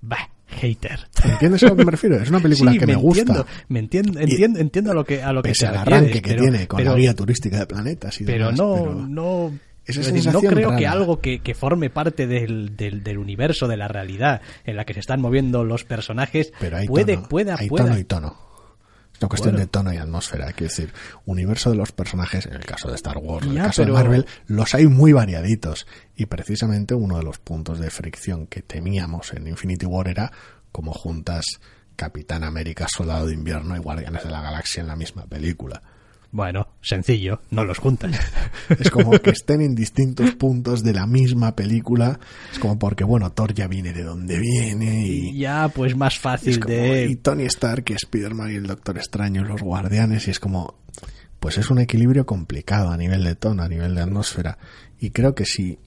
Bah, 0.00 0.30
hater. 0.46 0.98
¿Entiendes 1.24 1.62
a 1.62 1.68
lo 1.68 1.76
que 1.76 1.84
me 1.84 1.90
refiero? 1.90 2.16
Es 2.16 2.28
una 2.28 2.40
película 2.40 2.72
Sí, 2.72 2.78
que 2.78 2.86
me, 2.86 2.96
gusta. 2.96 3.20
Entiendo, 3.22 3.46
me 3.68 3.78
entiendo, 3.78 4.20
entiendo, 4.20 4.58
entiendo 4.60 4.90
a 4.90 4.94
lo 4.94 5.04
que, 5.04 5.22
a 5.22 5.32
lo 5.32 5.42
que 5.42 5.50
Pese 5.50 5.60
te 5.60 5.66
al 5.68 5.76
arranque 5.78 6.14
refieres, 6.14 6.22
que 6.22 6.28
pero- 6.30 6.42
tiene 6.42 6.66
con 6.68 6.76
pero- 6.78 6.92
la 6.92 6.98
guía 6.98 7.14
turística 7.14 7.58
de 7.58 7.66
planetas 7.66 8.20
y 8.20 8.24
pero 8.24 8.46
demás, 8.46 8.58
no, 8.58 8.74
pero 8.74 8.94
no, 9.06 9.58
esa 9.86 10.00
es 10.00 10.12
decir, 10.12 10.32
no 10.32 10.40
creo 10.40 10.76
que 10.76 10.86
algo 10.86 11.20
que, 11.20 11.38
que 11.40 11.54
forme 11.54 11.90
parte 11.90 12.26
del, 12.26 12.76
del, 12.76 13.02
del 13.04 13.18
universo, 13.18 13.68
de 13.68 13.76
la 13.76 13.88
realidad 13.88 14.40
en 14.64 14.76
la 14.76 14.84
que 14.84 14.94
se 14.94 15.00
están 15.00 15.20
moviendo 15.20 15.64
los 15.64 15.84
personajes, 15.84 16.52
pero 16.60 16.76
hay 16.78 16.86
puede, 16.86 17.14
tono, 17.16 17.28
pueda, 17.28 17.56
hay 17.58 17.68
pueda. 17.68 17.84
tono 17.86 17.98
y 17.98 18.04
tono. 18.04 18.46
Es 19.14 19.22
una 19.22 19.28
cuestión 19.30 19.52
Bueno. 19.54 19.64
de 19.64 19.70
tono 19.70 19.92
y 19.94 19.96
atmósfera, 19.96 20.46
quiero 20.52 20.68
decir, 20.70 20.92
universo 21.24 21.70
de 21.70 21.76
los 21.76 21.90
personajes, 21.92 22.44
en 22.44 22.52
el 22.52 22.66
caso 22.66 22.88
de 22.90 22.96
Star 22.96 23.16
Wars, 23.16 23.46
en 23.46 23.52
el 23.56 23.62
caso 23.62 23.82
pero- 23.82 23.94
de 23.96 24.02
Marvel, 24.02 24.26
los 24.46 24.74
hay 24.74 24.86
muy 24.88 25.12
variaditos. 25.14 25.86
Y 26.16 26.26
precisamente 26.26 26.94
uno 26.94 27.16
de 27.16 27.22
los 27.22 27.38
puntos 27.38 27.78
de 27.78 27.88
fricción 27.88 28.46
que 28.46 28.60
temíamos 28.60 29.32
en 29.32 29.46
Infinity 29.46 29.86
War 29.86 30.08
era 30.08 30.30
como 30.70 30.92
juntas 30.92 31.46
Capitán 31.96 32.44
América, 32.44 32.88
Soldado 32.88 33.26
de 33.28 33.32
Invierno 33.32 33.74
y 33.74 33.78
Guardianes 33.78 34.22
de 34.24 34.30
la 34.30 34.42
Galaxia 34.42 34.82
en 34.82 34.88
la 34.88 34.96
misma 34.96 35.24
película. 35.24 35.82
Bueno, 36.36 36.68
sencillo, 36.82 37.40
no 37.50 37.64
los 37.64 37.78
juntas. 37.78 38.10
Es 38.78 38.90
como 38.90 39.12
que 39.12 39.30
estén 39.30 39.62
en 39.62 39.74
distintos 39.74 40.32
puntos 40.32 40.82
de 40.82 40.92
la 40.92 41.06
misma 41.06 41.56
película. 41.56 42.20
Es 42.52 42.58
como 42.58 42.78
porque, 42.78 43.04
bueno, 43.04 43.32
Thor 43.32 43.54
ya 43.54 43.68
viene 43.68 43.94
de 43.94 44.02
donde 44.02 44.38
viene 44.38 45.06
y... 45.06 45.38
Ya, 45.38 45.70
pues 45.74 45.96
más 45.96 46.18
fácil 46.18 46.60
como, 46.60 46.74
de... 46.74 47.06
y 47.06 47.16
Tony 47.16 47.44
Stark, 47.44 47.84
y 47.88 47.94
Spider-Man 47.94 48.52
y 48.52 48.56
el 48.56 48.66
Doctor 48.66 48.98
Extraño, 48.98 49.40
y 49.40 49.48
los 49.48 49.62
guardianes, 49.62 50.28
y 50.28 50.32
es 50.32 50.38
como, 50.38 50.74
pues 51.40 51.56
es 51.56 51.70
un 51.70 51.78
equilibrio 51.78 52.26
complicado 52.26 52.90
a 52.90 52.98
nivel 52.98 53.24
de 53.24 53.34
tono, 53.34 53.62
a 53.62 53.68
nivel 53.70 53.94
de 53.94 54.02
atmósfera. 54.02 54.58
Y 55.00 55.12
creo 55.12 55.34
que 55.34 55.46
si 55.46 55.78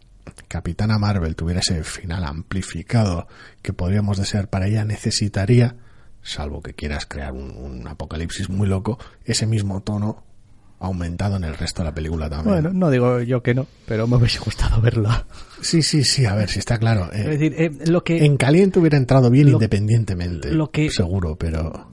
Capitana 0.47 0.97
Marvel 0.97 1.36
tuviera 1.36 1.60
ese 1.60 1.84
final 1.84 2.24
amplificado 2.24 3.28
que 3.62 3.74
podríamos 3.74 4.18
desear 4.18 4.50
para 4.50 4.66
ella, 4.66 4.84
necesitaría, 4.84 5.76
salvo 6.24 6.64
que 6.64 6.74
quieras 6.74 7.06
crear 7.06 7.34
un, 7.34 7.52
un 7.52 7.88
apocalipsis 7.88 8.50
muy 8.50 8.68
loco, 8.68 8.97
ese 9.26 9.45
mismo 9.45 9.82
tono 9.82 10.24
aumentado 10.80 11.36
en 11.36 11.43
el 11.43 11.55
resto 11.57 11.82
de 11.84 11.89
la 11.89 11.93
película 11.95 12.30
también. 12.30 12.61
Bueno, 12.61 12.71
no 12.73 12.89
digo 12.89 13.19
yo 13.21 13.43
que 13.43 13.53
no, 13.53 13.67
pero 13.86 14.07
me 14.07 14.15
hubiese 14.17 14.39
gustado 14.39 14.80
verlo. 14.82 15.09
Sí, 15.61 15.82
sí, 15.84 16.03
sí, 16.03 16.25
a 16.25 16.36
ver 16.36 16.49
si 16.49 16.59
está 16.59 16.77
claro. 16.77 17.09
Eh, 17.11 17.19
Es 17.21 17.25
decir, 17.39 17.55
eh, 17.57 17.71
lo 17.88 18.03
que... 18.03 18.23
en 18.25 18.38
caliente 18.38 18.80
hubiera 18.80 18.97
entrado 18.97 19.30
bien 19.30 19.47
lo- 19.47 19.53
independientemente, 19.53 20.51
lo 20.51 20.71
que- 20.71 20.89
seguro, 20.89 21.36
pero... 21.36 21.89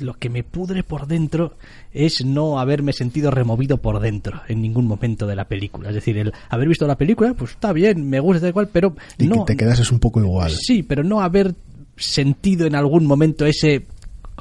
lo 0.00 0.14
que 0.14 0.28
me 0.30 0.42
pudre 0.42 0.82
por 0.82 1.06
dentro 1.06 1.56
es 1.92 2.24
no 2.24 2.58
haberme 2.58 2.92
sentido 2.92 3.30
removido 3.30 3.78
por 3.78 4.00
dentro 4.00 4.42
en 4.48 4.60
ningún 4.60 4.86
momento 4.86 5.26
de 5.26 5.36
la 5.36 5.46
película. 5.46 5.90
Es 5.90 5.94
decir, 5.94 6.18
el 6.18 6.32
haber 6.48 6.68
visto 6.68 6.86
la 6.86 6.96
película, 6.98 7.34
pues 7.34 7.52
está 7.52 7.72
bien, 7.72 8.08
me 8.08 8.18
gusta 8.18 8.52
cual, 8.52 8.68
pero 8.72 8.94
Y 9.18 9.28
no. 9.28 9.44
que 9.44 9.52
te 9.52 9.56
quedases 9.56 9.92
un 9.92 10.00
poco 10.00 10.20
igual. 10.20 10.50
Sí, 10.50 10.82
pero 10.82 11.04
no 11.04 11.20
haber 11.20 11.54
sentido 11.96 12.66
en 12.66 12.74
algún 12.74 13.06
momento 13.06 13.46
ese. 13.46 13.86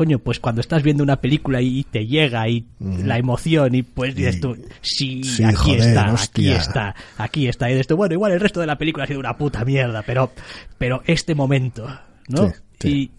Coño, 0.02 0.18
pues 0.18 0.40
cuando 0.40 0.62
estás 0.62 0.82
viendo 0.82 1.04
una 1.04 1.18
película 1.22 1.62
y 1.62 1.84
te 1.84 2.08
llega 2.08 2.50
y 2.50 2.66
la 2.80 3.20
emoción 3.20 3.76
y 3.76 3.84
pues 3.84 4.16
dices 4.16 4.42
tú, 4.42 4.58
sí, 4.82 5.24
Sí, 5.24 5.44
aquí 5.44 5.56
joder, 5.56 5.80
está, 5.82 6.12
aquí 6.12 6.50
está, 6.52 6.96
aquí 7.18 7.48
está. 7.48 7.70
Y 7.70 7.74
dices 7.74 7.86
tú, 7.86 7.96
bueno, 7.98 8.16
igual 8.16 8.32
el 8.32 8.40
resto 8.40 8.60
de 8.60 8.66
la 8.66 8.80
película 8.80 9.04
ha 9.04 9.08
sido 9.08 9.20
una 9.20 9.38
puta 9.38 9.64
mierda, 9.64 10.02
pero, 10.02 10.32
pero 10.80 11.04
este 11.06 11.36
momento, 11.36 11.88
¿no? 12.30 12.48
Sí, 12.50 12.54
sí. 12.80 12.90
Y 12.90 13.12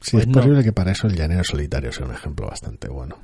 Sí, 0.00 0.12
Pues 0.12 0.22
es 0.22 0.28
no. 0.28 0.34
posible 0.34 0.62
que 0.62 0.72
para 0.72 0.92
eso 0.92 1.08
el 1.08 1.16
llanero 1.16 1.42
solitario 1.42 1.90
sea 1.90 2.06
un 2.06 2.12
ejemplo 2.14 2.46
bastante 2.46 2.86
bueno. 2.88 3.16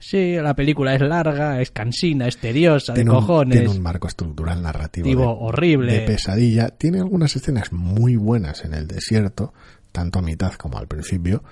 Sí, 0.00 0.34
la 0.34 0.54
película 0.54 0.94
es 0.96 1.00
larga, 1.00 1.60
es 1.60 1.70
cansina, 1.70 2.26
es 2.26 2.38
tediosa, 2.38 2.92
de 2.92 2.98
Tiene 2.98 3.10
un, 3.12 3.16
cojones. 3.20 3.56
tiene 3.58 3.68
un 3.72 3.80
marco 3.82 4.08
estructural 4.08 4.60
narrativo 4.60 5.08
de, 5.08 5.16
horrible. 5.24 5.92
de 5.92 6.00
pesadilla. 6.00 6.70
Tiene 6.70 6.98
algunas 6.98 7.36
escenas 7.36 7.72
muy 7.72 8.16
buenas 8.16 8.64
en 8.64 8.74
el 8.74 8.88
desierto, 8.88 9.52
tanto 9.92 10.18
a 10.18 10.22
mitad 10.22 10.52
como 10.54 10.78
al 10.78 10.86
principio, 10.88 11.42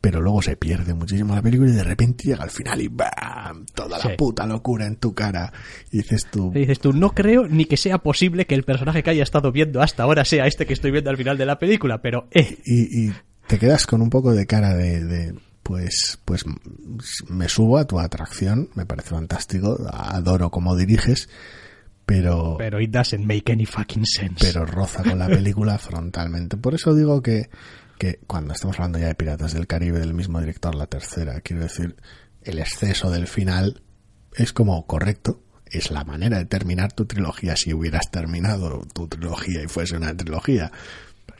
pero 0.00 0.20
luego 0.20 0.42
se 0.42 0.56
pierde 0.56 0.94
muchísimo 0.94 1.34
la 1.34 1.42
película 1.42 1.70
y 1.70 1.74
de 1.74 1.84
repente 1.84 2.24
llega 2.24 2.42
al 2.42 2.50
final 2.50 2.80
y 2.80 2.88
¡bam! 2.88 3.64
Toda 3.74 4.00
Sí. 4.00 4.08
la 4.08 4.16
puta 4.16 4.46
locura 4.46 4.86
en 4.86 4.96
tu 4.96 5.14
cara. 5.14 5.52
Y 5.92 5.98
dices 5.98 6.26
tú, 6.30 6.50
Y 6.54 6.60
dices 6.60 6.80
tú, 6.80 6.92
no 6.92 7.10
creo 7.10 7.46
ni 7.46 7.66
que 7.66 7.76
sea 7.76 7.98
posible 7.98 8.46
que 8.46 8.54
el 8.56 8.64
personaje 8.64 9.02
que 9.04 9.10
haya 9.10 9.22
estado 9.22 9.52
viendo 9.52 9.80
hasta 9.80 10.02
ahora 10.02 10.24
sea 10.24 10.46
este 10.46 10.66
que 10.66 10.72
estoy 10.72 10.90
viendo 10.90 11.10
al 11.10 11.16
final 11.16 11.38
de 11.38 11.46
la 11.46 11.58
película, 11.60 12.02
pero 12.02 12.26
eh, 12.32 12.58
y, 12.64 13.06
y 13.08 13.12
te 13.46 13.58
quedas 13.58 13.86
con 13.86 14.02
un 14.02 14.10
poco 14.10 14.32
de 14.32 14.46
cara 14.46 14.74
de, 14.74 15.04
de, 15.04 15.34
pues 15.62 16.18
pues 16.24 16.44
me 17.28 17.48
subo 17.48 17.78
a 17.78 17.86
tu 17.86 18.00
atracción 18.00 18.70
me 18.74 18.84
parece 18.86 19.10
fantástico 19.10 19.78
adoro 19.92 20.50
cómo 20.50 20.74
diriges 20.74 21.28
pero 22.06 22.56
pero 22.58 22.80
it 22.80 22.90
doesn't 22.90 23.24
make 23.24 23.50
any 23.52 23.66
fucking 23.66 24.04
sense. 24.04 24.36
pero 24.40 24.66
roza 24.66 25.02
con 25.02 25.18
la 25.18 25.28
película 25.28 25.78
frontalmente 25.78 26.56
por 26.56 26.74
eso 26.74 26.94
digo 26.94 27.22
que 27.22 27.48
que 27.98 28.18
cuando 28.26 28.52
estamos 28.54 28.76
hablando 28.76 28.98
ya 28.98 29.06
de 29.06 29.14
Piratas 29.14 29.52
del 29.54 29.66
Caribe 29.66 30.00
del 30.00 30.14
mismo 30.14 30.40
director 30.40 30.74
la 30.74 30.86
tercera 30.86 31.40
quiero 31.40 31.62
decir 31.62 31.96
el 32.42 32.58
exceso 32.58 33.10
del 33.10 33.26
final 33.28 33.82
es 34.34 34.52
como 34.52 34.86
correcto 34.86 35.42
es 35.70 35.90
la 35.90 36.04
manera 36.04 36.38
de 36.38 36.44
terminar 36.44 36.92
tu 36.92 37.06
trilogía 37.06 37.54
si 37.56 37.72
hubieras 37.72 38.10
terminado 38.10 38.82
tu 38.92 39.06
trilogía 39.08 39.62
y 39.62 39.68
fuese 39.68 39.96
una 39.96 40.14
trilogía 40.16 40.70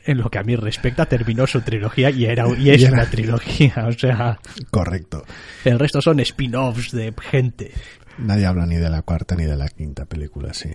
en 0.05 0.17
lo 0.17 0.29
que 0.29 0.37
a 0.37 0.43
mí 0.43 0.57
respecta, 0.57 1.05
terminó 1.05 1.47
su 1.47 1.61
trilogía 1.61 2.09
y 2.09 2.25
era 2.25 2.45
y 2.57 2.69
es 2.71 2.81
Y 2.81 2.83
era- 2.85 2.93
una 2.93 3.09
trilogía, 3.09 3.85
o 3.87 3.91
sea, 3.93 4.37
correcto 4.69 5.23
el 5.65 5.79
resto 5.79 6.01
son 6.01 6.19
spin-offs 6.19 6.91
de 6.91 7.13
gente. 7.29 7.71
Nadie 8.17 8.45
habla 8.45 8.65
ni 8.65 8.75
de 8.75 8.89
la 8.89 9.01
cuarta 9.01 9.35
ni 9.35 9.45
de 9.45 9.55
la 9.55 9.67
quinta 9.69 10.05
película, 10.05 10.53
sí. 10.53 10.69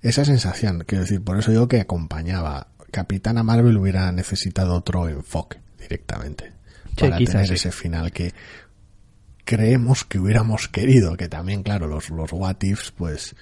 Esa 0.00 0.24
sensación, 0.24 0.84
quiero 0.86 1.02
decir, 1.02 1.22
por 1.22 1.38
eso 1.38 1.50
digo 1.50 1.68
que 1.68 1.80
acompañaba. 1.80 2.68
Capitana 2.90 3.42
Marvel 3.42 3.76
hubiera 3.76 4.12
necesitado 4.12 4.74
otro 4.74 5.08
enfoque 5.08 5.58
directamente. 5.78 6.52
Sí, 6.96 7.08
para 7.08 7.16
tener 7.16 7.48
sí. 7.48 7.54
ese 7.54 7.72
final 7.72 8.12
que 8.12 8.32
creemos 9.44 10.04
que 10.04 10.20
hubiéramos 10.20 10.68
querido. 10.68 11.16
Que 11.16 11.28
también, 11.28 11.64
claro, 11.64 11.88
los, 11.88 12.10
los 12.10 12.32
what 12.32 12.62
ifs, 12.62 12.92
pues 12.92 13.34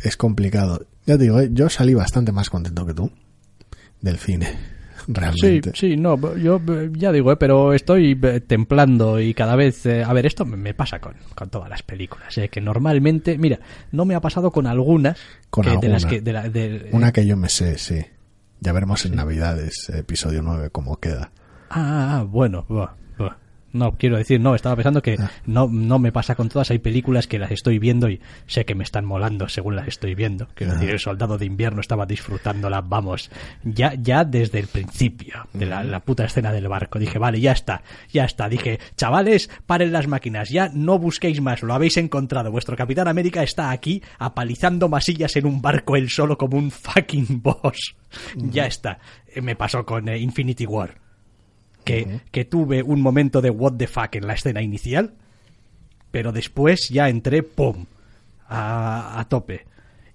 es 0.00 0.16
complicado. 0.16 0.86
Ya 1.06 1.16
te 1.16 1.24
digo, 1.24 1.40
eh, 1.40 1.50
yo 1.52 1.68
salí 1.68 1.94
bastante 1.94 2.30
más 2.30 2.50
contento 2.50 2.86
que 2.86 2.94
tú 2.94 3.10
del 4.00 4.18
cine. 4.18 4.79
Sí, 5.10 5.14
Realmente. 5.20 5.72
sí, 5.74 5.96
no, 5.96 6.36
yo 6.36 6.60
ya 6.92 7.10
digo, 7.10 7.32
eh, 7.32 7.36
pero 7.36 7.72
estoy 7.72 8.16
eh, 8.22 8.40
templando 8.40 9.18
y 9.18 9.34
cada 9.34 9.56
vez, 9.56 9.84
eh, 9.86 10.04
a 10.04 10.12
ver, 10.12 10.26
esto 10.26 10.44
me, 10.44 10.72
pasa 10.74 11.00
con, 11.00 11.14
con 11.34 11.50
todas 11.50 11.68
las 11.68 11.82
películas, 11.82 12.36
eh, 12.38 12.48
que 12.48 12.60
normalmente, 12.60 13.36
mira, 13.36 13.58
no 13.90 14.04
me 14.04 14.14
ha 14.14 14.20
pasado 14.20 14.50
con 14.52 14.66
algunas, 14.68 15.18
Con 15.50 15.64
que- 15.64 15.78
de 15.78 15.88
las 15.88 16.06
que, 16.06 16.20
de 16.20 16.32
la- 16.32 16.48
de- 16.48 16.90
Una 16.92 17.12
que 17.12 17.26
yo 17.26 17.36
me 17.36 17.48
sé, 17.48 17.76
sí. 17.78 18.00
Ya 18.60 18.72
veremos 18.72 19.04
en 19.06 19.16
Navidades, 19.16 19.88
episodio 19.90 20.42
9, 20.42 20.70
cómo 20.70 20.98
queda. 20.98 21.32
Ah, 21.70 22.18
ah, 22.20 22.22
bueno, 22.22 22.66
buah. 22.68 22.90
No, 23.72 23.92
quiero 23.96 24.16
decir, 24.16 24.40
no, 24.40 24.54
estaba 24.54 24.74
pensando 24.76 25.00
que 25.02 25.16
Ah. 25.18 25.30
no, 25.46 25.68
no 25.70 25.98
me 25.98 26.10
pasa 26.12 26.34
con 26.34 26.48
todas. 26.48 26.70
Hay 26.70 26.78
películas 26.80 27.26
que 27.26 27.38
las 27.38 27.50
estoy 27.52 27.78
viendo 27.78 28.08
y 28.08 28.20
sé 28.46 28.64
que 28.64 28.74
me 28.74 28.82
están 28.84 29.04
molando 29.04 29.48
según 29.48 29.76
las 29.76 29.86
estoy 29.86 30.14
viendo. 30.14 30.48
Quiero 30.54 30.72
Ah. 30.72 30.74
decir, 30.76 30.90
El 30.90 30.98
Soldado 30.98 31.38
de 31.38 31.46
Invierno 31.46 31.80
estaba 31.80 32.04
disfrutándola, 32.06 32.80
vamos, 32.80 33.30
ya, 33.62 33.94
ya 33.94 34.24
desde 34.24 34.58
el 34.58 34.66
principio 34.66 35.46
de 35.52 35.66
la, 35.66 35.84
la 35.84 36.00
puta 36.00 36.24
escena 36.24 36.50
del 36.52 36.66
barco. 36.68 36.98
Dije, 36.98 37.18
vale, 37.18 37.40
ya 37.40 37.52
está, 37.52 37.82
ya 38.12 38.24
está. 38.24 38.48
Dije, 38.48 38.80
chavales, 38.96 39.50
paren 39.66 39.92
las 39.92 40.06
máquinas, 40.08 40.48
ya 40.50 40.68
no 40.74 40.98
busquéis 40.98 41.40
más, 41.40 41.62
lo 41.62 41.72
habéis 41.74 41.96
encontrado. 41.96 42.50
Vuestro 42.50 42.76
Capitán 42.76 43.06
América 43.08 43.42
está 43.42 43.70
aquí 43.70 44.02
apalizando 44.18 44.88
masillas 44.88 45.36
en 45.36 45.46
un 45.46 45.62
barco 45.62 45.96
él 45.96 46.10
solo 46.10 46.36
como 46.36 46.56
un 46.58 46.70
fucking 46.70 47.40
boss. 47.42 47.94
Ya 48.34 48.66
está. 48.66 48.98
Eh, 49.32 49.40
Me 49.40 49.54
pasó 49.54 49.84
con 49.86 50.08
eh, 50.08 50.18
Infinity 50.18 50.66
War 50.66 50.94
que, 51.84 52.20
que 52.30 52.44
tuve 52.44 52.82
un 52.82 53.00
momento 53.00 53.40
de 53.40 53.50
what 53.50 53.74
the 53.74 53.86
fuck 53.86 54.14
en 54.14 54.26
la 54.26 54.34
escena 54.34 54.62
inicial, 54.62 55.14
pero 56.10 56.32
después 56.32 56.88
ya 56.88 57.08
entré, 57.08 57.42
¡pum!, 57.42 57.86
a, 58.48 59.18
a 59.20 59.28
tope. 59.28 59.66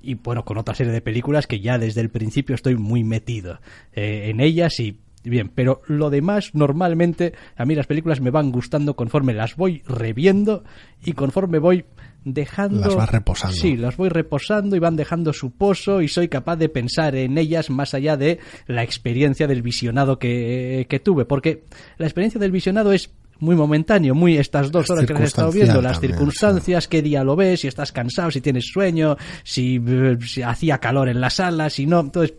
Y 0.01 0.15
bueno, 0.15 0.45
con 0.45 0.57
otra 0.57 0.75
serie 0.75 0.93
de 0.93 1.01
películas 1.01 1.47
que 1.47 1.59
ya 1.59 1.79
desde 1.79 2.01
el 2.01 2.09
principio 2.09 2.53
estoy 2.53 2.75
muy 2.75 3.03
metido 3.03 3.59
eh, 3.93 4.29
en 4.29 4.39
ellas 4.39 4.79
y 4.79 4.99
bien, 5.23 5.49
pero 5.49 5.81
lo 5.87 6.09
demás 6.09 6.51
normalmente 6.53 7.33
a 7.55 7.65
mí 7.65 7.75
las 7.75 7.87
películas 7.87 8.21
me 8.21 8.29
van 8.29 8.51
gustando 8.51 8.95
conforme 8.95 9.33
las 9.33 9.55
voy 9.55 9.81
reviendo 9.87 10.63
y 11.03 11.13
conforme 11.13 11.57
voy 11.57 11.85
dejando 12.25 12.81
Las 12.81 12.95
vas 12.95 13.11
reposando. 13.11 13.55
Sí, 13.55 13.77
las 13.77 13.95
voy 13.95 14.09
reposando 14.09 14.75
y 14.75 14.79
van 14.79 14.97
dejando 14.97 15.31
su 15.31 15.51
pozo 15.51 16.01
y 16.01 16.09
soy 16.09 16.27
capaz 16.27 16.57
de 16.57 16.67
pensar 16.67 17.15
en 17.15 17.37
ellas 17.37 17.69
más 17.69 17.93
allá 17.93 18.17
de 18.17 18.39
la 18.67 18.83
experiencia 18.83 19.47
del 19.47 19.61
visionado 19.61 20.19
que, 20.19 20.87
que 20.89 20.99
tuve, 20.99 21.25
porque 21.25 21.63
la 21.97 22.07
experiencia 22.07 22.39
del 22.39 22.51
visionado 22.51 22.91
es 22.91 23.11
muy 23.39 23.55
momentáneo, 23.55 24.15
muy 24.15 24.37
estas 24.37 24.71
dos 24.71 24.89
horas 24.89 25.05
que 25.05 25.13
has 25.13 25.21
estado 25.21 25.51
viendo, 25.51 25.81
las 25.81 25.93
también, 25.93 26.13
circunstancias, 26.13 26.87
qué 26.87 27.01
día 27.01 27.23
lo 27.23 27.35
ves, 27.35 27.61
si 27.61 27.67
estás 27.67 27.91
cansado, 27.91 28.31
si 28.31 28.41
tienes 28.41 28.65
sueño, 28.71 29.17
si, 29.43 29.79
si 30.25 30.41
hacía 30.41 30.79
calor 30.79 31.09
en 31.09 31.21
la 31.21 31.29
sala, 31.29 31.69
si 31.69 31.85
no, 31.85 31.99
entonces, 31.99 32.35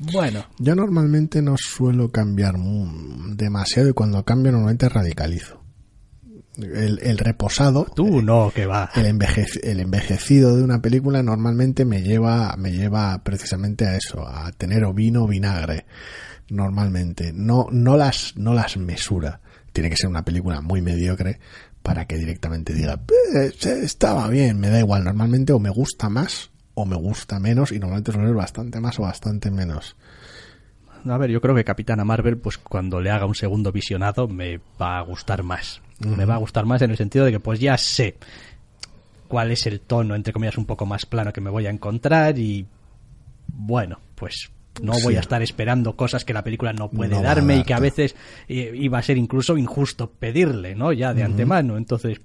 bueno, 0.00 0.44
Yo 0.58 0.74
normalmente 0.74 1.42
no 1.42 1.56
suelo 1.56 2.10
cambiar 2.10 2.54
demasiado 3.34 3.88
y 3.88 3.92
cuando 3.92 4.24
cambio 4.24 4.52
normalmente 4.52 4.88
radicalizo. 4.88 5.60
El, 6.58 6.98
el 7.02 7.18
reposado, 7.18 7.86
tú 7.94 8.20
no, 8.20 8.50
que 8.52 8.66
va. 8.66 8.90
el, 8.96 9.06
envejec- 9.06 9.60
el 9.62 9.78
envejecido 9.80 10.56
de 10.56 10.62
una 10.64 10.82
película 10.82 11.22
normalmente 11.22 11.84
me 11.84 12.02
lleva, 12.02 12.54
me 12.58 12.72
lleva 12.72 13.22
precisamente 13.22 13.86
a 13.86 13.96
eso, 13.96 14.26
a 14.26 14.50
tener 14.52 14.84
o 14.84 14.92
vino 14.92 15.22
o 15.24 15.28
vinagre. 15.28 15.86
Normalmente. 16.50 17.32
No, 17.32 17.66
no 17.70 17.96
las, 17.96 18.36
no 18.36 18.54
las 18.54 18.76
mesura. 18.76 19.40
Tiene 19.72 19.90
que 19.90 19.96
ser 19.96 20.08
una 20.10 20.24
película 20.24 20.60
muy 20.60 20.80
mediocre 20.82 21.38
para 21.82 22.06
que 22.06 22.16
directamente 22.16 22.72
diga, 22.74 23.00
"Eh, 23.36 23.52
se- 23.56 23.84
estaba 23.84 24.26
bien, 24.28 24.58
me 24.58 24.68
da 24.70 24.78
igual. 24.80 25.04
Normalmente 25.04 25.52
o 25.52 25.58
me 25.60 25.70
gusta 25.70 26.08
más 26.08 26.50
o 26.74 26.86
me 26.86 26.96
gusta 26.96 27.38
menos 27.38 27.70
y 27.72 27.78
normalmente 27.78 28.12
suele 28.12 28.28
ser 28.28 28.36
bastante 28.36 28.80
más 28.80 28.98
o 28.98 29.02
bastante 29.02 29.50
menos. 29.50 29.96
A 31.04 31.16
ver, 31.18 31.30
yo 31.30 31.40
creo 31.40 31.54
que 31.54 31.64
Capitana 31.64 32.04
Marvel, 32.04 32.38
pues 32.38 32.58
cuando 32.58 33.00
le 33.00 33.10
haga 33.10 33.26
un 33.26 33.34
segundo 33.34 33.70
visionado, 33.72 34.26
me 34.28 34.60
va 34.80 34.98
a 34.98 35.02
gustar 35.02 35.42
más. 35.42 35.80
Me 36.00 36.24
va 36.24 36.34
a 36.34 36.38
gustar 36.38 36.64
más 36.66 36.80
en 36.82 36.90
el 36.90 36.96
sentido 36.96 37.24
de 37.24 37.32
que 37.32 37.40
pues 37.40 37.58
ya 37.60 37.76
sé 37.76 38.16
cuál 39.26 39.50
es 39.50 39.66
el 39.66 39.80
tono, 39.80 40.14
entre 40.14 40.32
comillas, 40.32 40.56
un 40.58 40.64
poco 40.66 40.86
más 40.86 41.04
plano 41.06 41.32
que 41.32 41.40
me 41.40 41.50
voy 41.50 41.66
a 41.66 41.70
encontrar 41.70 42.38
y 42.38 42.66
bueno, 43.48 43.98
pues 44.14 44.50
no 44.82 44.92
voy 45.02 45.14
Sí. 45.14 45.16
a 45.16 45.20
estar 45.20 45.42
esperando 45.42 45.96
cosas 45.96 46.24
que 46.24 46.32
la 46.32 46.44
película 46.44 46.72
no 46.72 46.88
puede 46.88 47.16
No 47.16 47.22
darme 47.22 47.56
y 47.58 47.64
que 47.64 47.74
a 47.74 47.80
veces 47.80 48.14
eh, 48.48 48.72
iba 48.74 48.98
a 48.98 49.02
ser 49.02 49.18
incluso 49.18 49.56
injusto 49.56 50.08
pedirle, 50.10 50.74
¿no? 50.76 50.92
Ya 50.92 51.12
de 51.14 51.24
antemano. 51.24 51.76
Entonces, 51.76 52.20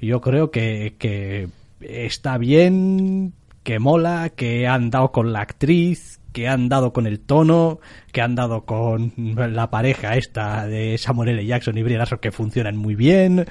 yo 0.00 0.20
creo 0.22 0.50
que, 0.50 0.94
que 0.98 1.48
está 1.80 2.38
bien, 2.38 3.34
que 3.62 3.78
mola, 3.78 4.30
que 4.34 4.66
han 4.66 4.88
dado 4.90 5.12
con 5.12 5.32
la 5.32 5.40
actriz, 5.42 6.18
que 6.32 6.48
han 6.48 6.68
dado 6.68 6.92
con 6.92 7.06
el 7.06 7.20
tono, 7.20 7.78
que 8.10 8.20
han 8.22 8.34
dado 8.34 8.64
con 8.64 9.12
la 9.16 9.70
pareja 9.70 10.16
esta 10.16 10.66
de 10.66 10.96
Samuel 10.98 11.30
L. 11.30 11.46
Jackson 11.46 11.76
y 11.78 11.82
Brie 11.82 11.98
Larson 11.98 12.18
que 12.20 12.32
funcionan 12.32 12.76
muy 12.76 12.94
bien, 12.94 13.46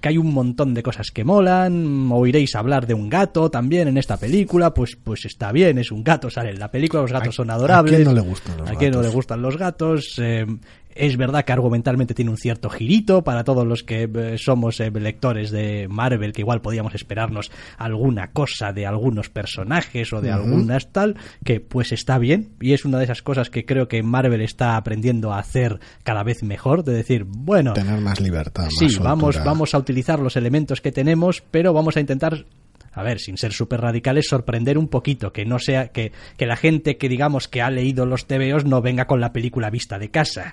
que 0.00 0.08
hay 0.08 0.18
un 0.18 0.32
montón 0.34 0.74
de 0.74 0.82
cosas 0.82 1.10
que 1.12 1.24
molan, 1.24 2.10
oiréis 2.12 2.54
hablar 2.56 2.86
de 2.86 2.94
un 2.94 3.08
gato 3.08 3.50
también 3.50 3.88
en 3.88 3.96
esta 3.96 4.16
película, 4.16 4.74
pues 4.74 4.96
pues 5.02 5.24
está 5.24 5.52
bien, 5.52 5.78
es 5.78 5.90
un 5.92 6.02
gato, 6.04 6.28
sale 6.30 6.50
en 6.50 6.58
la 6.58 6.70
película, 6.70 7.02
los 7.02 7.12
gatos 7.12 7.28
¿A- 7.28 7.32
son 7.32 7.50
a 7.50 7.54
adorables. 7.54 7.94
quién 7.94 8.04
no 8.04 8.12
le 8.14 8.20
gustan 8.20 8.56
los 8.58 8.70
¿A 8.70 8.74
quién 8.74 8.90
no 8.90 8.98
gatos? 8.98 9.10
le 9.10 9.14
gustan 9.16 9.42
los 9.42 9.56
gatos? 9.56 10.18
Eh, 10.20 10.46
es 10.94 11.16
verdad 11.16 11.44
que 11.44 11.52
argumentalmente 11.52 12.14
tiene 12.14 12.30
un 12.30 12.36
cierto 12.36 12.70
girito 12.70 13.22
para 13.22 13.44
todos 13.44 13.66
los 13.66 13.82
que 13.82 14.08
eh, 14.12 14.38
somos 14.38 14.80
eh, 14.80 14.90
lectores 14.90 15.50
de 15.50 15.88
Marvel, 15.88 16.32
que 16.32 16.42
igual 16.42 16.60
podíamos 16.60 16.94
esperarnos 16.94 17.50
alguna 17.76 18.32
cosa 18.32 18.72
de 18.72 18.86
algunos 18.86 19.28
personajes 19.28 20.12
o 20.12 20.20
de 20.20 20.30
algunas 20.30 20.92
tal, 20.92 21.16
que 21.44 21.60
pues 21.60 21.92
está 21.92 22.18
bien 22.18 22.50
y 22.60 22.72
es 22.72 22.84
una 22.84 22.98
de 22.98 23.04
esas 23.04 23.22
cosas 23.22 23.50
que 23.50 23.64
creo 23.64 23.88
que 23.88 24.02
Marvel 24.02 24.40
está 24.40 24.76
aprendiendo 24.76 25.32
a 25.32 25.38
hacer 25.38 25.80
cada 26.02 26.22
vez 26.22 26.42
mejor, 26.42 26.84
de 26.84 26.94
decir, 26.94 27.24
bueno, 27.24 27.72
Tener 27.72 28.00
más 28.00 28.20
libertad. 28.20 28.68
sí, 28.70 28.86
vamos, 29.00 29.42
vamos 29.44 29.74
a 29.74 29.78
utilizar 29.78 30.20
los 30.20 30.36
elementos 30.36 30.80
que 30.80 30.92
tenemos, 30.92 31.42
pero 31.50 31.72
vamos 31.72 31.96
a 31.96 32.00
intentar, 32.00 32.46
a 32.94 33.02
ver, 33.02 33.18
sin 33.18 33.36
ser 33.36 33.52
súper 33.52 33.80
radicales, 33.80 34.26
sorprender 34.28 34.78
un 34.78 34.88
poquito, 34.88 35.32
que 35.32 35.44
no 35.44 35.58
sea, 35.58 35.88
que, 35.88 36.12
que 36.36 36.46
la 36.46 36.56
gente 36.56 36.96
que 36.96 37.08
digamos 37.08 37.48
que 37.48 37.62
ha 37.62 37.70
leído 37.70 38.06
los 38.06 38.26
TVOs 38.26 38.64
no 38.64 38.80
venga 38.82 39.06
con 39.06 39.20
la 39.20 39.32
película 39.32 39.70
vista 39.70 39.98
de 39.98 40.10
casa. 40.10 40.52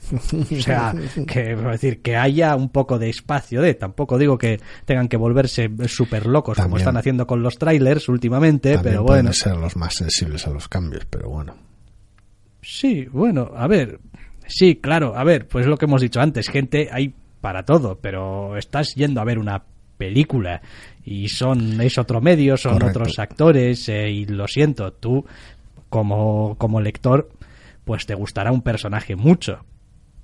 O 0.52 0.62
sea, 0.62 0.94
que, 1.28 1.56
decir, 1.56 2.02
que 2.02 2.16
haya 2.18 2.56
un 2.56 2.70
poco 2.70 3.00
de 3.00 3.10
espacio 3.10 3.62
de, 3.62 3.74
tampoco 3.74 4.18
digo 4.18 4.38
que 4.38 4.60
tengan 4.86 5.08
que 5.08 5.18
volverse 5.18 5.70
súper 5.88 6.26
locos 6.26 6.58
como 6.58 6.78
están 6.78 6.98
haciendo 6.98 7.28
con 7.28 7.42
los 7.44 7.58
trailers 7.58 8.10
últimamente, 8.10 8.74
También 8.74 8.94
pero 8.94 9.06
pueden 9.06 9.26
bueno. 9.26 9.34
ser 9.34 9.56
los 9.56 9.76
más 9.76 9.96
sensibles 9.96 10.48
a 10.48 10.52
los 10.52 10.68
cambios, 10.68 11.06
pero 11.10 11.30
bueno. 11.30 11.56
Sí, 12.62 13.08
bueno, 13.12 13.52
a 13.56 13.68
ver. 13.68 14.00
Sí, 14.48 14.76
claro, 14.76 15.16
a 15.16 15.24
ver, 15.24 15.48
pues 15.48 15.66
lo 15.66 15.78
que 15.78 15.86
hemos 15.86 16.02
dicho 16.02 16.20
antes, 16.20 16.50
gente 16.50 16.90
hay 16.92 17.14
para 17.40 17.64
todo, 17.64 18.00
pero 18.00 18.58
estás 18.58 18.94
yendo 18.96 19.22
a 19.22 19.24
ver 19.26 19.40
una 19.40 19.64
película 20.02 20.62
y 21.06 21.30
son 21.30 21.80
es 21.82 21.98
otro 22.00 22.22
medio, 22.22 22.58
son 22.58 22.74
Correcto. 22.80 23.00
otros 23.02 23.20
actores 23.20 23.88
eh, 23.90 24.10
y 24.10 24.26
lo 24.26 24.48
siento, 24.48 24.92
tú 24.94 25.26
como 25.90 26.56
como 26.58 26.82
lector 26.82 27.30
pues 27.86 28.06
te 28.08 28.16
gustará 28.16 28.52
un 28.52 28.62
personaje 28.64 29.16
mucho, 29.16 29.64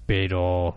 pero 0.08 0.76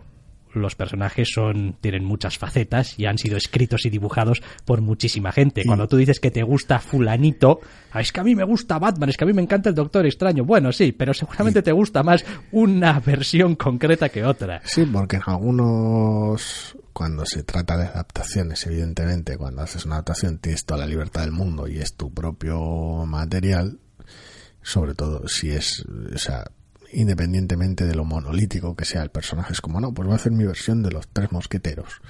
los 0.53 0.75
personajes 0.75 1.29
son 1.33 1.75
tienen 1.79 2.03
muchas 2.03 2.37
facetas 2.37 2.99
y 2.99 3.05
han 3.05 3.17
sido 3.17 3.37
escritos 3.37 3.85
y 3.85 3.89
dibujados 3.89 4.41
por 4.65 4.81
muchísima 4.81 5.31
gente. 5.31 5.63
Cuando 5.65 5.87
tú 5.87 5.95
dices 5.95 6.19
que 6.19 6.29
te 6.29 6.43
gusta 6.43 6.79
fulanito, 6.79 7.61
"Ah, 7.93 8.01
es 8.01 8.11
que 8.11 8.19
a 8.19 8.23
mí 8.25 8.35
me 8.35 8.43
gusta 8.43 8.77
Batman, 8.77 9.09
es 9.09 9.15
que 9.17 9.23
a 9.23 9.27
mí 9.27 9.33
me 9.33 9.41
encanta 9.41 9.69
el 9.69 9.75
Doctor 9.75 10.05
Extraño. 10.05 10.43
Bueno, 10.43 10.71
sí, 10.73 10.91
pero 10.91 11.13
seguramente 11.13 11.61
te 11.61 11.71
gusta 11.71 12.03
más 12.03 12.25
una 12.51 12.99
versión 13.05 13.55
concreta 13.55 14.09
que 14.09 14.25
otra. 14.25 14.61
Sí, 14.65 14.83
porque 14.91 15.15
en 15.15 15.23
algunos, 15.25 16.75
cuando 16.93 17.25
se 17.25 17.43
trata 17.43 17.77
de 17.77 17.85
adaptaciones, 17.85 18.65
evidentemente, 18.65 19.37
cuando 19.37 19.61
haces 19.61 19.85
una 19.85 19.95
adaptación 19.95 20.39
tienes 20.39 20.65
toda 20.65 20.81
la 20.81 20.87
libertad 20.87 21.21
del 21.21 21.31
mundo 21.31 21.67
y 21.67 21.79
es 21.79 21.95
tu 21.95 22.13
propio 22.13 23.05
material, 23.05 23.79
sobre 24.61 24.93
todo 24.93 25.27
si 25.27 25.51
es, 25.51 25.85
o 26.13 26.17
sea, 26.17 26.45
independientemente 26.93 27.85
de 27.85 27.95
lo 27.95 28.03
monolítico 28.03 28.75
que 28.75 28.85
sea 28.85 29.01
el 29.01 29.11
personaje, 29.11 29.53
es 29.53 29.61
como, 29.61 29.79
no, 29.79 29.93
pues 29.93 30.05
voy 30.05 30.13
a 30.13 30.17
hacer 30.17 30.31
mi 30.31 30.45
versión 30.45 30.83
de 30.83 30.91
los 30.91 31.07
tres 31.07 31.31
mosqueteros. 31.31 32.01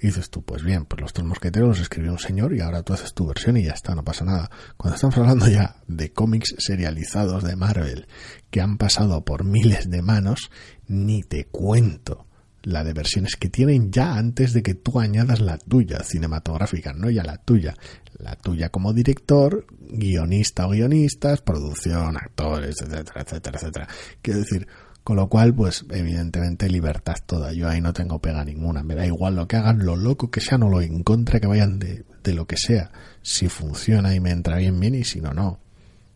Y 0.00 0.06
dices 0.06 0.30
tú, 0.30 0.42
pues 0.42 0.62
bien, 0.62 0.86
pues 0.86 1.00
los 1.00 1.12
tres 1.12 1.26
mosqueteros 1.26 1.68
los 1.68 1.80
escribió 1.80 2.12
un 2.12 2.18
señor 2.18 2.54
y 2.54 2.60
ahora 2.60 2.82
tú 2.82 2.94
haces 2.94 3.12
tu 3.12 3.26
versión 3.26 3.56
y 3.56 3.64
ya 3.64 3.72
está, 3.72 3.94
no 3.94 4.02
pasa 4.02 4.24
nada. 4.24 4.50
Cuando 4.76 4.94
estamos 4.94 5.16
hablando 5.18 5.46
ya 5.48 5.76
de 5.86 6.12
cómics 6.12 6.54
serializados 6.58 7.44
de 7.44 7.56
Marvel 7.56 8.06
que 8.50 8.60
han 8.60 8.78
pasado 8.78 9.24
por 9.24 9.44
miles 9.44 9.90
de 9.90 10.02
manos, 10.02 10.50
ni 10.86 11.22
te 11.22 11.46
cuento 11.46 12.26
la 12.62 12.84
de 12.84 12.92
versiones 12.92 13.36
que 13.36 13.48
tienen 13.48 13.90
ya 13.90 14.14
antes 14.16 14.52
de 14.52 14.62
que 14.62 14.74
tú 14.74 15.00
añadas 15.00 15.40
la 15.40 15.58
tuya 15.58 16.02
cinematográfica, 16.02 16.92
no 16.92 17.10
ya 17.10 17.24
la 17.24 17.38
tuya, 17.38 17.74
la 18.18 18.36
tuya 18.36 18.68
como 18.68 18.92
director, 18.92 19.66
guionista 19.80 20.66
o 20.66 20.70
guionistas, 20.70 21.40
producción, 21.40 22.16
actores, 22.16 22.80
etcétera, 22.82 23.22
etcétera, 23.22 23.58
etcétera. 23.58 23.88
Quiero 24.22 24.40
decir, 24.40 24.68
con 25.02 25.16
lo 25.16 25.28
cual, 25.28 25.54
pues 25.54 25.86
evidentemente 25.90 26.68
libertad 26.68 27.16
toda. 27.24 27.52
Yo 27.52 27.68
ahí 27.68 27.80
no 27.80 27.92
tengo 27.92 28.20
pega 28.20 28.44
ninguna. 28.44 28.82
Me 28.82 28.94
da 28.94 29.06
igual 29.06 29.36
lo 29.36 29.48
que 29.48 29.56
hagan, 29.56 29.84
lo 29.84 29.96
loco 29.96 30.30
que 30.30 30.40
sean 30.40 30.62
o 30.62 30.68
lo 30.68 30.80
en 30.82 31.02
contra 31.02 31.40
que 31.40 31.46
vayan 31.46 31.78
de, 31.78 32.04
de 32.22 32.34
lo 32.34 32.46
que 32.46 32.56
sea. 32.56 32.90
Si 33.22 33.48
funciona 33.48 34.14
y 34.14 34.20
me 34.20 34.30
entra 34.30 34.56
bien, 34.56 34.78
bien 34.78 34.94
y 34.94 35.04
si 35.04 35.20
no, 35.20 35.32
no. 35.32 35.58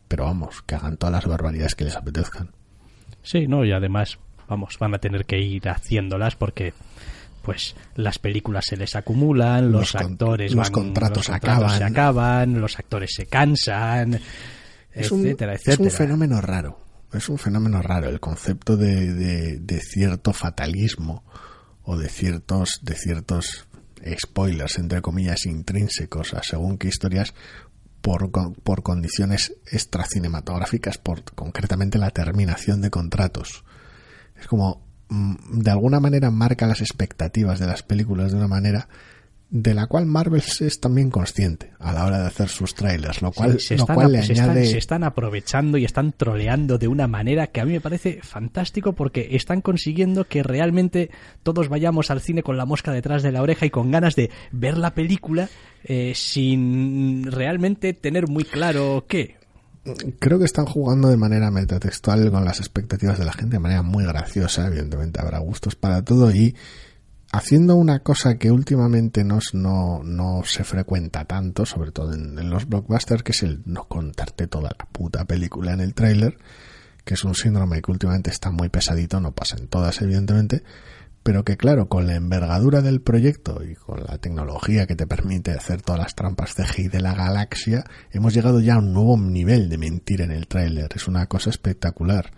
Pero 0.07 0.25
vamos, 0.25 0.63
que 0.63 0.75
hagan 0.75 0.97
todas 0.97 1.13
las 1.15 1.27
barbaridades 1.27 1.75
que 1.75 1.85
les 1.85 1.97
apetezcan. 1.97 2.51
Sí, 3.23 3.47
no, 3.47 3.65
y 3.65 3.73
además, 3.73 4.19
vamos, 4.49 4.77
van 4.79 4.95
a 4.95 4.99
tener 4.99 5.25
que 5.27 5.39
ir 5.41 5.69
haciéndolas 5.69 6.37
porque 6.37 6.73
pues 7.43 7.77
las 7.95 8.19
películas 8.19 8.65
se 8.67 8.77
les 8.77 8.97
acumulan, 8.97 9.71
los, 9.71 9.93
Los 9.93 9.93
con- 10.03 10.13
actores 10.13 10.53
los 10.55 10.65
van- 10.67 10.73
contratos 10.73 11.29
los 11.29 11.39
contratos 11.41 11.73
se 11.77 11.85
acaban. 11.85 12.61
los 12.61 12.79
actores 12.79 13.11
se 13.15 13.27
cansan, 13.27 14.19
es 14.93 15.11
un, 15.11 15.21
etcétera, 15.27 15.55
es 15.55 15.61
etcétera. 15.61 15.85
un 15.85 15.91
fenómeno 15.91 16.41
raro. 16.41 16.79
Es 17.13 17.29
un 17.29 17.39
fenómeno 17.39 17.81
raro 17.83 18.09
el 18.09 18.19
concepto 18.19 18.77
de, 18.77 19.13
de- 19.13 19.59
de 19.59 19.81
cierto 19.81 20.33
fatalismo 20.33 21.23
o 21.83 21.97
de 21.99 22.09
ciertos, 22.09 22.81
de 22.83 22.95
ciertos 22.95 23.67
spoilers, 24.19 24.79
entre 24.79 25.01
comillas, 25.03 25.45
intrínsecos 25.47 26.35
a 26.35 26.43
según 26.43 26.77
qué 26.79 26.89
historias 26.89 27.35
por, 28.01 28.31
por 28.63 28.83
condiciones 28.83 29.55
extracinematográficas, 29.71 30.99
por 30.99 31.25
concretamente 31.25 31.99
la 31.99 32.11
terminación 32.11 32.81
de 32.81 32.91
contratos. 32.91 33.65
Es 34.39 34.47
como, 34.47 34.82
mm, 35.09 35.61
de 35.61 35.70
alguna 35.70 36.01
manera 36.01 36.30
marca 36.30 36.66
las 36.66 36.80
expectativas 36.80 37.59
de 37.59 37.66
las 37.66 37.82
películas 37.82 38.32
de 38.32 38.39
una 38.39 38.49
manera 38.49 38.89
de 39.55 39.72
la 39.72 39.87
cual 39.87 40.05
Marvel 40.05 40.43
es 40.43 40.80
también 40.80 41.11
consciente 41.11 41.70
a 41.78 41.93
la 41.93 42.07
hora 42.07 42.18
de 42.18 42.26
hacer 42.26 42.49
sus 42.49 42.74
trailers, 42.74 43.22
lo 43.22 43.30
cual, 43.30 43.61
se, 43.61 43.76
lo 43.76 43.82
están, 43.82 43.95
cual 43.95 44.11
le 44.11 44.22
se 44.24 44.32
añade... 44.32 44.62
están, 44.62 44.72
se 44.72 44.78
están 44.78 45.05
aprovechando 45.05 45.78
y 45.78 45.85
están 45.85 46.11
troleando 46.11 46.76
de 46.76 46.89
una 46.89 47.07
manera 47.07 47.47
que 47.47 47.61
a 47.61 47.64
mí 47.64 47.70
me 47.70 47.80
parece 47.80 48.18
fantástico 48.22 48.95
porque 48.95 49.28
están 49.30 49.61
consiguiendo 49.61 50.24
que 50.24 50.43
realmente 50.43 51.11
todos 51.45 51.68
vayamos 51.68 52.11
al 52.11 52.20
cine 52.20 52.43
con 52.43 52.57
la 52.57 52.66
mosca 52.66 52.91
detrás 52.91 53.22
de 53.22 53.30
la 53.30 53.43
oreja 53.43 53.64
y 53.64 53.70
con 53.70 53.93
ganas 53.93 54.16
de 54.16 54.30
ver 54.51 54.76
la 54.76 54.93
película 54.93 55.49
eh, 55.85 56.14
sin 56.16 57.30
realmente 57.30 57.93
tener 57.93 58.26
muy 58.26 58.43
claro 58.43 59.05
qué. 59.07 59.37
Creo 60.18 60.39
que 60.39 60.47
están 60.47 60.64
jugando 60.64 61.09
de 61.09 61.16
manera 61.16 61.51
metatextual 61.51 62.30
con 62.30 62.45
las 62.45 62.59
expectativas 62.61 63.18
de 63.18 63.26
la 63.26 63.32
gente 63.32 63.57
de 63.57 63.61
manera 63.61 63.82
muy 63.82 64.05
graciosa, 64.05 64.66
evidentemente. 64.66 65.20
Habrá 65.20 65.39
gustos 65.39 65.76
para 65.76 66.03
todo 66.03 66.30
y 66.30 66.57
haciendo 67.32 67.76
una 67.76 67.99
cosa 67.99 68.39
que 68.39 68.51
últimamente 68.51 69.24
no, 69.24 69.41
no, 69.53 70.03
no 70.05 70.43
se 70.45 70.64
frecuenta 70.64 71.24
tanto, 71.24 71.66
sobre 71.66 71.91
todo 71.91 72.14
en, 72.14 72.49
los 72.49 72.68
blockbusters, 72.68 73.22
que 73.22 73.32
es 73.32 73.43
el 73.43 73.61
no 73.66 73.85
contarte 73.85 74.47
toda 74.47 74.70
la 74.78 74.87
puta 74.87 75.24
película 75.24 75.72
en 75.72 75.80
el 75.80 75.95
tráiler, 75.95 76.39
que 77.05 77.14
es 77.14 77.24
un 77.24 77.35
síndrome 77.35 77.82
que 77.82 77.91
últimamente 77.91 78.30
está 78.30 78.51
muy 78.51 78.68
pesadito, 78.68 79.20
no 79.20 79.32
pasa 79.32 79.57
en 79.57 79.66
todas 79.66 80.01
evidentemente, 80.01 80.62
pero 81.25 81.43
que 81.43 81.57
claro, 81.57 81.89
con 81.89 82.07
la 82.07 82.16
envergadura 82.16 82.83
del 82.83 83.01
proyecto 83.01 83.64
y 83.64 83.75
con 83.75 84.05
la 84.05 84.18
tecnología 84.18 84.87
que 84.87 84.95
te 84.95 85.07
permite 85.07 85.53
hacer 85.53 85.81
todas 85.81 86.03
las 86.03 86.14
trampas 86.14 86.55
CGI 86.55 86.89
de 86.89 87.01
la 87.01 87.14
galaxia, 87.14 87.85
hemos 88.12 88.35
llegado 88.35 88.61
ya 88.61 88.75
a 88.75 88.79
un 88.79 88.93
nuevo 88.93 89.16
nivel 89.16 89.70
de 89.70 89.79
mentir 89.79 90.20
en 90.20 90.31
el 90.31 90.47
tráiler, 90.47 90.91
es 90.95 91.09
una 91.09 91.27
cosa 91.27 91.49
espectacular. 91.49 92.31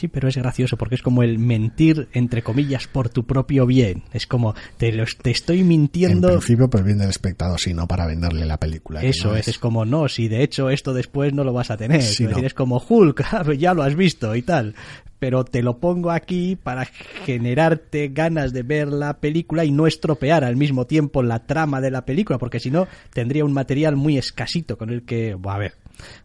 Sí, 0.00 0.08
pero 0.08 0.28
es 0.28 0.36
gracioso 0.38 0.78
porque 0.78 0.94
es 0.94 1.02
como 1.02 1.22
el 1.22 1.38
mentir, 1.38 2.08
entre 2.14 2.40
comillas, 2.40 2.86
por 2.86 3.10
tu 3.10 3.26
propio 3.26 3.66
bien. 3.66 4.02
Es 4.14 4.26
como, 4.26 4.54
te, 4.78 4.92
lo, 4.92 5.04
te 5.04 5.30
estoy 5.30 5.62
mintiendo. 5.62 6.28
En 6.28 6.38
principio, 6.38 6.70
por 6.70 6.82
bien 6.82 6.96
del 6.96 7.10
espectador, 7.10 7.60
sino 7.60 7.86
para 7.86 8.06
venderle 8.06 8.46
la 8.46 8.58
película. 8.58 9.02
Eso 9.02 9.28
no 9.28 9.36
es, 9.36 9.48
es, 9.48 9.58
como, 9.58 9.84
no, 9.84 10.08
si 10.08 10.28
de 10.28 10.42
hecho 10.42 10.70
esto 10.70 10.94
después 10.94 11.34
no 11.34 11.44
lo 11.44 11.52
vas 11.52 11.70
a 11.70 11.76
tener. 11.76 12.00
Sí, 12.00 12.24
es, 12.24 12.30
decir, 12.30 12.42
no. 12.42 12.46
es 12.46 12.54
como 12.54 12.78
Hulk, 12.78 13.52
ya 13.58 13.74
lo 13.74 13.82
has 13.82 13.94
visto 13.94 14.34
y 14.34 14.40
tal. 14.40 14.74
Pero 15.18 15.44
te 15.44 15.62
lo 15.62 15.76
pongo 15.80 16.12
aquí 16.12 16.56
para 16.56 16.86
generarte 17.26 18.08
ganas 18.08 18.54
de 18.54 18.62
ver 18.62 18.88
la 18.88 19.18
película 19.18 19.66
y 19.66 19.70
no 19.70 19.86
estropear 19.86 20.44
al 20.44 20.56
mismo 20.56 20.86
tiempo 20.86 21.22
la 21.22 21.40
trama 21.40 21.82
de 21.82 21.90
la 21.90 22.06
película, 22.06 22.38
porque 22.38 22.58
si 22.58 22.70
no, 22.70 22.88
tendría 23.12 23.44
un 23.44 23.52
material 23.52 23.96
muy 23.96 24.16
escasito 24.16 24.78
con 24.78 24.88
el 24.88 25.02
que, 25.02 25.34
bueno, 25.34 25.56
a 25.56 25.58
ver, 25.58 25.74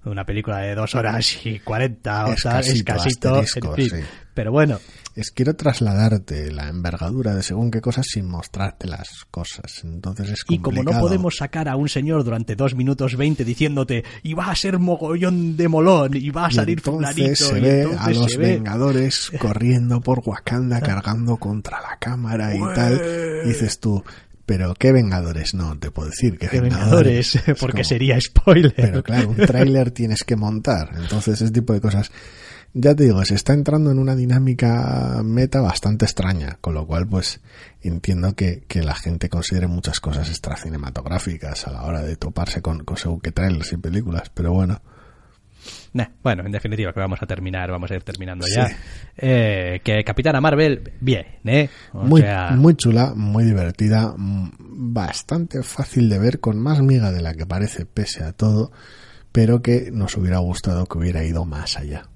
una 0.03 0.26
película 0.26 0.59
de 0.59 0.76
dos 0.76 0.95
horas 0.95 1.45
y 1.45 1.59
cuarenta, 1.59 2.26
o 2.26 2.38
sea, 2.38 2.59
escasito, 2.59 3.36
asterisco, 3.36 3.69
en 3.69 3.76
fin. 3.76 3.89
sí. 3.89 4.05
Pero 4.36 4.51
bueno, 4.51 4.80
es 5.15 5.32
quiero 5.32 5.55
trasladarte 5.55 6.51
la 6.51 6.67
envergadura 6.67 7.34
de 7.34 7.41
según 7.41 7.71
qué 7.71 7.80
cosas 7.80 8.05
sin 8.05 8.28
mostrarte 8.28 8.86
las 8.86 9.23
cosas. 9.32 9.82
Entonces 9.86 10.32
es 10.32 10.39
y 10.49 10.59
como 10.59 10.84
no 10.84 10.91
podemos 10.99 11.38
sacar 11.38 11.69
a 11.69 11.78
un 11.78 11.88
señor 11.88 12.26
durante 12.26 12.57
dos 12.57 12.76
minutos 12.76 13.15
veinte 13.15 13.45
diciéndote 13.45 14.03
y 14.23 14.34
va 14.34 14.51
a 14.51 14.55
ser 14.57 14.78
mogollón 14.78 15.55
de 15.55 15.69
molón 15.69 16.15
y 16.15 16.32
va 16.32 16.47
a 16.47 16.51
y 16.51 16.55
salir 16.55 16.80
entonces 16.80 17.15
fulanito 17.15 17.45
se 17.45 17.57
y 17.57 17.61
ve 17.61 17.82
entonces 17.84 18.01
a 18.01 18.09
los 18.09 18.32
se 18.34 18.38
ve 18.38 18.47
Vengadores 18.55 19.32
corriendo 19.39 20.01
por 20.01 20.21
Wakanda 20.26 20.82
cargando 20.82 21.38
contra 21.38 21.80
la 21.80 21.97
cámara 21.97 22.53
y 22.53 22.59
tal. 22.59 23.01
Y 23.45 23.47
dices 23.47 23.80
tú, 23.80 24.03
pero 24.45 24.73
qué 24.75 24.91
Vengadores, 24.91 25.53
no 25.53 25.77
te 25.79 25.91
puedo 25.91 26.09
decir 26.09 26.37
que 26.37 26.47
de 26.47 26.61
Vengadores, 26.61 27.33
Vengadores, 27.33 27.35
Es 27.35 27.43
porque 27.59 27.81
como- 27.81 27.83
sería 27.83 28.19
spoiler. 28.21 28.73
Pero 28.75 29.03
claro, 29.03 29.29
un 29.29 29.35
tráiler 29.37 29.91
tienes 29.91 30.23
que 30.23 30.35
montar. 30.35 30.91
Entonces, 30.97 31.41
ese 31.41 31.51
tipo 31.51 31.73
de 31.73 31.81
cosas. 31.81 32.11
Ya 32.77 32.93
te 32.93 33.03
digo, 33.05 33.23
se 33.23 33.35
está 33.35 33.53
entrando 33.53 33.89
en 33.89 33.99
una 33.99 34.17
dinámica 34.17 35.21
meta 35.23 35.61
bastante 35.61 36.03
extraña, 36.03 36.57
con 36.59 36.73
lo 36.73 36.85
cual, 36.85 37.07
pues, 37.07 37.39
entiendo 37.81 38.35
que, 38.35 38.65
que 38.67 38.83
la 38.83 38.95
gente 38.95 39.29
considere 39.29 39.67
muchas 39.67 40.01
cosas 40.01 40.27
extracinematográficas 40.29 41.67
a 41.67 41.71
la 41.71 41.83
hora 41.83 42.01
de 42.01 42.17
toparse 42.17 42.61
con, 42.61 42.83
con 42.83 42.97
según 42.97 43.21
qué 43.21 43.31
trailers 43.31 43.71
y 43.73 43.77
películas, 43.77 44.29
pero 44.33 44.51
bueno. 44.51 44.81
Nah, 45.93 46.05
bueno, 46.24 46.43
en 46.45 46.51
definitiva, 46.51 46.91
que 46.93 46.99
vamos 46.99 47.22
a 47.22 47.26
terminar, 47.26 47.72
vamos 47.72 47.89
a 47.91 47.95
ir 47.95 48.03
terminando 48.03 48.45
Sí. 48.45 48.55
ya. 48.55 48.68
Eh, 49.18 49.82
que 49.84 50.03
Capitana 50.03 50.41
Marvel, 50.41 50.91
bien, 50.99 51.26
¿eh? 51.45 51.70
O 51.93 52.03
Muy, 52.03 52.22
sea, 52.22 52.51
muy 52.51 52.76
chula, 52.76 53.13
muy 53.16 53.43
divertida, 53.45 54.13
bastante 54.18 55.63
fácil 55.63 56.09
de 56.09 56.20
ver, 56.20 56.39
con 56.39 56.59
más 56.59 56.82
miga 56.82 57.11
de 57.11 57.22
la 57.22 57.34
que 57.34 57.45
parece 57.45 57.86
pese 57.86 58.24
a 58.24 58.34
todo, 58.34 58.72
pero 59.32 59.61
que 59.61 59.89
nos 59.91 60.16
hubiera 60.18 60.38
gustado 60.39 60.86
que 60.86 60.97
hubiera 60.97 61.24
ido 61.24 61.45
más 61.45 61.78
allá. 61.78 62.07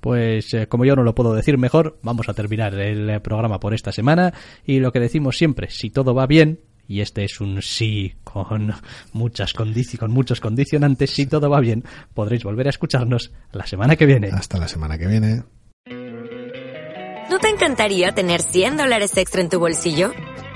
Pues 0.00 0.54
eh, 0.54 0.68
como 0.68 0.84
yo 0.84 0.94
no 0.94 1.02
lo 1.02 1.14
puedo 1.14 1.34
decir 1.34 1.58
mejor, 1.58 1.98
vamos 2.02 2.28
a 2.28 2.34
terminar 2.34 2.72
el 2.74 3.10
eh, 3.10 3.20
programa 3.20 3.58
por 3.58 3.74
esta 3.74 3.90
semana 3.90 4.32
y 4.64 4.78
lo 4.78 4.92
que 4.92 5.00
decimos 5.00 5.36
siempre, 5.36 5.70
si 5.70 5.90
todo 5.90 6.14
va 6.14 6.26
bien, 6.26 6.60
y 6.88 7.02
este 7.02 7.24
es 7.24 7.40
un 7.40 7.62
sí 7.62 8.14
con 8.24 8.74
muchas 9.12 9.52
condici 9.52 9.98
con 9.98 10.10
muchos 10.10 10.40
condicionantes, 10.40 11.10
si 11.10 11.26
todo 11.26 11.50
va 11.50 11.60
bien, 11.60 11.84
podréis 12.14 12.42
volver 12.42 12.66
a 12.66 12.70
escucharnos 12.70 13.30
la 13.52 13.66
semana 13.66 13.94
que 13.94 14.06
viene. 14.06 14.30
Hasta 14.32 14.58
la 14.58 14.66
semana 14.66 14.98
que 14.98 15.06
viene. 15.06 15.42
¿No 17.30 17.38
te 17.38 17.48
encantaría 17.50 18.12
tener 18.12 18.40
100 18.40 18.78
dólares 18.78 19.16
extra 19.16 19.42
en 19.42 19.50
tu 19.50 19.60
bolsillo? 19.60 20.12